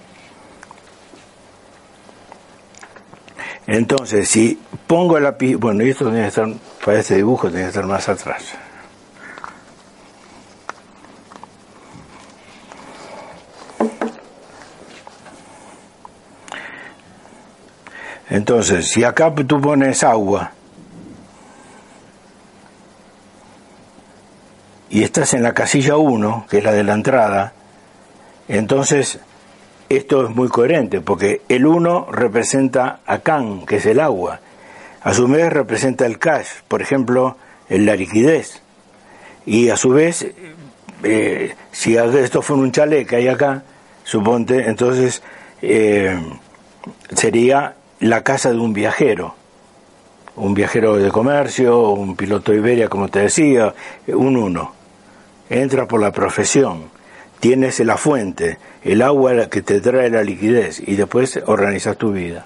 Entonces, 3.65 4.27
si 4.29 4.59
pongo 4.87 5.19
la 5.19 5.37
bueno, 5.57 5.83
y 5.83 5.89
esto 5.89 6.05
tiene 6.05 6.21
que 6.21 6.27
estar, 6.27 6.47
para 6.83 6.99
este 6.99 7.15
dibujo 7.15 7.47
tiene 7.47 7.63
que 7.63 7.69
estar 7.69 7.85
más 7.85 8.09
atrás. 8.09 8.53
Entonces, 18.33 18.87
si 18.87 19.03
acá 19.03 19.31
tú 19.31 19.61
pones 19.61 20.03
agua 20.03 20.53
y 24.89 25.03
estás 25.03 25.35
en 25.35 25.43
la 25.43 25.53
casilla 25.53 25.97
1, 25.97 26.47
que 26.49 26.57
es 26.57 26.63
la 26.63 26.71
de 26.71 26.83
la 26.83 26.93
entrada, 26.95 27.53
entonces 28.47 29.19
esto 29.87 30.25
es 30.25 30.35
muy 30.35 30.47
coherente, 30.47 30.99
porque 30.99 31.43
el 31.47 31.67
1 31.67 32.07
representa 32.11 33.01
a 33.05 33.19
Kan, 33.19 33.67
que 33.67 33.75
es 33.75 33.85
el 33.85 33.99
agua. 33.99 34.39
A 35.03 35.13
su 35.13 35.27
vez 35.27 35.53
representa 35.53 36.07
el 36.07 36.17
cash, 36.17 36.47
por 36.67 36.81
ejemplo, 36.81 37.37
la 37.69 37.95
liquidez. 37.95 38.63
Y 39.45 39.69
a 39.69 39.77
su 39.77 39.89
vez, 39.89 40.25
eh, 41.03 41.55
si 41.71 41.97
esto 41.97 42.41
fuera 42.41 42.63
un 42.63 42.71
chalet 42.71 43.07
que 43.07 43.17
hay 43.17 43.27
acá, 43.27 43.61
suponte, 44.03 44.67
entonces 44.67 45.21
eh, 45.61 46.19
sería 47.15 47.75
la 47.99 48.23
casa 48.23 48.51
de 48.51 48.57
un 48.57 48.73
viajero, 48.73 49.35
un 50.35 50.53
viajero 50.53 50.97
de 50.97 51.11
comercio, 51.11 51.89
un 51.89 52.15
piloto 52.15 52.53
Iberia, 52.53 52.89
como 52.89 53.07
te 53.07 53.19
decía, 53.19 53.73
un 54.07 54.37
uno. 54.37 54.73
Entra 55.49 55.87
por 55.87 56.01
la 56.01 56.11
profesión, 56.11 56.85
tienes 57.39 57.79
la 57.81 57.97
fuente, 57.97 58.57
el 58.83 59.01
agua 59.01 59.47
que 59.47 59.61
te 59.61 59.79
trae 59.79 60.09
la 60.09 60.23
liquidez 60.23 60.81
y 60.85 60.95
después 60.95 61.39
organizas 61.45 61.97
tu 61.97 62.11
vida. 62.11 62.45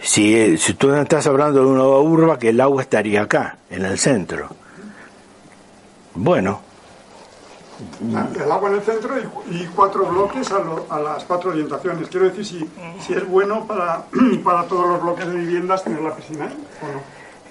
Si, 0.00 0.56
si 0.56 0.74
tú 0.74 0.92
estás 0.94 1.26
hablando 1.26 1.60
de 1.60 1.66
una 1.66 1.84
urba, 1.84 2.38
que 2.38 2.50
el 2.50 2.60
agua 2.60 2.82
estaría 2.82 3.22
acá, 3.22 3.58
en 3.70 3.84
el 3.84 3.98
centro. 3.98 4.48
Bueno, 6.14 6.60
El 8.42 8.50
agua 8.52 8.70
en 8.70 8.76
el 8.76 8.82
centro 8.82 9.14
y, 9.18 9.56
y 9.62 9.66
cuatro 9.66 10.06
bloques 10.06 10.50
a, 10.52 10.58
lo- 10.60 10.86
a 10.88 10.98
las 11.00 11.24
cuatro 11.24 11.50
orientaciones. 11.50 12.08
Quiero 12.08 12.26
decir, 12.30 12.44
si, 12.46 12.70
si 13.00 13.12
es 13.12 13.26
bueno 13.28 13.66
para, 13.66 14.04
para 14.44 14.64
todos 14.64 14.88
los 14.88 15.02
bloques 15.02 15.26
de 15.26 15.34
viviendas 15.36 15.84
tener 15.84 16.00
la 16.00 16.14
piscina 16.16 16.46
o 16.46 16.86
no. 16.92 17.00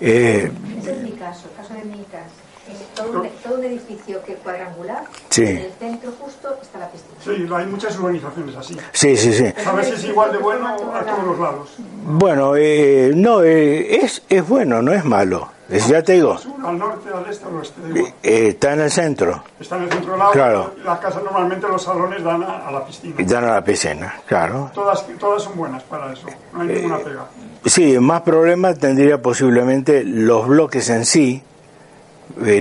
eh, 0.01 0.51
Ese 0.80 0.91
es 0.93 1.01
mi 1.03 1.11
caso, 1.11 1.47
el 1.49 1.55
caso 1.55 1.73
de 1.76 1.84
mi 1.86 2.03
casa. 2.05 2.30
Es 2.68 2.95
todo 2.95 3.22
un, 3.22 3.30
todo 3.43 3.55
un 3.59 3.63
edificio 3.63 4.24
que 4.24 4.34
cuadrangular, 4.36 5.03
Sí. 5.30 5.43
en 5.43 5.57
el 5.57 5.72
centro 5.74 6.11
justo 6.20 6.57
está 6.61 6.80
la 6.80 6.89
piscina. 6.89 7.13
Sí, 7.24 7.53
hay 7.53 7.66
muchas 7.68 7.97
urbanizaciones 7.99 8.55
así. 8.55 8.78
sí, 8.91 9.16
sí, 9.16 9.34
sí. 9.34 9.53
A 9.66 9.72
ver 9.74 9.86
si 9.86 9.91
es 9.93 10.03
igual 10.05 10.32
de 10.32 10.38
bueno 10.39 10.68
a 10.68 10.76
todos 11.03 11.24
los 11.26 11.39
lados. 11.39 11.70
Bueno, 12.05 12.55
eh, 12.57 13.11
no, 13.16 13.43
eh, 13.43 13.97
es, 14.03 14.24
es 14.30 14.47
bueno, 14.47 14.82
no 14.82 14.93
es 14.93 15.05
malo. 15.05 15.49
Es- 15.70 15.88
ya 15.88 16.03
te 16.03 16.13
digo, 16.13 16.34
Al 16.34 16.39
sur, 16.39 16.53
al 16.63 16.78
norte, 16.78 17.09
al 17.11 17.26
este, 17.28 17.45
al 17.45 17.55
oeste. 17.55 17.82
igual. 17.89 18.13
eh, 18.22 18.47
está 18.49 18.74
en 18.74 18.80
el 18.82 18.91
centro, 18.91 19.43
Está 19.59 19.78
en 19.78 19.84
el 19.84 19.91
centro 19.91 20.11
del 20.13 20.22
agua. 20.22 20.34
Claro. 20.34 20.72
Las 20.84 20.99
casas 20.99 21.24
normalmente 21.24 21.68
los 21.68 21.82
salones 21.84 22.24
dan 22.24 22.43
a, 22.43 22.68
a 22.68 22.72
la 22.72 22.86
piscina. 22.86 23.16
y 23.18 23.24
dan 23.24 23.43
a 23.45 23.53
la 23.55 23.63
piscina, 23.63 24.22
claro. 24.28 24.70
Todas, 24.76 25.05
todas 25.20 25.41
son 25.43 25.55
buenas 25.57 25.82
para 25.84 26.13
eso. 26.13 26.28
No 26.53 26.61
hay 26.61 26.70
Eh, 26.70 26.74
ninguna 26.76 26.97
pega. 26.99 27.26
Sí, 27.66 27.97
más 27.99 28.22
problemas 28.22 28.78
tendría 28.78 29.20
posiblemente 29.22 30.03
los 30.03 30.47
bloques 30.47 30.88
en 30.91 31.03
sí, 31.03 31.41
eh, 31.41 31.43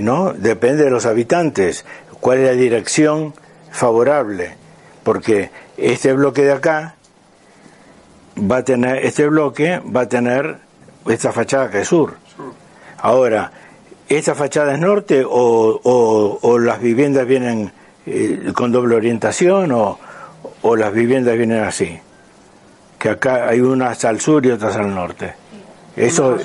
¿no? 0.01 0.33
Depende 0.33 0.83
de 0.85 0.89
los 0.91 1.05
habitantes, 1.05 1.85
cuál 2.19 2.39
es 2.39 2.45
la 2.45 2.51
dirección 2.53 3.33
favorable, 3.71 4.55
porque 5.03 5.49
este 5.77 6.13
bloque 6.13 6.43
de 6.43 6.51
acá 6.53 6.95
va 8.39 8.57
a 8.57 8.63
tener, 8.63 8.97
este 9.05 9.27
bloque 9.27 9.79
va 9.95 10.01
a 10.01 10.09
tener 10.09 10.57
esta 11.07 11.31
fachada 11.31 11.69
que 11.69 11.81
es 11.81 11.87
sur. 11.87 12.15
Ahora, 12.99 13.51
¿esta 14.09 14.35
fachada 14.35 14.73
es 14.73 14.79
norte 14.79 15.23
o, 15.25 15.79
o- 15.83 16.39
o 16.41 16.59
las 16.59 16.79
viviendas 16.81 17.25
vienen 17.27 17.71
eh, 18.05 18.51
con 18.55 18.71
doble 18.71 18.95
orientación 18.95 19.71
o, 19.71 19.99
o 20.61 20.75
las 20.75 20.91
viviendas 20.93 21.37
vienen 21.37 21.63
así? 21.63 21.99
Que 22.97 23.09
acá 23.09 23.47
hay 23.49 23.59
unas 23.61 24.03
al 24.05 24.19
sur 24.19 24.45
y 24.45 24.51
otras 24.51 24.75
al 24.77 24.93
norte. 24.93 25.33
Eso, 25.95 26.35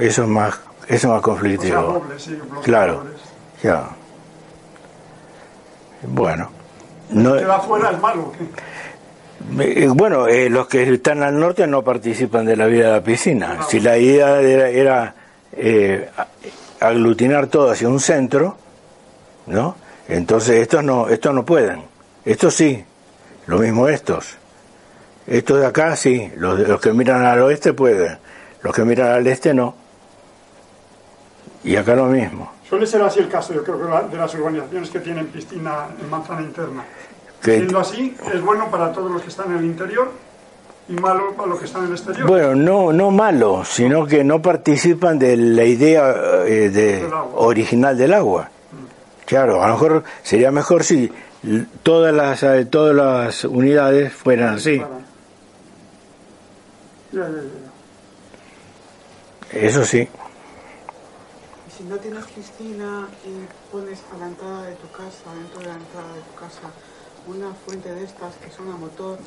eso 0.00 0.22
es 0.22 0.28
más, 0.28 0.60
eso 0.88 0.94
es 0.94 1.04
más 1.04 1.12
O 1.12 1.16
sea, 1.16 1.22
conflictivo. 1.22 1.82
doble, 1.82 2.18
sí, 2.18 2.34
bloques 2.34 2.64
Claro. 2.64 3.04
Ya. 3.62 3.88
Bueno. 6.02 6.50
No, 7.10 7.34
Queda 7.36 7.56
afuera 7.56 7.90
es 7.92 8.00
malo. 8.00 8.32
Eh, 9.60 9.88
Bueno, 9.92 10.26
eh, 10.26 10.48
los 10.48 10.66
que 10.68 10.82
están 10.82 11.22
al 11.22 11.38
norte 11.38 11.66
no 11.66 11.82
participan 11.82 12.44
de 12.46 12.56
la 12.56 12.66
vida 12.66 12.86
de 12.86 12.92
la 12.92 13.02
piscina. 13.04 13.58
Si 13.68 13.80
la 13.80 13.96
idea 13.98 14.40
era, 14.40 14.68
era, 14.68 15.14
eh, 15.52 16.08
aglutinar 16.80 17.46
todo 17.48 17.70
hacia 17.70 17.88
un 17.88 18.00
centro, 18.00 18.56
¿no? 19.46 19.76
Entonces 20.08 20.56
estos 20.60 20.82
no, 20.84 21.08
estos 21.08 21.34
no 21.34 21.44
pueden. 21.44 21.84
Estos 22.24 22.54
sí, 22.54 22.84
lo 23.46 23.58
mismo 23.58 23.88
estos. 23.88 24.36
Estos 25.26 25.60
de 25.60 25.66
acá 25.66 25.96
sí, 25.96 26.30
los, 26.36 26.58
los 26.60 26.80
que 26.80 26.92
miran 26.92 27.24
al 27.24 27.40
oeste 27.40 27.72
pueden, 27.72 28.18
los 28.62 28.74
que 28.74 28.84
miran 28.84 29.08
al 29.12 29.26
este 29.26 29.54
no. 29.54 29.74
Y 31.64 31.76
acá 31.76 31.94
lo 31.94 32.06
mismo. 32.06 32.52
Suele 32.68 32.86
ser 32.86 33.02
así 33.02 33.20
el 33.20 33.28
caso, 33.28 33.52
yo 33.54 33.62
creo 33.64 33.78
que 33.78 34.08
de 34.10 34.16
las 34.18 34.34
urbanizaciones 34.34 34.90
que 34.90 35.00
tienen 35.00 35.26
piscina 35.28 35.86
en 36.00 36.10
manzana 36.10 36.42
interna. 36.42 36.84
Que- 37.42 37.56
Siendo 37.56 37.78
así, 37.78 38.16
es 38.32 38.42
bueno 38.42 38.70
para 38.70 38.92
todos 38.92 39.10
los 39.10 39.22
que 39.22 39.28
están 39.28 39.50
en 39.52 39.58
el 39.58 39.64
interior 39.66 40.10
y 40.88 40.92
malo 40.94 41.32
para 41.34 41.48
los 41.48 41.58
que 41.58 41.64
están 41.66 41.82
en 41.82 41.88
el 41.88 41.94
exterior. 41.94 42.26
Bueno, 42.28 42.54
no, 42.54 42.92
no 42.92 43.10
malo, 43.10 43.64
sino 43.64 44.06
que 44.06 44.24
no 44.24 44.40
participan 44.42 45.18
de 45.18 45.36
la 45.36 45.64
idea 45.64 46.10
eh, 46.46 46.70
de, 46.70 47.02
Del 47.02 47.12
original 47.34 47.96
del 47.96 48.12
agua. 48.14 48.50
Claro, 49.26 49.62
a 49.62 49.68
lo 49.68 49.74
mejor 49.74 50.04
sería 50.22 50.50
mejor 50.50 50.84
si 50.84 51.10
todas 51.82 52.14
las, 52.14 52.42
eh, 52.42 52.66
todas 52.66 52.94
las 52.94 53.44
unidades 53.44 54.12
fueran 54.12 54.54
así. 54.56 54.78
Para- 54.78 54.90
Ya, 57.12 57.20
ya, 57.20 57.42
ya. 59.52 59.60
Eso 59.60 59.84
sí. 59.84 60.08
Si 61.84 61.90
no 61.90 61.98
tienes 61.98 62.24
piscina 62.24 63.06
y 63.26 63.70
pones 63.70 63.98
a 64.14 64.16
la 64.16 64.28
entrada 64.28 64.62
de 64.62 64.74
tu 64.76 64.90
casa, 64.90 65.34
dentro 65.36 65.60
de 65.60 65.66
la 65.66 65.74
entrada 65.74 66.14
de 66.14 66.20
tu 66.22 66.34
casa, 66.40 66.72
una 67.26 67.54
fuente 67.54 67.94
de 67.94 68.04
estas 68.04 68.34
que 68.36 68.50
son 68.50 68.72
a 68.72 68.76
motor, 68.76 69.18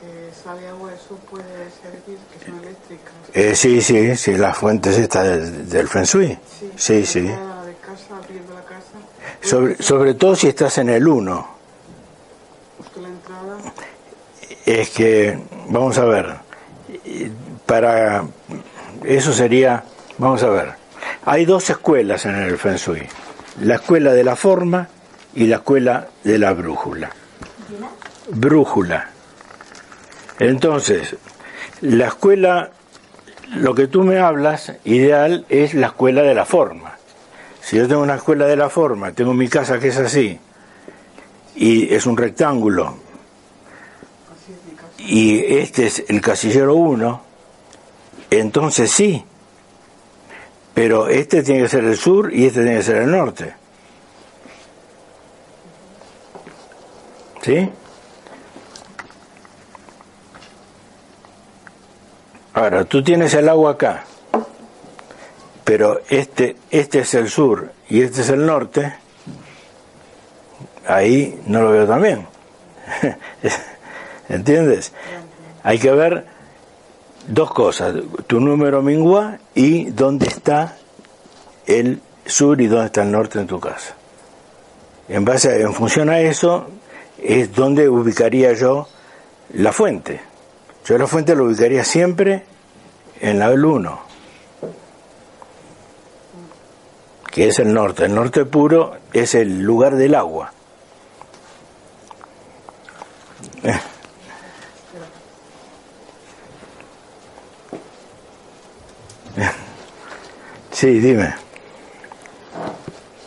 que 0.00 0.34
sale 0.34 0.66
agua, 0.66 0.92
eso 0.92 1.14
puede 1.30 1.70
servir, 1.80 2.18
que 2.32 2.44
son 2.44 2.58
eléctricas. 2.58 3.14
Eh, 3.32 3.54
sí, 3.54 3.80
sí, 3.80 4.16
sí, 4.16 4.36
las 4.36 4.58
fuentes 4.58 4.98
estas 4.98 5.28
del, 5.28 5.68
del 5.68 5.86
Feng 5.86 6.02
Shui. 6.02 6.36
Sí, 6.74 7.06
sí. 7.06 7.20
de 7.20 7.76
casa, 7.80 8.16
abriendo 8.20 8.52
la 8.52 8.64
casa, 8.64 8.98
Sobre, 9.40 9.80
sobre 9.80 10.14
todo 10.14 10.34
si 10.34 10.48
estás 10.48 10.78
en 10.78 10.88
el 10.88 11.06
1. 11.06 11.48
justo 12.78 13.00
la 13.00 13.08
entrada, 13.08 13.58
Es 14.64 14.90
que, 14.90 15.38
vamos 15.68 15.96
a 15.98 16.04
ver, 16.04 16.34
eh, 17.04 17.30
para 17.64 18.24
eso 19.04 19.32
sería, 19.32 19.84
vamos 20.18 20.42
a 20.42 20.48
ver, 20.48 20.85
hay 21.26 21.44
dos 21.44 21.68
escuelas 21.68 22.24
en 22.24 22.36
el 22.36 22.56
Feng 22.56 22.76
Shui, 22.76 23.02
la 23.60 23.74
escuela 23.74 24.12
de 24.12 24.22
la 24.22 24.36
forma 24.36 24.88
y 25.34 25.48
la 25.48 25.56
escuela 25.56 26.06
de 26.22 26.38
la 26.38 26.52
brújula. 26.52 27.10
Brújula. 28.30 29.10
Entonces, 30.38 31.16
la 31.80 32.06
escuela, 32.06 32.70
lo 33.56 33.74
que 33.74 33.88
tú 33.88 34.04
me 34.04 34.20
hablas, 34.20 34.72
ideal 34.84 35.44
es 35.48 35.74
la 35.74 35.88
escuela 35.88 36.22
de 36.22 36.34
la 36.34 36.44
forma. 36.44 36.96
Si 37.60 37.76
yo 37.76 37.88
tengo 37.88 38.02
una 38.02 38.14
escuela 38.14 38.46
de 38.46 38.56
la 38.56 38.70
forma, 38.70 39.10
tengo 39.10 39.34
mi 39.34 39.48
casa 39.48 39.80
que 39.80 39.88
es 39.88 39.98
así, 39.98 40.38
y 41.56 41.92
es 41.92 42.06
un 42.06 42.16
rectángulo, 42.16 42.98
y 44.98 45.40
este 45.56 45.86
es 45.86 46.04
el 46.06 46.20
casillero 46.20 46.76
1, 46.76 47.22
entonces 48.30 48.92
sí. 48.92 49.24
Pero 50.76 51.08
este 51.08 51.42
tiene 51.42 51.62
que 51.62 51.68
ser 51.70 51.84
el 51.84 51.96
sur 51.96 52.30
y 52.34 52.44
este 52.44 52.60
tiene 52.60 52.76
que 52.76 52.82
ser 52.82 52.96
el 52.96 53.10
norte. 53.10 53.54
¿Sí? 57.40 57.70
Ahora, 62.52 62.84
tú 62.84 63.02
tienes 63.02 63.32
el 63.32 63.48
agua 63.48 63.70
acá, 63.70 64.04
pero 65.64 66.02
este, 66.10 66.56
este 66.70 66.98
es 66.98 67.14
el 67.14 67.30
sur 67.30 67.72
y 67.88 68.02
este 68.02 68.20
es 68.20 68.28
el 68.28 68.44
norte, 68.44 68.96
ahí 70.86 71.40
no 71.46 71.62
lo 71.62 71.70
veo 71.70 71.86
también. 71.86 72.26
¿Entiendes? 74.28 74.92
Hay 75.62 75.78
que 75.78 75.90
ver 75.92 76.35
dos 77.28 77.52
cosas, 77.52 77.94
tu 78.26 78.40
número 78.40 78.82
mingua 78.82 79.38
y 79.54 79.86
dónde 79.90 80.26
está 80.26 80.76
el 81.66 82.00
sur 82.24 82.60
y 82.60 82.66
dónde 82.66 82.86
está 82.86 83.02
el 83.02 83.10
norte 83.10 83.38
en 83.38 83.46
tu 83.46 83.58
casa. 83.60 83.94
En 85.08 85.24
base 85.24 85.50
a- 85.50 85.56
en 85.56 85.72
función 85.72 86.10
a 86.10 86.20
eso 86.20 86.66
es 87.22 87.54
donde 87.54 87.88
ubicaría 87.88 88.52
yo 88.52 88.88
la 89.54 89.72
fuente. 89.72 90.20
Yo 90.84 90.98
la 90.98 91.06
fuente 91.06 91.34
la 91.34 91.42
ubicaría 91.42 91.84
siempre 91.84 92.44
en 93.20 93.38
la 93.38 93.50
del 93.50 93.64
1, 93.64 94.00
que 97.32 97.48
es 97.48 97.58
el 97.58 97.72
norte. 97.72 98.04
El 98.04 98.14
norte 98.14 98.44
puro 98.44 98.94
es 99.12 99.34
el 99.34 99.62
lugar 99.62 99.96
del 99.96 100.14
agua. 100.14 100.52
Eh. 103.62 103.74
Sí, 110.72 110.98
dime. 111.00 111.34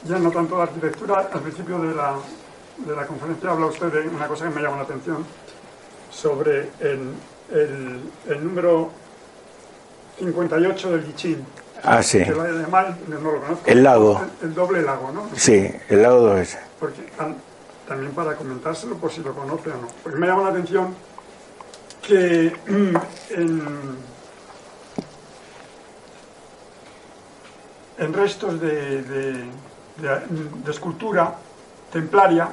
Ya 0.05 0.20
no 0.20 0.30
tanto 0.32 0.55
la 0.57 0.64
arquitectura, 0.64 1.30
al 1.34 1.41
principio 1.41 1.80
de 1.80 1.95
la, 1.95 2.16
de 2.78 2.95
la 2.95 3.07
conferencia 3.07 3.49
habla 3.49 3.66
usted 3.68 3.88
de 3.91 4.07
una 4.07 4.28
cosa 4.28 4.45
que 4.47 4.51
me 4.55 4.62
llama 4.62 4.78
la 4.78 4.84
atención, 4.84 5.26
sobre 6.12 6.70
el, 6.80 7.12
el, 7.51 8.01
el 8.28 8.43
número 8.43 8.91
58 10.20 10.91
del 10.91 11.16
Ching, 11.16 11.43
Ah, 11.84 12.03
sí. 12.03 12.24
que 12.24 12.32
lo 12.32 12.41
además 12.41 12.88
no 13.07 13.20
lo 13.32 13.39
conozco. 13.41 13.64
El 13.66 13.84
lago. 13.84 14.22
El, 14.41 14.49
el 14.49 14.53
doble 14.55 14.82
lago, 14.82 15.12
¿no? 15.12 15.30
Sí, 15.36 15.72
el 15.88 16.03
dos 16.03 16.36
veces. 16.36 16.60
Porque, 16.80 17.01
tam- 17.18 17.36
también 17.88 18.12
para 18.12 18.36
comentárselo 18.36 18.95
por 18.97 19.12
si 19.12 19.22
lo 19.22 19.34
conoce 19.34 19.72
o 19.72 19.78
no. 19.78 19.88
Porque 20.03 20.20
me 20.20 20.28
llama 20.28 20.43
la 20.43 20.49
atención 20.49 20.93
que 22.05 22.53
mm, 22.68 22.95
en, 23.34 24.09
en 28.00 28.14
restos 28.14 28.60
de, 28.60 29.02
de- 29.04 29.34
de- 29.97 30.50
de 30.64 30.72
escultura 30.72 31.36
templaria, 31.91 32.50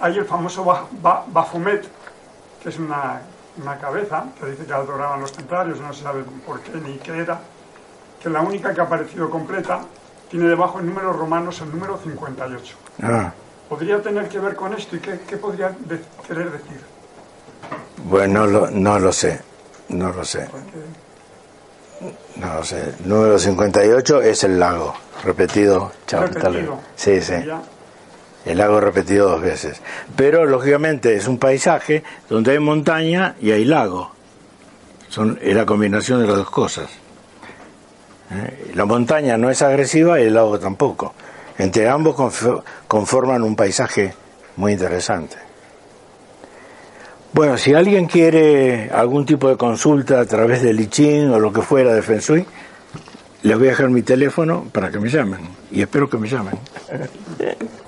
hay 0.00 0.16
el 0.18 0.24
famoso 0.24 0.64
Ba- 0.64 0.86
Ba- 1.02 1.24
Baphomet, 1.26 1.84
que 2.62 2.68
es 2.68 2.78
una, 2.78 3.20
una 3.60 3.78
cabeza 3.78 4.24
que 4.38 4.46
dice 4.46 4.64
que 4.64 4.72
adoraban 4.72 5.20
los 5.20 5.32
templarios, 5.32 5.80
no 5.80 5.92
se 5.92 6.02
sabe 6.02 6.22
por 6.46 6.60
qué 6.60 6.72
ni 6.78 6.96
qué 6.98 7.18
era, 7.18 7.40
que 8.22 8.30
la 8.30 8.40
única 8.40 8.72
que 8.74 8.80
ha 8.80 8.84
aparecido 8.84 9.28
completa 9.30 9.80
tiene 10.30 10.46
debajo 10.48 10.78
en 10.80 10.86
números 10.86 11.16
romanos 11.16 11.60
el 11.60 11.70
número 11.70 11.98
58. 11.98 12.76
Ah, 13.02 13.32
¿Podría 13.68 14.00
tener 14.02 14.28
que 14.28 14.38
ver 14.38 14.54
con 14.56 14.72
esto 14.74 14.96
y 14.96 15.00
qué, 15.00 15.20
qué 15.26 15.36
podría 15.36 15.70
de- 15.70 16.00
querer 16.26 16.50
decir? 16.52 16.80
bueno, 18.04 18.40
no 18.40 18.46
lo, 18.46 18.70
no 18.70 18.98
lo 18.98 19.12
sé, 19.12 19.40
no 19.88 20.12
lo 20.12 20.24
sé, 20.24 20.48
Porque 20.50 20.78
no 22.36 22.54
lo 22.54 22.64
sé. 22.64 22.94
Número 23.04 23.38
58 23.38 24.22
es 24.22 24.44
el 24.44 24.58
lago, 24.60 24.94
repetido. 25.24 25.92
Chao, 26.06 26.22
repetido. 26.26 26.78
Sí, 26.96 27.20
sí. 27.20 27.32
Ya, 27.46 27.60
El 28.46 28.58
lago 28.58 28.80
repetido 28.80 29.28
dos 29.30 29.42
veces. 29.42 29.80
Pero 30.16 30.44
lógicamente 30.46 31.14
es 31.16 31.26
un 31.26 31.38
paisaje 31.38 32.02
donde 32.28 32.52
hay 32.52 32.58
montaña 32.60 33.34
y 33.40 33.50
hay 33.50 33.64
lago. 33.64 34.12
Son, 35.08 35.38
es 35.42 35.54
la 35.56 35.66
combinación 35.66 36.20
de 36.20 36.26
las 36.28 36.36
dos 36.36 36.50
cosas. 36.50 36.88
¿Eh? 38.30 38.72
La 38.74 38.84
montaña 38.84 39.36
no 39.38 39.50
es 39.50 39.62
agresiva 39.62 40.20
y 40.20 40.24
el 40.24 40.34
lago 40.34 40.58
tampoco. 40.58 41.14
Entre 41.56 41.88
ambos 41.88 42.14
conf- 42.14 42.62
conforman 42.86 43.42
un 43.42 43.56
paisaje 43.56 44.14
muy 44.56 44.72
interesante. 44.72 45.36
Bueno, 47.32 47.58
si 47.58 47.74
alguien 47.74 48.06
quiere 48.06 48.90
algún 48.90 49.26
tipo 49.26 49.48
de 49.48 49.56
consulta 49.56 50.20
a 50.20 50.26
través 50.26 50.62
del 50.62 50.76
Lichín 50.76 51.30
o 51.30 51.38
lo 51.38 51.52
que 51.52 51.62
fuera 51.62 51.94
de 51.94 52.02
Feng 52.02 52.20
Shui, 52.20 52.46
les 53.42 53.58
voy 53.58 53.68
a 53.68 53.70
dejar 53.70 53.90
mi 53.90 54.02
teléfono 54.02 54.64
para 54.72 54.90
que 54.90 54.98
me 54.98 55.08
llamen. 55.08 55.40
Y 55.70 55.82
espero 55.82 56.08
que 56.08 56.16
me 56.16 56.28
llamen 56.28 56.58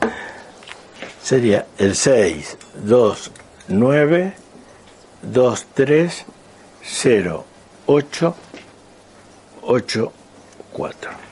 sería 1.22 1.66
el 1.78 1.94
6 1.94 2.58
2 2.84 3.32
9 3.68 4.34
2 5.22 5.66
3 5.74 6.26
0 6.82 7.44
8 7.86 8.34
8 9.62 10.12
4 10.72 11.29